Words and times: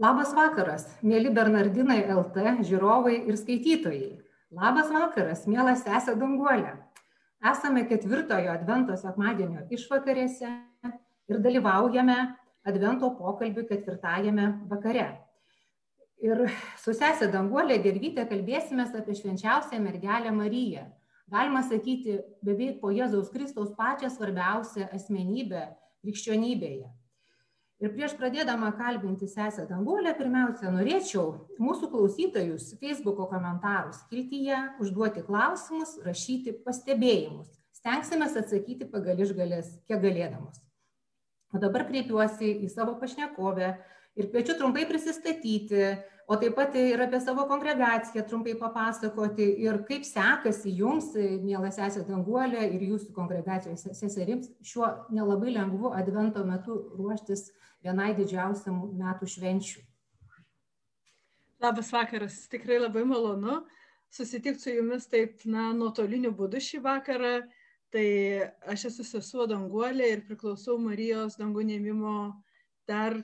Labas 0.00 0.30
vakaras, 0.32 0.86
mėly 1.04 1.28
Bernardinai 1.28 1.98
LT 2.08 2.62
žiūrovai 2.64 3.18
ir 3.28 3.36
skaitytojai. 3.36 4.14
Labas 4.56 4.88
vakaras, 4.88 5.42
mielas 5.44 5.82
sesė 5.84 6.14
Danguolė. 6.16 6.70
Esame 7.50 7.82
ketvirtojo 7.88 8.48
Advento 8.54 8.96
sekmadienio 8.96 9.66
išvakarėse 9.76 10.48
ir 11.28 11.40
dalyvaujame 11.44 12.16
Advento 12.64 13.10
pokalbių 13.18 13.66
ketvirtajame 13.68 14.46
vakare. 14.70 15.04
Ir 16.24 16.46
su 16.80 16.96
sesė 16.96 17.28
Danguolė 17.34 17.76
Gervytė 17.84 18.24
kalbėsime 18.30 18.88
apie 18.88 19.18
švenčiausią 19.20 19.82
mergelę 19.84 20.32
Mariją. 20.32 20.86
Galima 21.28 21.60
sakyti, 21.68 22.16
beveik 22.40 22.80
po 22.80 22.88
Jėzaus 22.88 23.28
Kristaus 23.36 23.76
pačią 23.76 24.08
svarbiausią 24.08 24.88
asmenybę 24.96 25.66
krikščionybėje. 26.00 26.88
Ir 27.80 27.94
prieš 27.94 28.12
pradėdama 28.20 28.74
kalbinti 28.76 29.24
sesę 29.24 29.62
Danguolę, 29.64 30.12
pirmiausia, 30.18 30.68
norėčiau 30.68 31.30
mūsų 31.56 31.88
klausytojus 31.88 32.74
Facebook'o 32.76 33.24
komentarų 33.30 33.94
skiltyje 33.96 34.58
užduoti 34.84 35.22
klausimus, 35.24 35.94
rašyti 36.04 36.52
pastebėjimus. 36.66 37.48
Stengsime 37.80 38.26
atsakyti 38.28 38.84
pagal 38.84 39.22
išgalės, 39.24 39.70
kiek 39.88 40.02
galėdamos. 40.02 40.60
O 41.56 41.60
dabar 41.62 41.86
kreipiuosi 41.88 42.50
į 42.66 42.68
savo 42.68 42.98
pašnekovę 43.00 43.70
ir 44.20 44.28
kviečiu 44.28 44.58
trumpai 44.58 44.84
prisistatyti, 44.84 45.86
o 46.28 46.36
taip 46.36 46.58
pat 46.60 46.76
ir 46.76 47.00
apie 47.00 47.22
savo 47.24 47.46
kongregaciją 47.48 48.26
trumpai 48.28 48.58
papasakoti 48.60 49.46
ir 49.64 49.80
kaip 49.88 50.04
sekasi 50.04 50.74
jums, 50.82 51.14
mielas 51.16 51.80
sesė 51.80 52.04
Danguolė 52.04 52.68
ir 52.76 52.84
jūsų 52.92 53.16
kongregacijos 53.16 53.88
seserims, 53.96 54.52
šiuo 54.60 54.92
nelabai 55.16 55.56
lengvu 55.56 55.94
advento 55.96 56.44
metu 56.44 56.76
ruoštis 57.00 57.48
vienai 57.84 58.12
didžiausių 58.18 58.74
metų 59.00 59.28
švenčių. 59.34 59.84
Labas 61.60 61.90
vakaras, 61.92 62.46
tikrai 62.48 62.78
labai 62.80 63.04
malonu 63.04 63.60
susitikti 64.10 64.62
su 64.62 64.74
jumis 64.74 65.06
taip, 65.10 65.44
na, 65.44 65.70
nuotoliniu 65.76 66.32
būdu 66.36 66.60
šį 66.62 66.82
vakarą. 66.86 67.34
Tai 67.90 68.06
aš 68.70 68.86
esu 68.92 69.04
sesuo 69.04 69.48
Danguolė 69.50 70.12
ir 70.12 70.20
priklausau 70.22 70.76
Marijos 70.78 71.34
dangų 71.40 71.64
neimimo 71.66 72.12
dar 72.86 73.16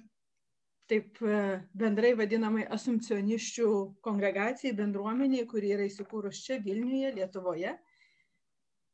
taip 0.90 1.20
e, 1.22 1.38
bendrai 1.74 2.12
vadinamai 2.18 2.64
asumcioniščių 2.74 3.68
kongregacijai, 4.06 4.74
bendruomeniai, 4.78 5.46
kuri 5.50 5.70
yra 5.76 5.86
įsikūrus 5.86 6.42
čia 6.42 6.58
Vilniuje, 6.64 7.12
Lietuvoje. 7.14 7.76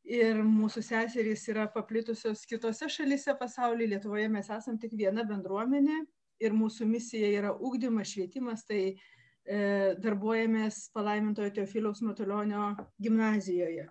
Ir 0.03 0.41
mūsų 0.43 0.83
seserys 0.83 1.45
yra 1.53 1.69
paplitusios 1.71 2.43
kitose 2.51 2.89
šalyse 2.91 3.37
pasaulyje, 3.39 3.93
Lietuvoje 3.95 4.27
mes 4.33 4.49
esam 4.51 4.79
tik 4.83 4.97
viena 4.99 5.23
bendruomenė 5.27 6.01
ir 6.43 6.55
mūsų 6.59 6.89
misija 6.91 7.29
yra 7.39 7.53
ūkdymas, 7.55 8.11
švietimas, 8.11 8.65
tai 8.67 8.81
e, 8.91 8.95
darbuojamės 10.03 10.89
palaimintojo 10.97 11.53
Teofiliaus 11.55 12.03
Matulionio 12.03 12.73
gimnazijoje. 12.99 13.87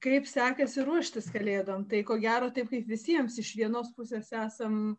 Kaip 0.00 0.28
sekasi 0.28 0.84
ruoštis 0.86 1.28
kalėdom? 1.32 1.84
Tai 1.90 2.00
ko 2.08 2.16
gero 2.22 2.48
taip 2.54 2.72
kaip 2.72 2.88
visiems 2.88 3.36
iš 3.42 3.52
vienos 3.58 3.92
pusės 3.96 4.32
esam 4.32 4.96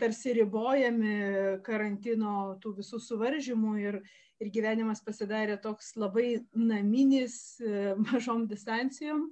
tarsi 0.00 0.32
ribojami 0.38 1.16
karantino 1.64 2.56
tų 2.62 2.78
visų 2.78 3.00
suvaržymų 3.02 3.74
ir, 3.82 3.98
ir 4.40 4.50
gyvenimas 4.52 5.02
pasidarė 5.04 5.58
toks 5.60 5.94
labai 6.00 6.40
naminis, 6.56 7.60
e, 7.60 7.92
mažom 8.08 8.46
distancijom. 8.48 9.28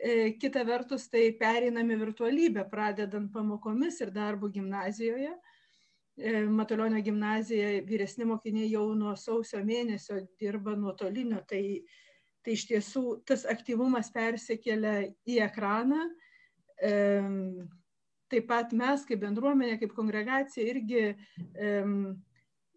E, 0.00 0.32
kita 0.40 0.64
vertus, 0.64 1.08
tai 1.12 1.28
pereinami 1.36 1.98
virtualybę, 2.00 2.64
pradedant 2.70 3.28
pamokomis 3.32 4.00
ir 4.00 4.12
darbu 4.14 4.48
gimnazijoje. 4.52 5.34
Matulionio 6.50 6.98
gimnazija 7.00 7.78
vyresni 7.86 8.26
mokiniai 8.28 8.66
jau 8.68 8.90
nuo 8.92 9.14
sausio 9.16 9.62
mėnesio 9.64 10.18
dirba 10.40 10.74
nuotoliniu, 10.76 11.38
tai, 11.48 11.62
tai 12.44 12.56
iš 12.58 12.66
tiesų 12.68 13.04
tas 13.24 13.46
aktyvumas 13.48 14.10
persikelia 14.12 15.06
į 15.24 15.38
ekraną 15.46 16.02
taip 18.30 18.46
pat 18.50 18.72
mes 18.76 19.04
kaip 19.08 19.20
bendruomenė, 19.24 19.76
kaip 19.80 19.94
kongregacija 19.96 20.66
irgi, 20.70 21.02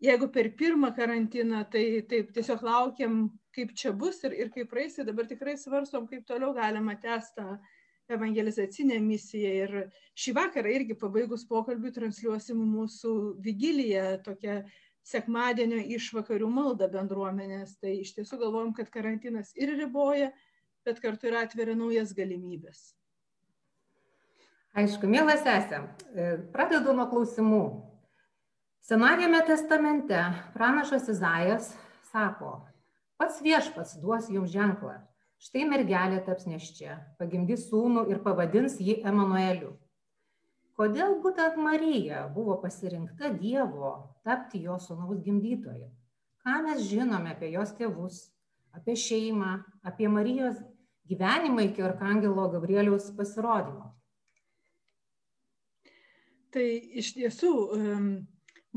jeigu 0.03 0.29
per 0.33 0.49
pirmą 0.59 0.91
karantiną, 0.97 1.63
tai 1.71 1.85
taip 2.09 2.33
tiesiog 2.35 2.65
laukiam, 2.65 3.23
kaip 3.55 3.73
čia 3.77 3.93
bus 3.93 4.23
ir, 4.25 4.35
ir 4.45 4.51
kaip 4.53 4.71
praeis, 4.71 4.97
tai 4.97 5.05
dabar 5.07 5.29
tikrai 5.29 5.55
svarstom, 5.59 6.07
kaip 6.09 6.25
toliau 6.27 6.53
galima 6.57 6.95
tęsti 6.99 7.45
evangelizacinę 8.11 8.97
misiją. 8.99 9.51
Ir 9.63 9.75
šį 10.19 10.33
vakarą 10.39 10.73
irgi 10.73 10.97
pabaigus 10.99 11.45
pokalbį 11.49 11.93
transliuosim 11.95 12.59
mūsų 12.73 13.13
vigiliją, 13.45 14.07
tokią 14.25 14.63
sekmadienio 15.07 15.79
išvakarių 15.97 16.49
maldą 16.51 16.89
bendruomenės. 16.91 17.77
Tai 17.79 17.93
iš 18.01 18.15
tiesų 18.17 18.41
galvojam, 18.43 18.73
kad 18.75 18.91
karantinas 18.91 19.53
ir 19.59 19.75
riboja, 19.77 20.33
bet 20.83 20.99
kartu 21.03 21.29
ir 21.29 21.39
atveria 21.39 21.77
naujas 21.79 22.11
galimybės. 22.15 22.91
Aišku, 24.73 25.05
mielas 25.05 25.43
sesė, 25.45 25.83
e, 26.17 26.23
pradedu 26.49 26.95
nuo 26.97 27.03
klausimų. 27.11 27.65
Senajame 28.81 29.43
testamente 29.45 30.17
pranašas 30.55 31.05
Izajas 31.13 31.67
sako, 32.09 32.55
pats 33.21 33.37
viešpats 33.45 33.99
duos 34.01 34.31
jums 34.33 34.49
ženklą. 34.49 34.95
Štai 35.37 35.67
mergelė 35.69 36.23
taps 36.25 36.49
neščia, 36.49 36.97
pagimdys 37.21 37.67
sūnų 37.69 38.07
ir 38.09 38.23
pavadins 38.25 38.79
jį 38.81 38.97
Emanueliu. 39.05 39.75
Kodėl 40.73 41.19
būtent 41.21 41.61
Marija 41.61 42.25
buvo 42.33 42.57
pasirinkta 42.65 43.29
Dievo 43.37 43.93
tapti 44.25 44.65
jo 44.65 44.81
sūnaus 44.81 45.21
gimdytoju? 45.21 45.85
Ką 46.41 46.61
mes 46.65 46.81
žinome 46.89 47.35
apie 47.37 47.53
jos 47.53 47.77
tėvus, 47.77 48.23
apie 48.73 48.97
šeimą, 48.97 49.59
apie 49.85 50.09
Marijos 50.09 50.57
gyvenimą 51.05 51.69
iki 51.69 51.85
Arkangelo 51.85 52.49
Gabrieliaus 52.49 53.13
pasirodymo? 53.13 53.92
Tai 56.53 56.65
iš 57.01 57.15
tiesų 57.17 57.51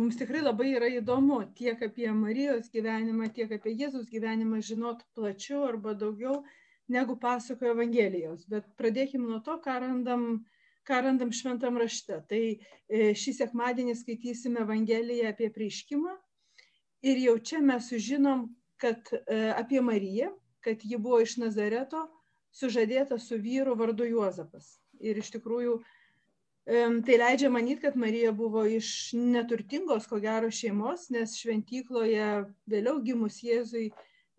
mums 0.00 0.16
tikrai 0.16 0.40
labai 0.40 0.70
yra 0.78 0.88
įdomu 0.92 1.42
tiek 1.58 1.80
apie 1.84 2.08
Marijos 2.16 2.70
gyvenimą, 2.72 3.28
tiek 3.36 3.52
apie 3.52 3.74
Jėzus 3.76 4.08
gyvenimą 4.12 4.62
žinot 4.64 5.02
plačiau 5.16 5.66
arba 5.68 5.92
daugiau 5.92 6.42
negu 6.88 7.16
pasakoja 7.20 7.74
Evangelijos. 7.74 8.46
Bet 8.48 8.68
pradėkime 8.80 9.28
nuo 9.28 9.40
to, 9.44 9.58
ką 9.64 9.78
randam, 9.82 10.26
ką 10.88 11.00
randam 11.04 11.32
šventam 11.34 11.76
rašte. 11.82 12.20
Tai 12.30 12.42
e, 12.46 13.12
šį 13.18 13.36
sekmadienį 13.42 13.96
skaitysime 13.98 14.62
Evangeliją 14.64 15.32
apie 15.32 15.50
prieškimą 15.52 16.14
ir 17.06 17.22
jau 17.26 17.36
čia 17.50 17.60
mes 17.64 17.90
sužinom, 17.92 18.48
kad 18.80 19.12
e, 19.12 19.50
apie 19.56 19.80
Mariją, 19.84 20.32
kad 20.64 20.80
ji 20.84 20.96
buvo 21.00 21.20
iš 21.24 21.36
Nazareto, 21.42 22.06
sužadėta 22.56 23.18
su 23.20 23.38
vyru 23.40 23.76
vardu 23.76 24.08
Juozapas. 24.08 24.76
Ir 25.00 25.18
iš 25.20 25.34
tikrųjų 25.34 25.80
Tai 26.66 27.16
leidžia 27.18 27.46
manyti, 27.50 27.80
kad 27.84 27.96
Marija 27.96 28.32
buvo 28.34 28.64
iš 28.66 29.12
neturtingos, 29.14 30.08
ko 30.10 30.18
gero, 30.18 30.50
šeimos, 30.50 31.04
nes 31.14 31.36
šventykloje 31.38 32.30
vėliau 32.66 32.98
gimus 33.06 33.38
Jėzui 33.46 33.92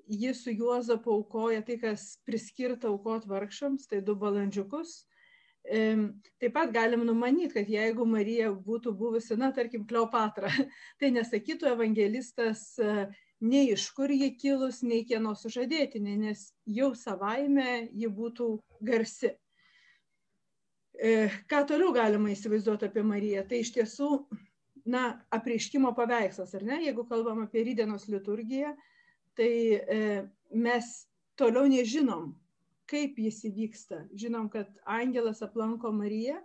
ji 0.07 0.33
su 0.35 0.51
Juozapu 0.51 1.11
aukoja 1.11 1.61
tai, 1.63 1.77
kas 1.79 2.17
priskirta 2.27 2.91
aukot 2.91 3.27
vargšams, 3.27 3.87
tai 3.87 4.01
du 4.03 4.15
balandžiukus. 4.19 5.05
Taip 5.67 6.53
pat 6.55 6.71
galim 6.75 7.07
numanyti, 7.07 7.53
kad 7.55 7.71
jeigu 7.71 8.03
Marija 8.07 8.51
būtų 8.51 8.91
buvusi, 8.95 9.35
na, 9.39 9.53
tarkim, 9.55 9.87
Kleopatra, 9.87 10.51
tai 10.99 11.11
nesakytų 11.15 11.71
evangelistas 11.73 12.69
nei 13.39 13.71
iš 13.71 13.89
kur 13.95 14.11
ji 14.11 14.33
kilus, 14.35 14.83
nei 14.83 15.03
kieno 15.07 15.35
sužadėtinė, 15.35 16.19
nes 16.27 16.47
jau 16.65 16.93
savaime 16.95 17.87
ji 17.91 18.07
būtų 18.07 18.53
garsi. 18.83 19.35
E, 20.97 21.29
ką 21.49 21.61
toliau 21.69 21.91
galima 21.93 22.31
įsivaizduoti 22.33 22.87
apie 22.87 23.03
Mariją? 23.05 23.43
Tai 23.49 23.59
iš 23.61 23.69
tiesų, 23.75 24.09
na, 24.89 25.03
apreiškimo 25.35 25.91
paveikslas, 25.97 26.55
ar 26.57 26.65
ne? 26.65 26.79
Jeigu 26.87 27.05
kalbam 27.05 27.43
apie 27.43 27.61
rydienos 27.67 28.07
liturgiją, 28.09 28.73
tai 29.37 29.51
e, 29.77 29.99
mes 30.49 30.89
toliau 31.37 31.69
nežinom, 31.69 32.31
kaip 32.89 33.19
jis 33.21 33.43
įvyksta. 33.51 34.07
Žinom, 34.17 34.49
kad 34.49 34.71
angelas 34.89 35.43
aplanko 35.45 35.91
Mariją, 35.93 36.39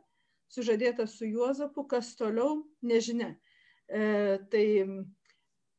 sužadėta 0.53 1.09
su 1.09 1.31
Juozapu, 1.31 1.87
kas 1.89 2.13
toliau, 2.19 2.61
nežinia. 2.85 3.33
E, 3.89 4.37
tai 4.53 4.67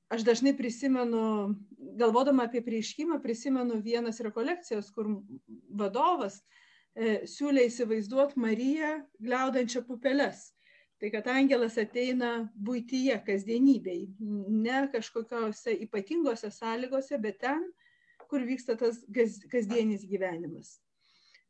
aš 0.09 0.25
dažnai 0.25 0.55
prisimenu, 0.57 1.53
galvodama 2.01 2.49
apie 2.49 2.63
prieškimą, 2.65 3.21
prisimenu 3.21 3.77
vienas 3.85 4.17
rekolekcijas, 4.25 4.89
kur 4.95 5.19
vadovas 5.69 6.41
E, 6.41 6.62
siūlė 6.95 7.67
įsivaizduoti 7.69 8.39
Mariją 8.39 8.97
gliaudančią 9.21 9.83
pupeles. 9.87 10.51
Tai 11.01 11.09
kad 11.11 11.25
angelas 11.27 11.75
ateina 11.81 12.45
būtyje, 12.55 13.17
kasdienybei, 13.25 14.05
ne 14.19 14.85
kažkokiose 14.93 15.73
ypatingose 15.83 16.47
sąlygose, 16.53 17.17
bet 17.19 17.41
ten, 17.41 17.65
kur 18.29 18.45
vyksta 18.47 18.77
tas 18.79 19.01
kasdienis 19.51 20.05
gyvenimas. 20.07 20.77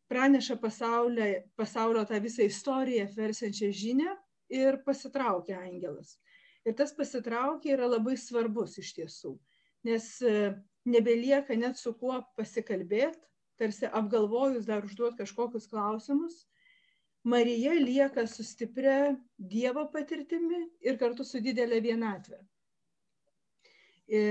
Praneša 0.10 0.57
pasaulio, 0.62 1.28
pasaulio 1.60 2.01
tą 2.10 2.18
visą 2.24 2.48
istoriją, 2.50 3.06
versiančią 3.16 3.69
žinę 3.72 4.16
ir 4.51 4.80
pasitraukia 4.88 5.60
angelas. 5.62 6.18
Ir 6.66 6.75
tas 6.80 6.96
pasitraukė 6.96 7.75
yra 7.75 7.88
labai 7.92 8.16
svarbus 8.19 8.78
iš 8.80 8.94
tiesų, 8.98 9.36
nes 9.84 10.07
e, 10.24 10.54
nebelieka 10.88 11.56
net 11.60 11.78
su 11.78 11.94
kuo 12.00 12.22
pasikalbėti, 12.38 13.32
tarsi 13.59 13.89
apgalvojus 13.89 14.65
dar 14.69 14.85
užduoti 14.85 15.21
kažkokius 15.23 15.69
klausimus. 15.71 16.44
Marija 17.23 17.73
lieka 17.79 18.25
su 18.27 18.44
stipria 18.44 19.15
Dievo 19.38 19.85
patirtimi 19.91 20.65
ir 20.83 20.97
kartu 21.00 21.23
su 21.23 21.39
didelė 21.39 21.79
vienatvė. 21.83 22.41
E, 24.07 24.21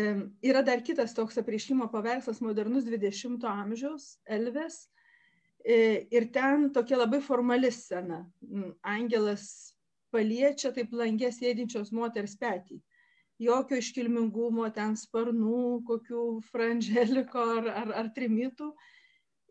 yra 0.45 0.61
dar 0.63 0.83
kitas 0.85 1.15
toks 1.17 1.39
apriškimo 1.41 1.89
paveikslas 1.93 2.43
modernus 2.45 2.85
20-ojo 2.85 3.49
amžiaus, 3.49 4.19
Elves. 4.29 4.83
E, 5.65 6.07
ir 6.11 6.29
ten 6.35 6.69
tokia 6.75 6.99
labai 6.99 7.23
formali 7.25 7.71
scena. 7.73 8.21
Mm, 8.45 8.75
angelas 8.83 9.73
paliečia 10.13 10.75
taip 10.77 10.93
langė 10.93 11.33
sėdinčios 11.33 11.93
moters 11.97 12.37
petį. 12.37 12.83
Jokio 13.43 13.79
iškilmingumo, 13.81 14.69
ten 14.75 14.95
sparnų, 14.99 15.83
kokių 15.89 16.25
franželiko 16.53 17.47
ar, 17.57 17.71
ar, 17.83 17.95
ar 18.03 18.11
trimitų. 18.15 18.69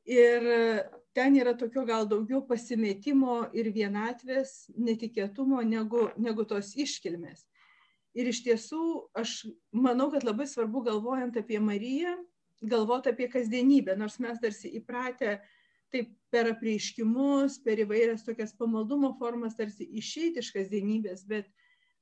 Ir 0.09 0.47
ten 1.13 1.35
yra 1.37 1.53
tokio 1.57 1.83
gal 1.85 2.07
daugiau 2.09 2.41
pasimetimo 2.47 3.43
ir 3.53 3.69
vienatvės, 3.75 4.71
netikėtumo 4.75 5.61
negu, 5.67 6.09
negu 6.17 6.45
tos 6.47 6.73
iškilmės. 6.79 7.45
Ir 8.17 8.27
iš 8.27 8.41
tiesų, 8.43 8.83
aš 9.15 9.45
manau, 9.71 10.09
kad 10.11 10.25
labai 10.27 10.47
svarbu 10.49 10.83
galvojant 10.87 11.37
apie 11.39 11.59
Mariją, 11.63 12.17
galvoti 12.61 13.11
apie 13.11 13.29
kasdienybę, 13.31 13.95
nors 13.97 14.19
mes 14.19 14.39
tarsi 14.41 14.71
įpratę 14.79 15.39
taip 15.91 16.11
per 16.31 16.47
apreiškimus, 16.53 17.57
per 17.63 17.81
įvairias 17.83 18.23
tokias 18.23 18.53
pamaldumo 18.55 19.13
formas, 19.19 19.57
tarsi 19.57 19.87
išeiti 19.99 20.39
iš 20.39 20.51
kasdienybės, 20.55 21.25
bet 21.27 21.49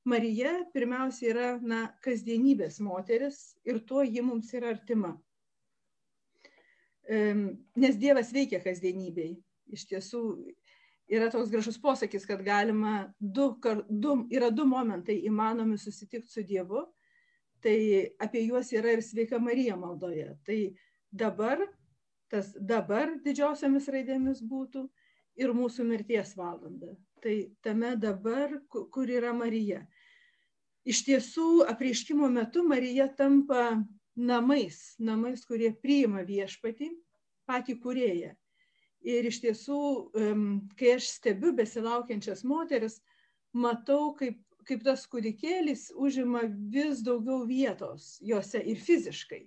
Marija 0.06 0.52
pirmiausia 0.74 1.30
yra 1.32 1.48
na, 1.60 1.80
kasdienybės 2.04 2.78
moteris 2.80 3.40
ir 3.66 3.82
tuo 3.86 4.04
ji 4.06 4.22
mums 4.24 4.54
yra 4.56 4.70
artima. 4.76 5.16
Nes 7.10 7.96
Dievas 7.98 8.30
veikia 8.34 8.60
kasdienybei. 8.62 9.34
Iš 9.70 9.86
tiesų, 9.90 10.20
yra 11.10 11.30
toks 11.30 11.50
gražus 11.50 11.78
posakis, 11.82 12.26
kad 12.26 12.42
galima 12.46 13.10
du, 13.18 13.52
du, 13.88 14.14
yra 14.30 14.50
du 14.54 14.66
momentai 14.66 15.20
įmanomi 15.26 15.78
susitikti 15.78 16.30
su 16.30 16.44
Dievu. 16.46 16.86
Tai 17.60 17.76
apie 18.22 18.46
juos 18.46 18.70
yra 18.72 18.94
ir 18.94 19.02
sveika 19.04 19.38
Marija 19.42 19.76
maldoje. 19.76 20.30
Tai 20.46 20.58
dabar, 21.12 21.60
tas 22.32 22.54
dabar 22.56 23.18
didžiosiamis 23.24 23.90
raidėmis 23.90 24.40
būtų 24.46 24.86
ir 25.40 25.52
mūsų 25.56 25.84
mirties 25.88 26.32
valanda. 26.38 26.94
Tai 27.20 27.34
tame 27.64 27.96
dabar, 28.00 28.54
kur 28.70 29.10
yra 29.10 29.34
Marija. 29.36 29.82
Iš 30.88 31.02
tiesų, 31.04 31.66
apreiškimo 31.68 32.30
metu 32.32 32.62
Marija 32.64 33.10
tampa 33.12 33.82
namais, 34.20 34.94
namais, 35.00 35.44
kurie 35.48 35.70
priima 35.72 36.22
viešpatį, 36.26 36.90
patį 37.48 37.76
kurėją. 37.82 38.34
Ir 39.00 39.26
iš 39.30 39.40
tiesų, 39.40 39.80
kai 40.76 40.94
aš 40.98 41.08
stebiu 41.14 41.54
besilaukiančias 41.56 42.44
moteris, 42.44 42.98
matau, 43.56 44.12
kaip, 44.18 44.36
kaip 44.68 44.84
tas 44.84 45.06
kūdikėlis 45.08 45.88
užima 45.96 46.44
vis 46.72 47.00
daugiau 47.06 47.46
vietos 47.48 48.18
juose 48.20 48.60
ir 48.60 48.76
fiziškai. 48.76 49.46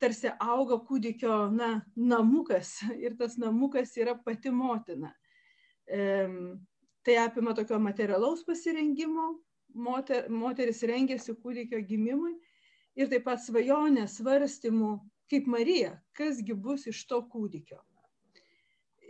Tarsi 0.00 0.30
auga 0.40 0.78
kūdikio 0.86 1.50
na, 1.52 1.80
namukas 1.96 2.78
ir 3.04 3.18
tas 3.18 3.36
namukas 3.42 3.96
yra 3.98 4.14
pati 4.14 4.54
motina. 4.54 5.12
Tai 7.00 7.16
apima 7.18 7.56
tokio 7.56 7.80
materialaus 7.82 8.44
pasirengimo, 8.46 9.32
moter, 9.74 10.28
moteris 10.30 10.84
rengiasi 10.86 11.34
kūdikio 11.42 11.80
gimimui 11.88 12.36
ir 13.00 13.08
taip 13.10 13.24
pat 13.26 13.40
svajonė 13.42 14.06
svarstymų, 14.10 14.90
kaip 15.30 15.46
Marija, 15.48 15.94
kasgi 16.16 16.54
bus 16.54 16.86
iš 16.90 17.04
to 17.08 17.22
kūdikio. 17.32 17.80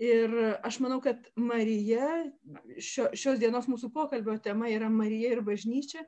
Ir 0.01 0.33
aš 0.65 0.79
manau, 0.81 1.01
kad 1.05 1.27
Marija, 1.37 2.07
šio, 2.81 3.11
šios 3.13 3.41
dienos 3.43 3.69
mūsų 3.69 3.91
pokalbio 3.93 4.39
tema 4.41 4.71
yra 4.73 4.89
Marija 4.89 5.35
ir 5.35 5.43
bažnyčia. 5.45 6.07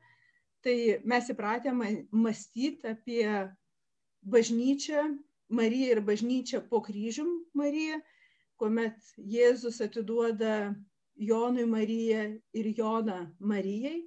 Tai 0.63 0.77
mes 1.11 1.29
įpratę 1.29 1.75
mąstyti 1.75 2.89
apie 2.89 3.27
bažnyčią, 4.23 5.11
Mariją 5.53 5.91
ir 5.93 6.01
bažnyčią 6.01 6.63
po 6.71 6.81
kryžium 6.81 7.29
Mariją, 7.53 7.99
kuomet 8.57 8.97
Jėzus 9.19 9.83
atiduoda 9.85 10.73
Jonui 11.21 11.67
Mariją 11.69 12.23
ir 12.57 12.71
Joną 12.79 13.19
Marijai. 13.39 13.99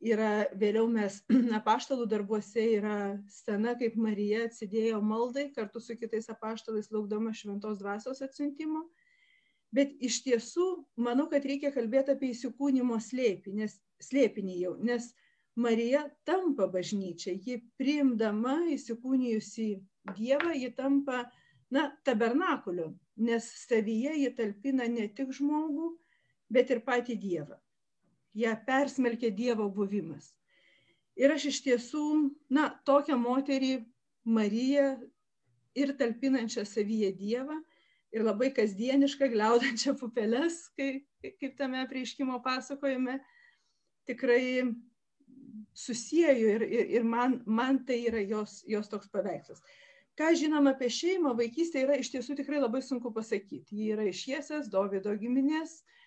Yra, 0.00 0.46
vėliau 0.56 0.86
mes 0.88 1.18
apaštalų 1.60 2.06
darbuose 2.08 2.62
yra 2.78 2.96
scena, 3.28 3.74
kaip 3.76 3.98
Marija 4.00 4.46
atsidėjo 4.46 5.02
maldai 5.04 5.50
kartu 5.52 5.82
su 5.84 5.96
kitais 6.00 6.30
apaštalais 6.32 6.88
laukdama 6.94 7.34
šventos 7.36 7.78
dvasios 7.82 8.22
atsiuntimo 8.24 8.86
bet 9.74 9.94
iš 10.02 10.20
tiesų 10.26 10.66
manau, 11.00 11.28
kad 11.30 11.46
reikia 11.46 11.72
kalbėti 11.74 12.14
apie 12.14 12.32
įsikūnymo 12.34 12.98
slėpį, 13.02 13.54
nes, 13.62 13.76
slėpinį 14.02 14.56
jau, 14.64 14.74
nes 14.82 15.10
Marija 15.60 16.04
tampa 16.26 16.68
bažnyčia, 16.70 17.34
ji 17.34 17.60
priimdama 17.78 18.60
įsikūnijusi 18.74 19.70
Dievą, 20.16 20.54
ji 20.56 20.70
tampa, 20.72 21.26
na, 21.70 21.90
tabernakuliu, 22.08 22.94
nes 23.20 23.46
savyje 23.66 24.14
ji 24.16 24.30
talpina 24.38 24.86
ne 24.88 25.10
tik 25.12 25.34
žmogų, 25.36 25.90
bet 26.50 26.72
ir 26.72 26.80
patį 26.86 27.18
Dievą. 27.20 27.58
Ja 28.34 28.54
persmelkia 28.66 29.30
Dievo 29.34 29.66
buvimas. 29.74 30.30
Ir 31.18 31.32
aš 31.34 31.48
iš 31.50 31.62
tiesų, 31.64 32.04
na, 32.52 32.70
tokią 32.86 33.18
moterį 33.18 33.80
Mariją 34.24 34.92
ir 35.76 35.92
talpinančią 35.98 36.64
savyje 36.68 37.10
Dievą, 37.18 37.58
ir 38.14 38.24
labai 38.26 38.50
kasdienišką, 38.54 39.30
gliaudančią 39.34 39.94
pupelės, 40.00 40.62
kai, 40.78 41.02
kaip 41.22 41.56
tame 41.58 41.82
prieiškimo 41.90 42.40
pasakojime, 42.44 43.18
tikrai 44.10 44.70
susijęju 45.76 46.48
ir, 46.56 46.64
ir, 46.66 46.90
ir 46.98 47.06
man, 47.06 47.40
man 47.46 47.78
tai 47.86 48.00
yra 48.10 48.22
jos, 48.22 48.60
jos 48.68 48.90
toks 48.90 49.10
paveikslas. 49.12 49.62
Ką 50.18 50.32
žinom 50.36 50.66
apie 50.68 50.90
šeimą, 50.92 51.32
vaikystė 51.38 51.84
yra 51.86 51.96
iš 52.00 52.10
tiesų 52.12 52.36
tikrai 52.40 52.58
labai 52.60 52.82
sunku 52.84 53.12
pasakyti. 53.14 53.78
Ji 53.78 53.92
yra 53.94 54.08
iš 54.10 54.24
Jėsės, 54.28 54.68
Dovido 54.72 55.14
giminės, 55.16 55.78
um, 55.80 55.99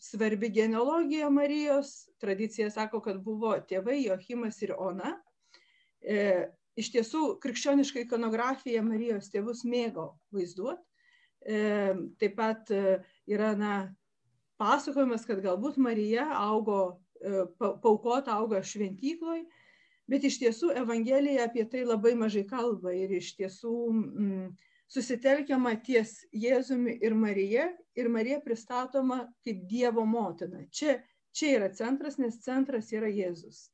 svarbi 0.00 0.48
genealogija 0.48 1.26
Marijos, 1.30 2.08
tradicija 2.20 2.70
sako, 2.72 3.02
kad 3.04 3.18
buvo 3.20 3.52
tėvai 3.68 3.98
Jochimas 4.06 4.62
ir 4.64 4.72
Ona. 4.78 5.18
E, 6.00 6.48
iš 6.80 6.88
tiesų 6.94 7.36
krikščioniška 7.42 8.06
ikonografija 8.06 8.82
Marijos 8.86 9.28
tėvus 9.32 9.66
mėgo 9.68 10.14
vaizduoti. 10.32 10.84
E, 11.42 11.94
taip 12.22 12.36
pat 12.38 12.70
e, 12.70 13.00
yra 13.30 13.52
na, 13.58 13.72
pasakojimas, 14.62 15.26
kad 15.26 15.42
galbūt 15.42 15.78
Marija 15.82 16.28
augo, 16.38 17.00
e, 17.18 17.44
paukota 17.58 18.36
augo 18.36 18.60
šventykloj, 18.62 19.42
bet 20.10 20.26
iš 20.28 20.38
tiesų 20.42 20.70
Evangelija 20.84 21.48
apie 21.48 21.64
tai 21.70 21.82
labai 21.88 22.14
mažai 22.18 22.44
kalba 22.48 22.94
ir 22.94 23.16
iš 23.18 23.32
tiesų 23.40 23.74
mm, 23.90 24.46
susitelkiama 24.92 25.74
ties 25.84 26.18
Jėzumi 26.36 26.98
ir 27.00 27.16
Marija 27.16 27.70
ir 27.96 28.08
Marija 28.12 28.40
pristatoma 28.44 29.24
kaip 29.44 29.64
Dievo 29.68 30.04
motina. 30.08 30.66
Čia, 30.70 30.98
čia 31.32 31.56
yra 31.58 31.70
centras, 31.74 32.18
nes 32.20 32.42
centras 32.44 32.92
yra 32.92 33.08
Jėzus 33.08 33.66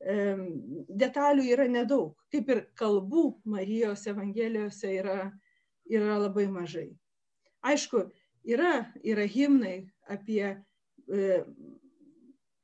detalių 0.00 1.44
yra 1.52 1.66
nedaug, 1.68 2.14
kaip 2.32 2.48
ir 2.48 2.62
kalbų 2.78 3.42
Marijos 3.44 4.06
Evangelijose 4.08 4.94
yra, 4.96 5.30
yra 5.84 6.16
labai 6.18 6.46
mažai. 6.48 6.88
Aišku, 7.60 8.06
yra, 8.48 8.88
yra 9.04 9.26
himnai 9.28 9.90
apie 10.08 10.56
e, 10.56 11.42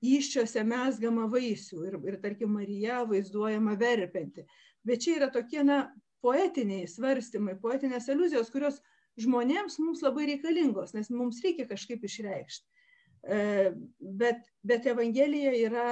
iščiose 0.00 0.64
mesgamą 0.64 1.28
vaisių 1.28 1.82
ir, 1.84 1.98
ir 2.08 2.16
tarkim, 2.22 2.56
Marija 2.56 3.04
vaizduojama 3.04 3.76
verpinti. 3.76 4.46
Bet 4.86 5.04
čia 5.04 5.18
yra 5.20 5.28
tokie, 5.28 5.60
na, 5.62 5.92
poetiniai 6.24 6.86
svarstymai, 6.90 7.56
poetinės 7.62 8.08
iliuzijos, 8.12 8.52
kurios 8.52 8.80
žmonėms 9.20 9.78
mums 9.80 10.02
labai 10.04 10.28
reikalingos, 10.32 10.94
nes 10.96 11.10
mums 11.12 11.40
reikia 11.44 11.68
kažkaip 11.68 12.04
išreikšti. 12.04 12.66
E, 13.26 13.38
bet, 13.98 14.44
bet 14.66 14.86
Evangelija 14.86 15.54
yra 15.66 15.88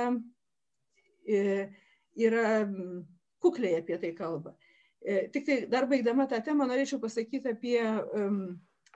E, 1.25 1.69
yra 2.16 2.69
kukliai 3.40 3.81
apie 3.81 3.97
tai 3.99 4.12
kalba. 4.16 4.54
E, 5.00 5.28
tik 5.33 5.47
tai 5.47 5.57
dar 5.69 5.88
baigdama 5.88 6.28
tą 6.28 6.40
temą 6.45 6.66
norėčiau 6.69 7.00
pasakyti 7.00 7.52
apie 7.52 7.81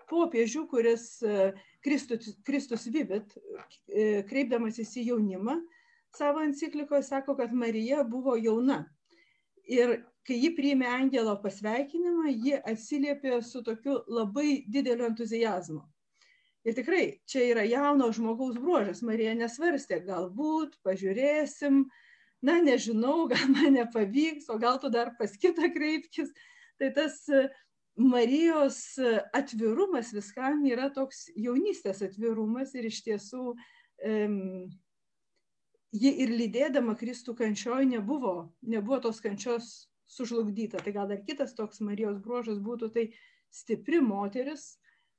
popiežių, 0.08 0.66
kuris 0.70 1.18
Kristus, 1.84 2.36
Kristus 2.44 2.86
Vivit, 2.92 3.34
kreipdamasis 4.28 4.94
į 5.00 5.08
jaunimą, 5.10 5.58
savo 6.16 6.40
enciklikoje 6.44 7.02
sako, 7.04 7.36
kad 7.36 7.52
Marija 7.52 8.04
buvo 8.08 8.36
jauna. 8.40 8.86
Ir 9.68 9.98
kai 10.26 10.38
ji 10.42 10.50
priėmė 10.56 10.88
angelo 10.90 11.36
pasveikinimą, 11.42 12.32
ji 12.32 12.58
atsiliepė 12.58 13.38
su 13.44 13.62
tokiu 13.64 14.00
labai 14.08 14.64
dideliu 14.68 15.08
entuzijazmu. 15.08 15.84
Ir 16.68 16.74
tikrai 16.76 17.04
čia 17.28 17.46
yra 17.48 17.64
jauno 17.64 18.10
žmogaus 18.12 18.58
bruožas. 18.60 19.00
Marija 19.06 19.32
nesvarstė, 19.38 20.02
galbūt 20.04 20.74
pažiūrėsim, 20.84 21.86
na 22.44 22.58
nežinau, 22.64 23.24
gal 23.32 23.46
man 23.54 23.78
nepavyks, 23.78 24.50
o 24.52 24.58
gal 24.60 24.80
tu 24.82 24.90
dar 24.92 25.14
pas 25.18 25.32
kitą 25.32 25.70
kreipkis. 25.74 26.34
Tai 26.78 26.92
tas 26.94 27.22
Marijos 27.98 28.98
atvirumas 29.34 30.12
viskam 30.14 30.60
yra 30.70 30.86
toks 30.94 31.24
jaunystės 31.34 32.04
atvirumas 32.06 32.76
ir 32.78 32.86
iš 32.86 33.00
tiesų 33.08 33.54
um, 34.06 34.68
ji 35.90 36.12
ir 36.22 36.30
lydėdama 36.30 36.94
Kristų 37.00 37.34
kančioj 37.40 37.88
nebuvo, 37.90 38.52
nebuvo 38.62 39.00
tos 39.08 39.18
kančios 39.24 39.87
sužlugdyta. 40.08 40.82
Tai 40.84 40.92
gal 40.96 41.08
dar 41.10 41.22
kitas 41.24 41.54
toks 41.58 41.82
Marijos 41.84 42.18
bruožas 42.24 42.60
būtų, 42.64 42.90
tai 42.94 43.08
stipri 43.54 44.00
moteris, 44.04 44.78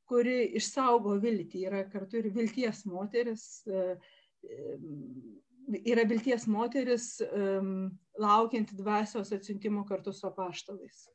kuri 0.09 0.41
išsaugo 0.57 1.19
viltį, 1.21 1.67
yra 1.69 1.83
kartu 1.89 2.19
ir 2.21 2.31
vilties 2.33 2.81
moteris, 2.89 3.45
e, 3.67 3.85
e, 4.43 4.79
yra 5.93 6.05
vilties 6.09 6.47
moteris 6.49 7.11
laukianti 8.17 8.77
dvasios 8.77 9.29
atsiuntimo 9.35 9.85
kartu 9.85 10.13
su 10.13 10.25
apaštalais. 10.27 11.05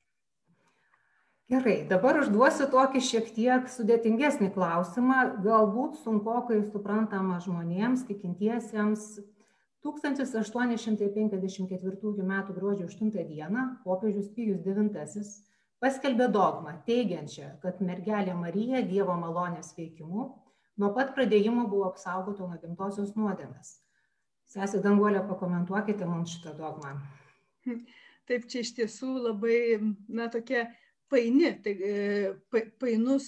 Gerai, 1.52 1.82
dabar 1.84 2.16
užduosiu 2.22 2.70
tokį 2.72 3.00
šiek 3.04 3.26
tiek 3.36 3.66
sudėtingesnį 3.68 4.46
klausimą, 4.54 5.18
galbūt 5.44 5.98
sunkokai 6.00 6.62
suprantamą 6.70 7.36
žmonėms, 7.44 8.06
tikintiesiems. 8.08 9.02
1854 9.84 12.22
m. 12.22 12.44
gruodžio 12.56 12.86
8 12.86 13.10
d. 13.10 13.18
popiežius 13.84 14.28
Pijus 14.32 14.64
IX 14.64 15.28
paskelbė 15.84 16.30
dogmą 16.32 16.72
teigiančią 16.86 17.60
kad 17.60 17.80
mergelė 17.84 18.34
marija 18.38 18.80
dievo 18.88 19.12
malonės 19.20 19.74
veikimu 19.76 20.22
nuo 20.80 20.88
pat 20.96 21.12
pradėjimo 21.16 21.66
buvo 21.68 21.84
apsaugota 21.90 22.48
nuo 22.48 22.56
gimtosios 22.62 23.12
nuodėmės. 23.18 23.68
Sesė 24.48 24.80
Danguolė, 24.80 25.20
pakomentuokite 25.28 26.04
mums 26.08 26.30
šitą 26.32 26.52
dogmą. 26.56 26.90
Taip, 28.28 28.48
čia 28.48 28.58
iš 28.64 28.70
tiesų 28.78 29.10
labai, 29.26 29.58
na, 30.08 30.28
tokia 30.32 30.60
paini, 31.12 31.50
tai, 31.64 31.74
pa, 32.48 32.58
painus 32.80 33.26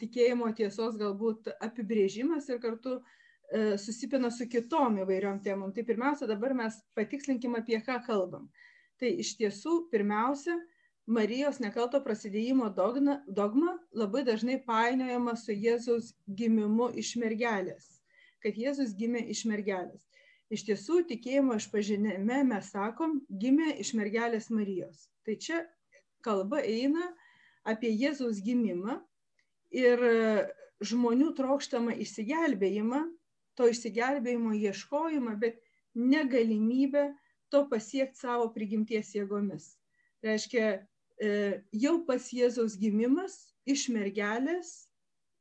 tikėjimo 0.00 0.52
tiesos 0.56 0.96
galbūt 1.00 1.48
apibrėžimas 1.64 2.48
ir 2.52 2.58
kartu 2.60 2.98
uh, 2.98 3.04
susipina 3.80 4.30
su 4.32 4.46
kitom 4.48 5.00
įvairiom 5.02 5.40
temom. 5.44 5.72
Tai 5.74 5.84
pirmiausia, 5.88 6.28
dabar 6.30 6.54
mes 6.56 6.78
patikslinkim, 6.96 7.56
apie 7.58 7.80
ką 7.84 7.98
kalbam. 8.06 8.48
Tai 9.00 9.10
iš 9.22 9.34
tiesų, 9.40 9.86
pirmiausia, 9.92 10.56
Marijos 11.10 11.58
nekalto 11.58 11.98
prasidėjimo 12.04 12.68
dogma, 12.76 13.16
dogma 13.26 13.74
labai 13.90 14.22
dažnai 14.22 14.60
painiojama 14.62 15.34
su 15.34 15.50
Jėzaus 15.50 16.12
gimimu 16.30 16.92
iš 16.94 17.16
mergelės, 17.18 17.88
kad 18.38 18.54
Jėzus 18.54 18.94
gimė 18.94 19.24
iš 19.34 19.42
mergelės. 19.50 20.04
Iš 20.52 20.62
tiesų, 20.68 21.00
tikėjimo 21.08 21.56
išpažinime 21.58 22.42
mes 22.46 22.70
sakom, 22.70 23.18
gimė 23.26 23.72
iš 23.82 23.94
mergelės 23.98 24.46
Marijos. 24.54 25.08
Tai 25.26 25.34
čia 25.42 25.64
kalba 26.22 26.60
eina 26.62 27.08
apie 27.66 27.90
Jėzaus 27.90 28.38
gimimą 28.44 29.00
ir 29.74 30.06
žmonių 30.86 31.32
trokštamą 31.38 31.96
išsigelbėjimą, 32.04 33.02
to 33.58 33.68
išsigelbėjimo 33.72 34.54
ieškojimą, 34.56 35.36
bet 35.40 35.60
negalimybę 35.94 37.10
to 37.52 37.66
pasiekti 37.68 38.22
savo 38.24 38.48
prigimties 38.54 39.12
jėgomis. 39.16 39.74
Reiškia, 40.24 40.80
E, 41.22 41.62
jau 41.76 42.00
pas 42.06 42.24
Jėzaus 42.34 42.74
gimimas 42.80 43.52
iš 43.68 43.86
mergelės 43.94 44.88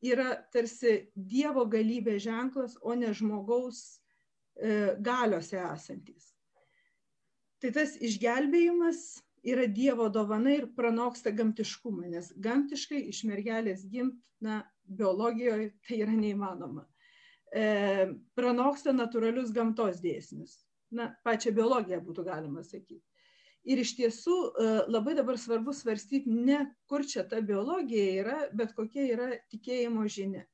yra 0.06 0.36
tarsi 0.54 1.08
Dievo 1.16 1.64
galybė 1.70 2.20
ženklas, 2.22 2.76
o 2.82 2.94
ne 2.98 3.10
žmogaus 3.18 3.80
e, 3.90 4.94
galiuose 5.02 5.58
esantis. 5.62 6.28
Tai 7.62 7.72
tas 7.78 7.96
išgelbėjimas 7.98 9.22
yra 9.42 9.66
Dievo 9.70 10.06
dovana 10.14 10.54
ir 10.60 10.68
pranoksta 10.78 11.34
gamtiškumą, 11.34 12.12
nes 12.14 12.30
gamtiškai 12.38 13.02
iš 13.10 13.24
mergelės 13.30 13.86
gimt, 13.90 14.20
na, 14.42 14.62
biologijoje 14.86 15.72
tai 15.88 16.02
yra 16.04 16.14
neįmanoma. 16.18 16.86
E, 17.52 17.64
pranoksta 18.38 18.94
natūralius 18.96 19.52
gamtos 19.52 20.00
dėsnius. 20.04 20.62
Na, 20.96 21.10
pačią 21.24 21.52
biologiją 21.56 22.00
būtų 22.04 22.24
galima 22.28 22.64
sakyti. 22.64 23.04
Ir 23.68 23.82
iš 23.84 23.92
tiesų 23.98 24.36
e, 24.36 24.70
labai 24.90 25.14
dabar 25.18 25.38
svarbu 25.38 25.74
svarstyti 25.76 26.32
ne 26.32 26.64
kur 26.90 27.04
čia 27.06 27.26
ta 27.28 27.42
biologija 27.46 28.08
yra, 28.24 28.38
bet 28.56 28.72
kokia 28.78 29.06
yra 29.14 29.28
tikėjimo 29.52 30.08
žinia. 30.10 30.46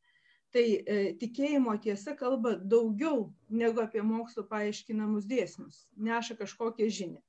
Tai 0.52 0.64
e, 0.64 0.98
tikėjimo 1.22 1.76
tiesa 1.84 2.16
kalba 2.20 2.56
daugiau 2.58 3.30
negu 3.50 3.84
apie 3.84 4.02
mokslo 4.02 4.48
paaiškinamus 4.50 5.30
dėsnius, 5.30 5.86
neša 5.96 6.38
kažkokią 6.42 6.90
žinią. 7.00 7.22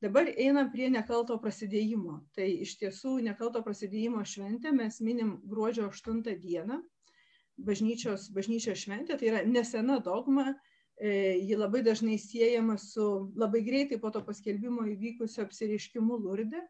Dabar 0.00 0.30
einam 0.32 0.70
prie 0.72 0.88
nekalto 0.92 1.36
prasidėjimo. 1.40 2.20
Tai 2.36 2.46
iš 2.64 2.78
tiesų 2.80 3.18
nekalto 3.24 3.60
prasidėjimo 3.64 4.22
šventę 4.24 4.72
mes 4.72 5.00
minim 5.04 5.34
gruodžio 5.44 5.90
8 5.92 6.22
dieną. 6.40 6.80
Bažnyčios, 7.66 8.30
bažnyčios 8.32 8.80
šventė 8.80 9.18
tai 9.20 9.30
yra 9.30 9.40
nesena 9.44 9.98
dogma, 10.04 10.54
E, 11.00 11.38
ji 11.40 11.56
labai 11.56 11.80
dažnai 11.80 12.18
siejama 12.20 12.76
su 12.78 13.32
labai 13.36 13.62
greitai 13.64 13.96
po 14.00 14.10
to 14.12 14.20
paskelbimo 14.20 14.84
įvykusiu 14.84 15.46
apsiriškimu 15.46 16.18
Lurde. 16.20 16.60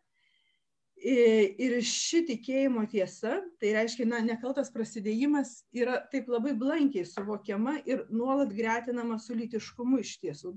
E, 0.94 1.16
ir 1.58 1.74
ši 1.82 2.20
tikėjimo 2.28 2.84
tiesa, 2.92 3.40
tai 3.58 3.72
reiškia, 3.74 4.06
na, 4.06 4.20
nekaltas 4.22 4.70
prasidėjimas 4.70 5.64
yra 5.74 5.96
taip 6.12 6.30
labai 6.30 6.52
blankiai 6.54 7.08
suvokiama 7.10 7.80
ir 7.90 8.04
nuolat 8.12 8.54
gretinama 8.54 9.18
su 9.18 9.34
lytiškumu 9.34 9.98
iš 10.04 10.14
tiesų, 10.22 10.54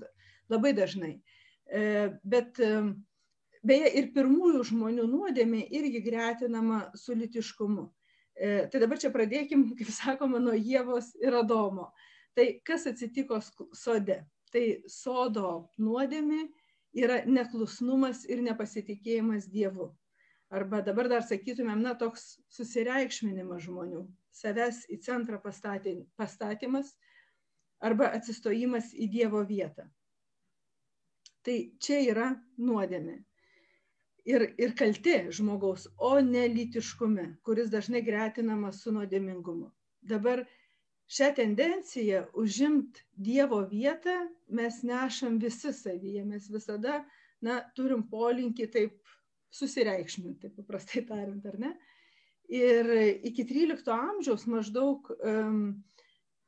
labai 0.54 0.76
dažnai. 0.78 1.16
E, 1.66 1.84
bet 2.22 2.62
beje, 3.66 3.90
ir 3.90 4.14
pirmųjų 4.14 4.68
žmonių 4.70 5.08
nuodėmė 5.16 5.66
irgi 5.80 6.04
gretinama 6.12 6.84
su 6.94 7.18
lytiškumu. 7.18 7.90
Tai 8.44 8.82
dabar 8.82 9.00
čia 9.00 9.12
pradėkim, 9.14 9.70
kaip 9.80 9.92
sakoma, 9.94 10.42
nuo 10.44 10.56
Jėvos 10.58 11.14
ir 11.22 11.36
Adomo. 11.40 11.92
Tai 12.36 12.48
kas 12.66 12.88
atsitiko 12.90 13.40
sode? 13.78 14.24
Tai 14.54 14.64
sodo 14.90 15.70
nuodėmi 15.82 16.44
yra 16.94 17.22
neklusnumas 17.26 18.24
ir 18.30 18.44
nepasitikėjimas 18.46 19.48
Dievu. 19.50 19.92
Arba 20.54 20.84
dabar 20.86 21.08
dar 21.10 21.24
sakytumėm, 21.26 21.82
na, 21.82 21.96
toks 21.98 22.36
susireikšminimas 22.54 23.64
žmonių, 23.66 24.04
savęs 24.38 24.84
į 24.94 25.00
centrą 25.02 25.40
pastatymas 25.42 26.92
arba 27.82 28.12
atsistojimas 28.14 28.92
į 28.94 29.10
Dievo 29.16 29.42
vietą. 29.50 29.88
Tai 31.44 31.58
čia 31.82 32.04
yra 32.06 32.28
nuodėmė. 32.62 33.18
Ir, 34.24 34.46
ir 34.56 34.72
kalti 34.80 35.18
žmogaus, 35.36 35.90
o 36.00 36.16
ne 36.24 36.46
lytiškume, 36.48 37.26
kuris 37.44 37.72
dažnai 37.72 38.00
gretinamas 38.06 38.80
su 38.84 38.94
nuodėmingumu. 38.96 39.68
Dabar 40.00 40.46
šią 41.12 41.34
tendenciją 41.36 42.22
užimt 42.40 43.02
Dievo 43.20 43.60
vietą 43.68 44.16
mes 44.48 44.80
nešam 44.88 45.42
visi 45.44 45.74
savyje, 45.76 46.24
mes 46.24 46.48
visada 46.52 47.02
na, 47.44 47.60
turim 47.76 48.06
polinkį 48.08 48.70
taip 48.72 48.96
susireikšminti, 49.54 50.54
paprastai 50.56 51.04
tariant, 51.10 51.44
ar 51.46 51.60
ne? 51.60 51.74
Ir 52.54 52.90
iki 53.28 53.44
13 53.50 53.92
amžiaus 53.92 54.48
maždaug 54.48 55.12
um, 55.20 55.84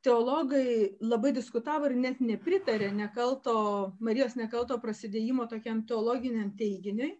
teologai 0.06 0.96
labai 1.02 1.32
diskutavo 1.36 1.88
ir 1.90 1.96
net 1.98 2.20
nepritarė 2.24 2.92
nekalto, 2.94 3.56
Marijos 4.00 4.36
nekalto 4.38 4.78
prasidėjimo 4.82 5.48
tokiam 5.50 5.84
teologiniam 5.88 6.52
teiginiui. 6.58 7.16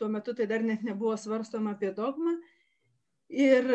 Tuo 0.00 0.08
metu 0.08 0.32
tai 0.32 0.46
dar 0.48 0.64
net 0.64 0.80
nebuvo 0.86 1.12
svarstoma 1.20 1.74
apie 1.76 1.92
dogmą. 1.92 2.38
Ir 3.28 3.66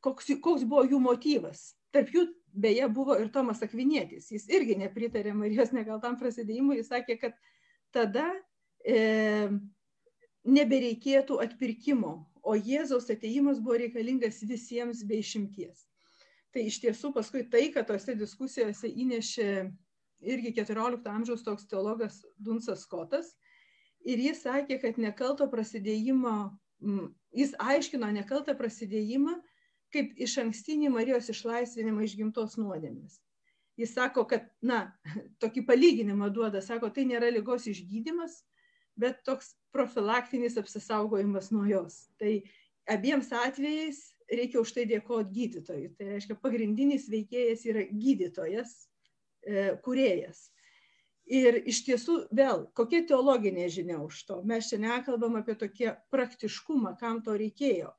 koks, 0.00 0.32
koks 0.42 0.64
buvo 0.64 0.86
jų 0.88 1.00
motyvas. 1.04 1.74
Tarp 1.92 2.12
jų 2.14 2.26
beje 2.56 2.88
buvo 2.92 3.16
ir 3.20 3.28
Tomas 3.32 3.60
Akvinėtis. 3.64 4.30
Jis 4.32 4.48
irgi 4.52 4.78
nepritarė 4.80 5.34
Marijos 5.36 5.74
nekaltam 5.76 6.16
prasidėjimui. 6.20 6.78
Jis 6.80 6.90
sakė, 6.92 7.18
kad 7.20 7.36
tada 7.94 8.26
e, 8.80 9.50
nebereikėtų 10.46 11.40
atpirkimo, 11.44 12.14
o 12.46 12.54
Jėzaus 12.56 13.10
ateimas 13.12 13.60
buvo 13.60 13.80
reikalingas 13.82 14.40
visiems 14.46 15.02
be 15.06 15.20
išimties. 15.20 15.86
Tai 16.54 16.62
iš 16.64 16.78
tiesų 16.84 17.10
paskui 17.12 17.42
tai, 17.52 17.66
kad 17.74 17.88
tose 17.90 18.14
diskusijose 18.16 18.88
įnešė 18.88 19.50
irgi 20.24 20.54
14 20.56 21.10
amžiaus 21.10 21.42
toks 21.44 21.66
teologas 21.68 22.22
Dunsas 22.38 22.86
Skotas. 22.86 23.34
Ir 24.06 24.22
jis 24.22 24.44
sakė, 24.44 24.78
kad 24.82 24.98
nekalto 25.02 25.48
prasidėjimo, 25.50 26.36
jis 27.34 27.54
aiškino 27.58 28.08
nekaltą 28.14 28.54
prasidėjimą 28.58 29.34
kaip 29.94 30.18
iš 30.20 30.36
ankstinį 30.42 30.90
Marijos 30.94 31.30
išlaisvinimą 31.32 32.04
iš 32.06 32.16
gimtos 32.18 32.56
nuodėmės. 32.60 33.20
Jis 33.76 33.92
sako, 33.96 34.24
kad, 34.28 34.48
na, 34.64 34.86
tokį 35.42 35.66
palyginimą 35.68 36.30
duoda, 36.34 36.62
sako, 36.64 36.90
tai 36.92 37.06
nėra 37.08 37.30
lygos 37.32 37.68
išgydymas, 37.70 38.40
bet 38.96 39.20
toks 39.28 39.54
profilaktinis 39.76 40.56
apsisaugojimas 40.60 41.50
nuo 41.52 41.66
jos. 41.68 42.06
Tai 42.20 42.38
abiems 42.88 43.28
atvejais 43.36 44.00
reikia 44.32 44.62
už 44.62 44.72
tai 44.78 44.86
dėkoti 44.88 45.34
gydytojui. 45.36 45.90
Tai 45.98 46.10
reiškia, 46.14 46.38
pagrindinis 46.40 47.10
veikėjas 47.12 47.66
yra 47.68 47.84
gydytojas, 47.90 48.72
e, 49.44 49.74
kuriejas. 49.84 50.46
Ir 51.26 51.58
iš 51.66 51.80
tiesų, 51.88 52.16
vėl, 52.38 52.66
kokia 52.78 53.02
teologinė 53.08 53.66
žinia 53.72 53.98
už 53.98 54.20
to? 54.28 54.40
Mes 54.46 54.68
čia 54.70 54.78
nekalbam 54.78 55.34
apie 55.40 55.56
tokį 55.58 55.96
praktiškumą, 56.14 56.94
kam 57.00 57.18
to 57.26 57.34
reikėjo. 57.34 57.90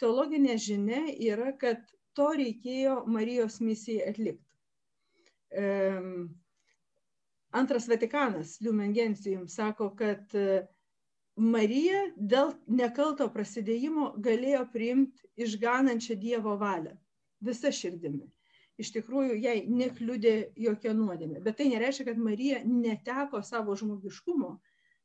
Teologinė 0.00 0.58
žinia 0.60 1.06
yra, 1.16 1.54
kad 1.56 1.80
to 2.12 2.28
reikėjo 2.36 3.04
Marijos 3.08 3.60
misijai 3.64 4.10
atlikti. 4.12 4.44
Antras 7.54 7.88
Vatikanas, 7.88 8.58
Lumen 8.60 8.92
Gentium, 8.92 9.46
sako, 9.48 9.92
kad 9.96 10.34
uh, 10.36 10.66
Marija 11.36 12.00
dėl 12.14 12.52
nekalto 12.70 13.26
prasidėjimo 13.34 14.12
galėjo 14.22 14.60
priimti 14.70 15.26
išganančią 15.42 16.14
Dievo 16.14 16.54
valią 16.60 16.92
visą 17.42 17.72
širdimi. 17.74 18.28
Iš 18.80 18.90
tikrųjų, 18.96 19.36
jai 19.38 19.58
nekliudė 19.70 20.50
jokia 20.58 20.94
nuodėmė. 20.98 21.42
Bet 21.44 21.60
tai 21.60 21.68
nereiškia, 21.70 22.08
kad 22.08 22.18
Marija 22.18 22.62
neteko 22.66 23.42
savo 23.46 23.76
žmogiškumo 23.78 24.56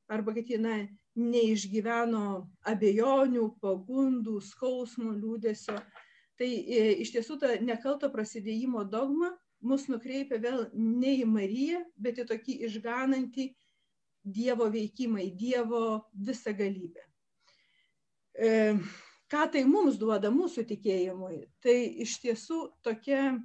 arba 0.09 0.33
kad 0.33 0.49
ji 0.49 0.57
na, 0.57 0.75
neišgyveno 1.19 2.23
abejonių, 2.71 3.45
pagundų, 3.61 4.39
skausmo, 4.41 5.11
liūdėsio. 5.13 5.75
Tai 6.39 6.47
e, 6.49 6.81
iš 7.03 7.11
tiesų 7.13 7.37
ta 7.41 7.53
nekalto 7.61 8.09
prasidėjimo 8.13 8.85
dogma 8.89 9.33
mus 9.61 9.89
nukreipia 9.91 10.39
vėl 10.39 10.65
ne 10.73 11.17
į 11.19 11.27
Mariją, 11.27 11.83
bet 11.99 12.21
į 12.23 12.29
tokį 12.29 12.61
išganantį 12.69 13.51
Dievo 14.23 14.67
veikimai, 14.71 15.29
Dievo 15.35 16.01
visą 16.13 16.53
galybę. 16.55 17.05
E, 18.39 18.49
ką 19.31 19.45
tai 19.51 19.63
mums 19.67 19.97
duoda 19.99 20.31
mūsų 20.31 20.65
tikėjimui? 20.69 21.43
Tai 21.63 21.75
iš 22.05 22.17
tiesų 22.23 22.59
tokia 22.85 23.37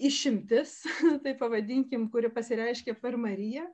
išimtis, 0.00 0.80
tai 1.24 1.34
pavadinkim, 1.38 2.08
kuri 2.12 2.30
pasireiškia 2.32 2.96
per 3.00 3.18
Mariją, 3.20 3.66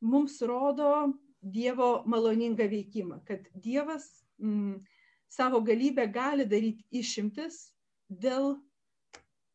mums 0.00 0.40
rodo 0.42 1.12
Dievo 1.46 2.02
maloningą 2.10 2.66
veikimą, 2.70 3.20
kad 3.28 3.44
Dievas 3.54 4.06
mm, 4.42 4.80
savo 5.30 5.60
galybę 5.62 6.08
gali 6.10 6.46
daryti 6.48 6.86
išimtis 6.90 7.68
dėl 8.08 8.56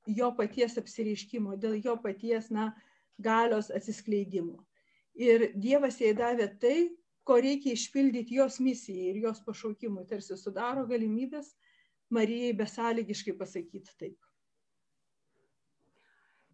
jo 0.07 0.29
paties 0.37 0.77
apsireiškimo, 0.79 1.57
dėl 1.59 1.79
jo 1.83 1.97
paties 1.99 2.47
na, 2.53 2.71
galios 3.21 3.69
atsiskleidimo 3.73 4.61
ir 5.15 5.51
Dievas 5.55 5.99
jai 6.01 6.13
davė 6.15 6.47
tai, 6.59 6.89
ko 7.27 7.37
reikia 7.41 7.75
išpildyti 7.75 8.39
jos 8.39 8.59
misijai 8.63 9.11
ir 9.11 9.21
jos 9.25 9.41
pašaukimui, 9.45 10.07
tarsi 10.09 10.37
sudaro 10.37 10.85
galimybės 10.87 11.53
Marijai 12.11 12.51
besąlygiškai 12.59 13.37
pasakyti 13.39 13.93
taip. 13.97 14.17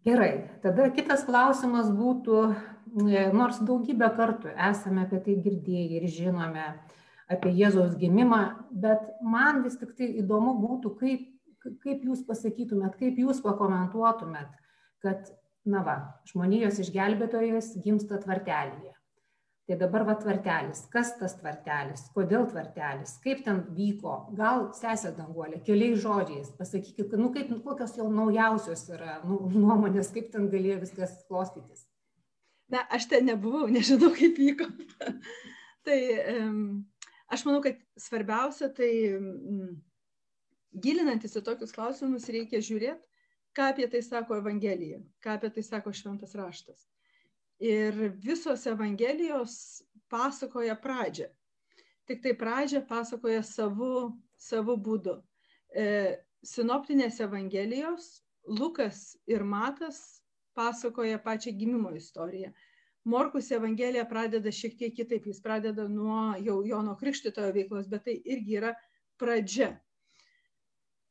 Gerai, 0.06 0.48
tada 0.62 0.86
kitas 0.94 1.24
klausimas 1.26 1.88
būtų, 1.90 2.42
e, 3.08 3.24
nors 3.34 3.58
daugybę 3.58 4.08
kartų 4.16 4.52
esame 4.70 5.02
apie 5.04 5.18
tai 5.24 5.34
girdėję 5.42 5.98
ir 5.98 6.06
žinome 6.12 6.66
apie 7.28 7.50
Jėzaus 7.52 7.96
gimimą, 8.00 8.42
bet 8.70 9.02
man 9.20 9.62
vis 9.64 9.76
tik 9.80 9.96
tai 9.98 10.08
įdomu 10.22 10.54
būtų, 10.62 10.94
kaip, 11.00 11.26
kaip 11.82 12.06
jūs 12.06 12.22
pasakytumėt, 12.28 12.96
kaip 13.00 13.18
jūs 13.20 13.42
pakomentuotumėt, 13.44 14.54
kad 15.04 15.28
na 15.68 15.82
va, 15.84 15.96
žmonijos 16.30 16.78
išgelbėtojas 16.84 17.74
gimsta 17.84 18.22
tvartelėje. 18.22 18.94
Tai 19.68 19.76
dabar 19.76 20.00
va 20.08 20.14
tvartelis, 20.16 20.86
kas 20.88 21.10
tas 21.20 21.34
tvartelis, 21.36 22.06
kodėl 22.14 22.46
tvartelis, 22.48 23.18
kaip 23.20 23.42
ten 23.44 23.58
vyko, 23.76 24.14
gal 24.38 24.70
sesė 24.72 25.10
danguolė, 25.18 25.58
keliais 25.66 25.98
žodžiais, 26.00 26.54
pasakykit, 26.56 27.12
nu 27.20 27.28
kaip, 27.34 27.50
kokios 27.66 27.92
jau 27.98 28.06
naujausios 28.08 28.86
yra 28.96 29.18
nu, 29.28 29.42
nuomonės, 29.52 30.08
kaip 30.14 30.30
ten 30.32 30.48
galėjo 30.48 30.78
viskas 30.86 31.12
klostytis. 31.28 31.84
Na, 32.72 32.86
aš 32.88 33.10
ten 33.12 33.28
nebuvau, 33.28 33.66
nežinau, 33.76 34.08
kaip 34.16 34.40
vyko. 34.40 34.70
tai 35.84 36.00
um, 36.38 36.64
aš 37.28 37.44
manau, 37.44 37.60
kad 37.68 37.76
svarbiausia, 38.00 38.72
tai 38.72 38.90
um, 39.20 39.74
gilinantis 40.72 41.36
į 41.36 41.44
tokius 41.44 41.76
klausimus 41.76 42.32
reikia 42.32 42.64
žiūrėti, 42.64 43.04
ką 43.52 43.74
apie 43.74 43.92
tai 43.92 44.00
sako 44.00 44.40
Evangelija, 44.40 45.04
ką 45.20 45.36
apie 45.36 45.52
tai 45.52 45.68
sako 45.74 45.92
Šventas 45.92 46.32
Raštas. 46.40 46.88
Ir 47.58 47.96
visos 48.22 48.66
Evangelijos 48.70 49.82
pasakoja 50.08 50.76
pradžią. 50.78 51.26
Tik 52.06 52.22
tai 52.22 52.32
pradžią 52.38 52.84
pasakoja 52.88 53.42
savo, 53.42 54.14
savo 54.38 54.76
būdu. 54.76 55.18
E, 55.74 56.16
sinoptinės 56.46 57.18
Evangelijos 57.20 58.22
Lukas 58.48 59.18
ir 59.26 59.44
Matas 59.44 60.22
pasakoja 60.56 61.18
pačią 61.18 61.52
gimimo 61.58 61.90
istoriją. 61.96 62.52
Morkus 63.04 63.50
Evangelija 63.50 64.04
pradeda 64.08 64.52
šiek 64.52 64.76
tiek 64.78 64.94
kitaip, 64.94 65.26
jis 65.26 65.40
pradeda 65.40 65.88
nuo 65.88 66.34
jau 66.44 66.62
Jono 66.66 66.96
Krikštitojo 66.96 67.52
veiklos, 67.54 67.88
bet 67.88 68.04
tai 68.04 68.16
irgi 68.24 68.58
yra 68.60 68.72
pradžia. 69.20 69.70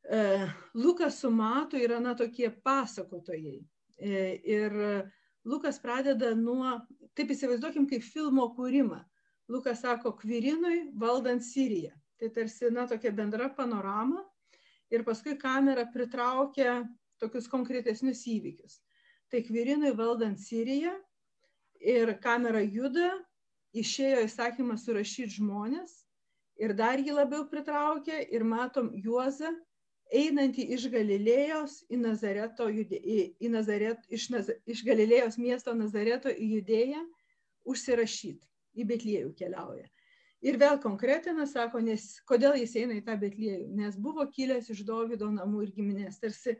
E, 0.08 0.48
Lukas 0.74 1.20
su 1.20 1.30
Matu 1.30 1.76
yra 1.76 1.98
na 2.00 2.14
tokie 2.16 2.50
pasakotojai. 2.64 3.58
E, 3.98 4.12
ir 4.46 4.76
Lukas 5.48 5.78
pradeda 5.80 6.34
nuo, 6.36 6.74
taip 7.16 7.32
įsivaizduokim, 7.32 7.86
kaip 7.88 8.04
filmo 8.04 8.50
kūrimą. 8.56 9.00
Lukas 9.48 9.80
sako, 9.80 10.12
Kvirinui 10.18 10.90
valdant 11.00 11.44
Siriją. 11.44 11.94
Tai 12.20 12.28
tarsi, 12.34 12.68
na, 12.74 12.84
tokia 12.90 13.14
bendra 13.16 13.48
panorama. 13.56 14.26
Ir 14.92 15.04
paskui 15.06 15.38
kamera 15.40 15.86
pritraukia 15.92 16.82
tokius 17.20 17.48
konkretesnius 17.48 18.26
įvykius. 18.28 18.80
Tai 19.32 19.40
Kvirinui 19.46 19.94
valdant 19.96 20.40
Siriją 20.40 20.92
ir 21.80 22.12
kamera 22.20 22.60
juda, 22.64 23.14
išėjo 23.76 24.24
įsakymas 24.26 24.84
surašyti 24.84 25.38
žmonės 25.38 26.02
ir 26.58 26.74
dar 26.76 27.00
jį 27.00 27.14
labiau 27.14 27.46
pritraukia 27.48 28.20
ir 28.32 28.44
matom 28.44 28.90
Juozą 28.96 29.52
einantį 30.14 30.64
iš 30.74 30.88
Galilėjos 30.92 31.82
į 31.92 32.00
Nazareto, 32.00 32.68
į, 32.70 32.86
į 33.40 33.50
Nazaret, 33.52 34.04
iš, 34.08 34.28
iš 34.66 34.82
Galilėjos 34.86 35.38
miesto 35.40 35.74
Nazareto 35.76 36.32
į 36.32 36.48
Judėją 36.56 37.04
užsirašyti, 37.68 38.40
į 38.78 38.88
Betliejų 38.88 39.32
keliauja. 39.38 39.86
Ir 40.44 40.58
vėl 40.60 40.78
konkretina, 40.78 41.48
sako, 41.50 41.80
nes 41.82 42.20
kodėl 42.28 42.54
jis 42.60 42.76
eina 42.78 42.94
į 42.94 43.04
tą 43.06 43.16
Betliejų, 43.18 43.68
nes 43.74 43.96
buvo 43.98 44.24
kilęs 44.30 44.70
iš 44.70 44.84
Dovido 44.86 45.30
namų 45.34 45.64
ir 45.66 45.72
giminės. 45.74 46.20
Tarsi, 46.22 46.54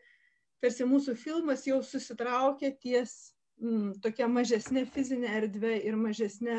tarsi 0.63 0.87
mūsų 0.89 1.15
filmas 1.17 1.63
jau 1.69 1.79
susitraukė 1.87 2.73
ties 2.83 3.15
m, 3.63 3.93
tokia 4.03 4.27
mažesnė 4.31 4.83
fizinė 4.91 5.31
erdvė 5.43 5.77
ir 5.87 5.99
mažesnė 5.99 6.59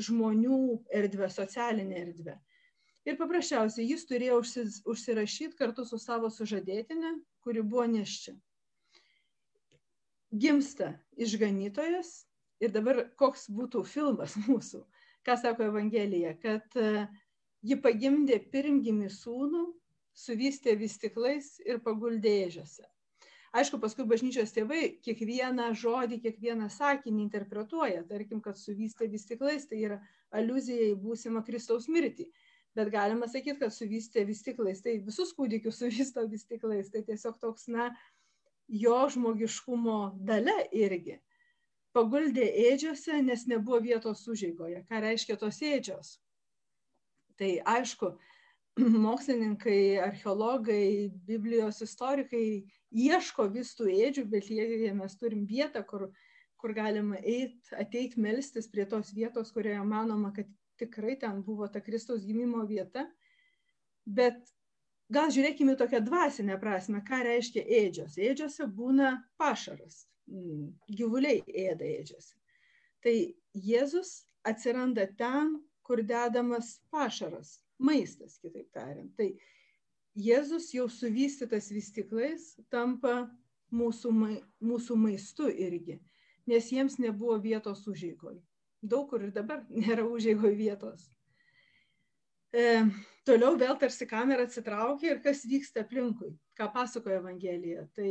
žmonių 0.00 0.80
erdvė, 0.96 1.28
socialinė 1.28 2.00
erdvė. 2.06 2.38
Ir 3.08 3.16
paprasčiausiai 3.16 3.88
jis 3.88 4.04
turėjo 4.08 4.40
užsirašyti 4.92 5.56
kartu 5.56 5.86
su 5.88 5.98
savo 5.98 6.28
sužadėtinė, 6.32 7.14
kuri 7.40 7.62
buvo 7.64 7.86
neščia. 7.88 8.34
Gimsta 10.30 10.92
išganytojas 11.16 12.10
ir 12.60 12.74
dabar 12.74 13.06
koks 13.18 13.48
būtų 13.50 13.82
filmas 13.88 14.36
mūsų, 14.44 14.84
ką 15.26 15.36
sako 15.40 15.70
Evangelija, 15.70 16.36
kad 16.42 16.76
e, 16.76 17.08
ji 17.64 17.80
pagimdė 17.80 18.38
pirmgimį 18.52 19.08
sūnų, 19.16 19.64
suvystė 20.12 20.76
vystiklais 20.76 21.56
ir 21.64 21.80
paguldė 21.80 22.36
ežiose. 22.44 22.84
Aišku, 23.56 23.80
paskui 23.82 24.04
bažnyčios 24.06 24.52
tėvai 24.54 25.00
kiekvieną 25.02 25.72
žodį, 25.74 26.20
kiekvieną 26.22 26.68
sakinį 26.70 27.24
interpretuoja, 27.24 28.04
tarkim, 28.06 28.44
kad 28.44 28.60
suvystė 28.60 29.08
vystiklais, 29.10 29.64
tai 29.66 29.80
yra 29.88 29.98
aluzija 30.30 30.92
į 30.92 30.98
būsimą 31.00 31.42
Kristaus 31.48 31.88
mirtį 31.90 32.28
bet 32.76 32.90
galima 32.92 33.28
sakyti, 33.28 33.58
kad 33.62 33.74
suvystė 33.74 34.24
vystiklais. 34.28 34.82
Tai 34.84 34.96
visus 35.06 35.34
kūdikius 35.36 35.80
suvysto 35.82 36.24
vystiklais. 36.30 36.90
Tai 36.92 37.02
tiesiog 37.06 37.38
toks, 37.42 37.66
na, 37.72 37.90
jo 38.70 38.96
žmogiškumo 39.10 40.00
dalė 40.26 40.62
irgi. 40.76 41.18
Paguldė 41.96 42.46
ėdžiose, 42.70 43.18
nes 43.26 43.46
nebuvo 43.50 43.80
vietos 43.82 44.22
užėgoje. 44.30 44.84
Ką 44.86 45.00
reiškia 45.02 45.36
tos 45.40 45.58
ėdžios? 45.66 46.18
Tai 47.40 47.50
aišku, 47.74 48.12
mokslininkai, 49.06 49.98
archeologai, 50.04 51.10
Biblijos 51.26 51.80
istorikai 51.82 52.44
ieško 52.90 53.48
vis 53.54 53.74
tų 53.78 53.90
ėdžių, 53.90 54.26
bet 54.30 54.50
jie 54.50 54.92
mes 54.94 55.18
turim 55.18 55.42
vietą, 55.50 55.82
kur, 55.86 56.10
kur 56.62 56.74
galima 56.76 57.18
eit, 57.24 57.58
ateit 57.74 58.14
melstis 58.16 58.70
prie 58.70 58.86
tos 58.86 59.10
vietos, 59.16 59.50
kurioje 59.54 59.82
manoma, 59.82 60.30
kad 60.36 60.46
tikrai 60.80 61.18
ten 61.20 61.42
buvo 61.44 61.68
ta 61.68 61.82
Kristaus 61.84 62.24
gimimo 62.26 62.64
vieta, 62.68 63.06
bet 64.06 64.40
gal 65.12 65.32
žiūrėkime 65.34 65.76
tokią 65.78 66.02
dvasinę 66.06 66.58
prasme, 66.62 67.02
ką 67.06 67.22
reiškia 67.26 67.64
ėdžios. 67.80 68.18
Ėdžiose 68.18 68.68
būna 68.76 69.12
pašaras, 69.40 70.04
mm, 70.30 70.68
gyvuliai 70.98 71.42
ėda 71.46 71.86
ėdžiose. 72.00 72.36
Tai 73.04 73.16
Jėzus 73.56 74.24
atsiranda 74.46 75.06
ten, 75.18 75.56
kur 75.82 76.02
dedamas 76.06 76.78
pašaras, 76.92 77.58
maistas, 77.78 78.38
kitaip 78.38 78.68
tariant. 78.76 79.10
Tai 79.16 79.32
Jėzus 80.20 80.70
jau 80.74 80.86
suvystytas 80.90 81.70
vystiklais 81.72 82.52
tampa 82.70 83.30
mūsų, 83.74 84.12
mūsų 84.62 84.96
maistu 84.98 85.48
irgi, 85.50 86.00
nes 86.50 86.70
jiems 86.72 86.98
nebuvo 87.02 87.38
vietos 87.42 87.86
užėgoj. 87.88 88.38
Daug 88.82 89.08
kur 89.10 89.24
ir 89.26 89.32
dabar 89.34 89.64
nėra 89.84 90.06
užėgoj 90.08 90.54
vietos. 90.58 91.08
E, 92.50 92.82
toliau 93.28 93.54
vėl 93.58 93.76
tarsi 93.78 94.08
kamera 94.10 94.46
atsitraukia 94.48 95.12
ir 95.14 95.20
kas 95.22 95.44
vyksta 95.46 95.84
aplinkui, 95.84 96.32
ką 96.58 96.70
pasakoja 96.74 97.20
Evangelija. 97.20 97.86
Tai 97.94 98.10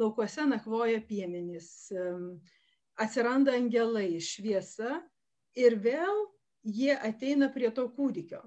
laukuose 0.00 0.46
nakvoja 0.48 1.02
piemenys, 1.06 1.68
e, 1.94 2.06
atsiranda 2.98 3.54
angelai, 3.54 4.16
šviesa 4.18 4.98
ir 5.56 5.78
vėl 5.84 6.24
jie 6.66 6.96
ateina 6.96 7.48
prie 7.52 7.70
to 7.70 7.86
kūdikio. 7.96 8.42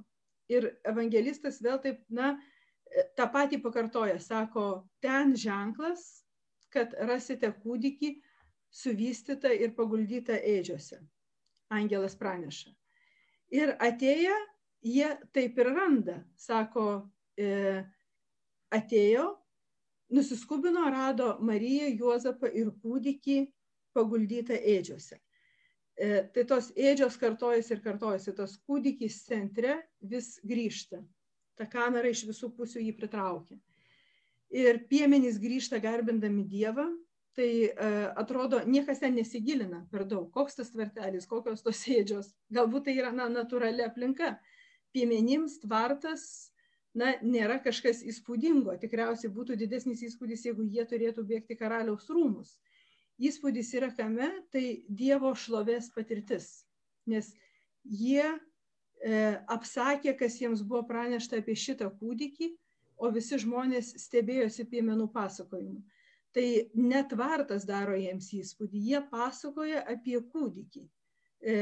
Ir 0.49 0.71
evangelistas 0.89 1.61
vėl 1.61 1.77
taip, 1.83 2.01
na, 2.09 2.33
tą 3.15 3.27
patį 3.31 3.61
pakartoja, 3.63 4.17
sako, 4.19 4.65
ten 5.03 5.35
ženklas, 5.37 6.25
kad 6.73 6.93
rasite 7.05 7.51
kūdikį 7.63 8.15
suvystytą 8.73 9.53
ir 9.53 9.73
paguldytą 9.77 10.37
ėdžiose. 10.57 10.99
Angelas 11.73 12.15
praneša. 12.19 12.73
Ir 13.53 13.73
atėję, 13.81 14.35
jie 14.85 15.09
taip 15.35 15.57
ir 15.61 15.71
randa, 15.73 16.17
sako, 16.37 16.85
e, 17.37 17.83
atėjo, 18.73 19.25
nusiskubino, 20.13 20.85
rado 20.93 21.35
Mariją, 21.45 21.89
Juozapą 21.99 22.49
ir 22.53 22.73
kūdikį 22.83 23.39
paguldytą 23.97 24.57
ėdžiose. 24.77 25.19
E, 25.99 26.09
tai 26.33 26.45
tos 26.49 26.71
ėdžios 26.77 27.17
kartojasi 27.21 27.75
ir 27.75 27.85
kartojasi, 27.85 28.35
tas 28.37 28.57
kūdikis 28.65 29.23
centre 29.27 29.79
vis 30.01 30.37
grįžta 30.45 31.01
ta 31.59 31.67
kamera 31.67 32.07
iš 32.07 32.23
visų 32.29 32.53
pusių 32.55 32.85
jį 32.85 32.95
pritraukia. 32.95 33.57
Ir 34.49 34.79
piemenys 34.89 35.37
grįžta 35.41 35.77
garbindami 35.83 36.45
Dievą, 36.47 36.87
tai 37.39 37.49
uh, 37.69 38.11
atrodo, 38.19 38.59
niekas 38.67 38.99
ten 39.01 39.15
nesigilina 39.15 39.85
per 39.93 40.03
daug, 40.09 40.27
koks 40.35 40.59
tas 40.59 40.71
tvartelis, 40.73 41.27
kokios 41.29 41.63
tos 41.65 41.79
sėdžios. 41.85 42.33
Galbūt 42.53 42.89
tai 42.89 42.97
yra 42.99 43.13
na, 43.15 43.29
natūrali 43.31 43.85
aplinka. 43.85 44.35
Piemenims 44.93 45.59
tvartas 45.63 46.23
na, 46.97 47.15
nėra 47.23 47.59
kažkas 47.63 48.03
įspūdingo. 48.11 48.75
Tikriausiai 48.81 49.31
būtų 49.33 49.57
didesnis 49.61 50.03
įspūdis, 50.09 50.47
jeigu 50.49 50.67
jie 50.67 50.85
turėtų 50.89 51.23
bėgti 51.29 51.57
karaliaus 51.57 52.09
rūmus. 52.11 52.57
Įspūdis 53.19 53.71
yra 53.79 53.93
kame, 53.95 54.29
tai 54.53 54.83
Dievo 54.87 55.31
šlovės 55.35 55.91
patirtis. 55.95 56.65
Nes 57.09 57.33
jie 57.83 58.27
E, 58.99 59.39
apsakė, 59.47 60.13
kas 60.19 60.35
jiems 60.41 60.61
buvo 60.67 60.81
pranešta 60.87 61.39
apie 61.39 61.55
šitą 61.55 61.87
kūdikį, 62.01 62.49
o 62.99 63.11
visi 63.15 63.37
žmonės 63.39 63.93
stebėjosi 64.03 64.65
piemenų 64.67 65.07
pasakojimu. 65.13 65.79
Tai 66.35 66.45
net 66.77 67.13
vartas 67.17 67.65
daro 67.65 67.95
jiems 67.97 68.29
įspūdį, 68.37 68.81
jie 68.91 68.99
pasakoja 69.09 69.81
apie 69.89 70.19
kūdikį. 70.21 70.83
E, 71.39 71.55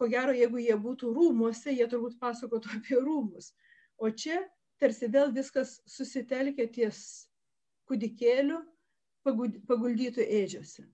ko 0.00 0.08
gero, 0.10 0.34
jeigu 0.34 0.62
jie 0.62 0.76
būtų 0.80 1.12
rūmuose, 1.14 1.70
jie 1.76 1.86
turbūt 1.86 2.16
pasakotų 2.18 2.72
apie 2.78 2.98
rūmus. 2.98 3.52
O 4.00 4.10
čia 4.10 4.40
tarsi 4.80 5.10
vėl 5.12 5.30
viskas 5.36 5.78
susitelkia 5.86 6.66
ties 6.72 7.28
kūdikėliu 7.86 8.58
paguldytų 9.22 10.24
ėdžiose. 10.24 10.88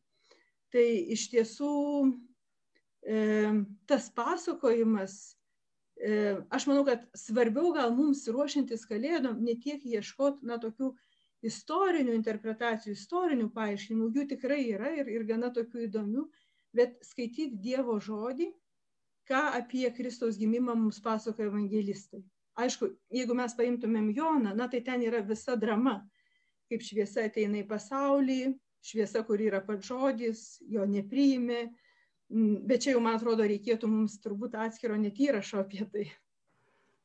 Tai 0.74 0.86
iš 1.14 1.28
tiesų 1.32 1.72
e, 3.06 3.18
tas 3.88 4.10
pasakojimas 4.12 5.36
E, 5.96 6.36
aš 6.52 6.66
manau, 6.68 6.84
kad 6.84 7.06
svarbiau 7.16 7.70
gal 7.72 7.94
mums 7.96 8.26
ruošiantis 8.28 8.84
kalėdom 8.88 9.38
ne 9.44 9.54
tiek 9.56 9.80
ieškoti, 9.80 10.44
na, 10.44 10.58
tokių 10.60 10.90
istorinių 11.44 12.14
interpretacijų, 12.16 12.94
istorinių 12.96 13.50
paaiškinimų, 13.54 14.10
jų 14.16 14.26
tikrai 14.32 14.62
yra 14.70 14.92
ir, 14.96 15.10
ir 15.12 15.26
gana 15.28 15.50
tokių 15.54 15.86
įdomių, 15.88 16.24
bet 16.76 16.96
skaityti 17.04 17.60
Dievo 17.60 17.98
žodį, 18.00 18.50
ką 19.28 19.42
apie 19.58 19.88
Kristaus 19.94 20.38
gimimą 20.38 20.76
mums 20.78 21.00
pasakoja 21.02 21.50
evangelistai. 21.50 22.22
Aišku, 22.56 22.88
jeigu 23.12 23.34
mes 23.36 23.52
paimtumėm 23.56 24.12
Joną, 24.16 24.54
na 24.56 24.68
tai 24.72 24.80
ten 24.84 25.02
yra 25.04 25.20
visa 25.20 25.56
drama, 25.60 25.98
kaip 26.70 26.84
šviesa 26.84 27.26
ateina 27.28 27.60
į 27.60 27.66
pasaulį, 27.68 28.54
šviesa, 28.86 29.22
kur 29.26 29.42
yra 29.42 29.60
pats 29.64 29.90
žodis, 29.90 30.44
jo 30.70 30.86
nepriimė, 30.88 31.66
bet 32.66 32.86
čia 32.86 32.94
jau, 32.94 33.02
man 33.04 33.18
atrodo, 33.18 33.44
reikėtų 33.46 33.90
mums 33.90 34.16
turbūt 34.22 34.56
atskiro 34.58 34.96
net 34.98 35.18
įrašo 35.20 35.60
apie 35.62 35.84
tai. 35.92 36.06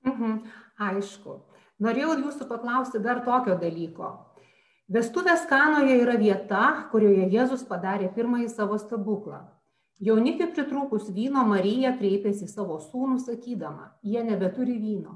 Mhm, 0.07 0.45
aišku. 0.87 1.37
Norėjau 1.81 2.17
jūsų 2.19 2.45
paklausti 2.45 2.99
dar 3.01 3.23
tokio 3.25 3.55
dalyko. 3.57 4.11
Vestuvės 4.91 5.47
kanoje 5.49 5.95
yra 6.03 6.13
vieta, 6.19 6.65
kurioje 6.91 7.25
Jėzus 7.31 7.63
padarė 7.65 8.11
pirmąjį 8.13 8.49
savo 8.51 8.77
stebuklą. 8.77 9.39
Jaunikiu 10.01 10.49
pritrūkus 10.53 11.09
vyno 11.15 11.41
Marija 11.47 11.93
kreipėsi 11.97 12.49
savo 12.51 12.77
sūnų 12.83 13.17
sakydama, 13.23 13.91
jie 14.03 14.21
nebeturi 14.27 14.75
vyno. 14.81 15.15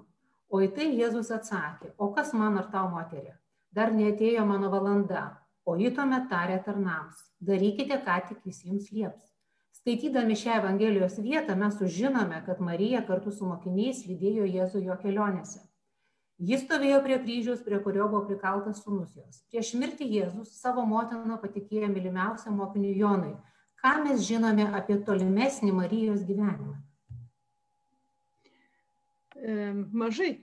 O 0.50 0.62
į 0.62 0.72
tai 0.78 0.88
Jėzus 0.94 1.30
atsakė, 1.34 1.92
o 1.98 2.10
kas 2.18 2.34
man 2.38 2.58
ar 2.62 2.72
tau 2.74 2.88
moterė? 2.94 3.36
Dar 3.74 3.94
neatėjo 3.94 4.46
mano 4.50 4.72
valanda. 4.74 5.26
O 5.66 5.74
ji 5.78 5.90
tuomet 5.94 6.30
tarė 6.30 6.60
tarnams, 6.66 7.22
darykite, 7.42 7.98
ką 8.06 8.20
tik 8.30 8.46
jis 8.46 8.64
jums 8.70 8.92
lieps. 8.94 9.34
Skaitydami 9.74 10.38
šią 10.38 10.60
Evangelijos 10.62 11.18
vietą 11.22 11.58
mes 11.58 11.78
sužinome, 11.78 12.42
kad 12.46 12.62
Marija 12.62 13.02
kartu 13.06 13.34
su 13.34 13.50
mokiniais 13.50 14.06
lydėjo 14.10 14.46
Jėzų 14.50 14.86
jo 14.86 15.02
kelionėse. 15.02 15.65
Jis 16.36 16.66
stovėjo 16.66 17.00
prie 17.04 17.16
kryžiaus, 17.24 17.62
prie 17.64 17.78
kurio 17.80 18.10
buvo 18.12 18.26
prikaltas 18.28 18.82
sunus 18.84 19.14
jos. 19.16 19.40
Prieš 19.52 19.72
mirtį 19.80 20.08
Jėzus 20.18 20.58
savo 20.60 20.84
motiną 20.88 21.38
patikėjo 21.40 21.88
mylimiausiam 21.94 22.58
mokiniui 22.60 22.98
Jonui. 23.00 23.36
Ką 23.80 23.94
mes 24.04 24.26
žinome 24.28 24.66
apie 24.76 24.98
tolimesnį 25.08 25.72
Marijos 25.78 26.26
gyvenimą? 26.28 26.76
E, 29.36 29.72
mažai. 29.96 30.34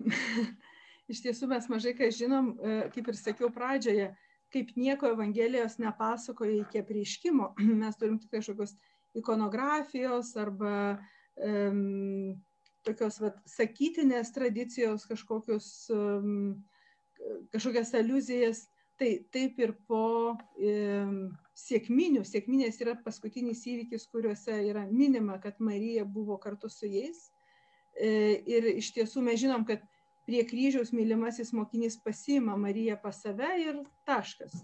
Iš 1.13 1.21
tiesų 1.27 1.51
mes 1.51 1.69
mažai 1.69 1.93
ką 1.99 2.09
žinom, 2.15 2.53
e, 2.57 2.77
kaip 2.95 3.13
ir 3.13 3.19
sakiau 3.19 3.51
pradžioje, 3.53 4.09
kaip 4.53 4.73
nieko 4.81 5.11
Evangelijos 5.13 5.77
nepasakoja 5.83 6.63
iki 6.63 6.85
prieškimo. 6.89 7.53
Mes 7.83 8.01
turim 8.01 8.17
tik 8.23 8.33
kažkokius 8.33 8.79
ikonografijos 9.19 10.33
arba 10.41 10.97
um, 11.37 12.33
tokios 12.87 13.19
vat, 13.23 13.39
sakytinės 13.49 14.33
tradicijos, 14.35 15.07
kažkokius, 15.11 15.69
um, 15.95 16.63
kažkokias 17.55 17.95
aluzijas. 17.99 18.67
Tai 19.01 19.09
taip 19.35 19.57
ir 19.59 19.73
po 19.89 20.37
um, 20.37 21.15
sėkminių, 21.59 22.23
sėkminės 22.29 22.79
yra 22.85 22.95
paskutinis 23.03 23.65
įvykis, 23.67 24.05
kuriuose 24.13 24.59
yra 24.69 24.85
minima, 24.91 25.39
kad 25.43 25.59
Marija 25.61 26.05
buvo 26.05 26.37
kartu 26.39 26.71
su 26.71 26.87
jais. 26.91 27.31
E, 27.93 28.41
ir 28.49 28.69
iš 28.77 28.93
tiesų 28.97 29.25
mes 29.25 29.41
žinom, 29.43 29.67
kad 29.69 29.83
prie 30.29 30.43
kryžiaus 30.49 30.93
mylimasis 30.97 31.53
mokinys 31.57 31.99
pasima 32.05 32.57
Mariją 32.57 32.97
pas 33.03 33.19
save 33.25 33.51
ir 33.61 33.83
taškas. 34.09 34.63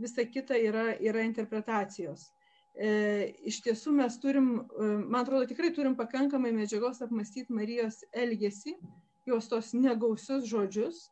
Visa 0.00 0.24
kita 0.24 0.56
yra, 0.56 0.94
yra 0.96 1.22
interpretacijos. 1.26 2.30
E, 2.78 2.90
iš 3.50 3.60
tiesų 3.64 3.92
mes 3.98 4.16
turim, 4.22 4.50
e, 4.60 4.90
man 5.02 5.24
atrodo, 5.24 5.46
tikrai 5.50 5.72
turim 5.74 5.96
pakankamai 5.98 6.52
medžiagos 6.54 7.02
apmastyti 7.04 7.52
Marijos 7.52 8.04
elgesį, 8.12 8.76
jos 9.28 9.50
tos 9.50 9.72
negausius 9.74 10.46
žodžius. 10.48 11.08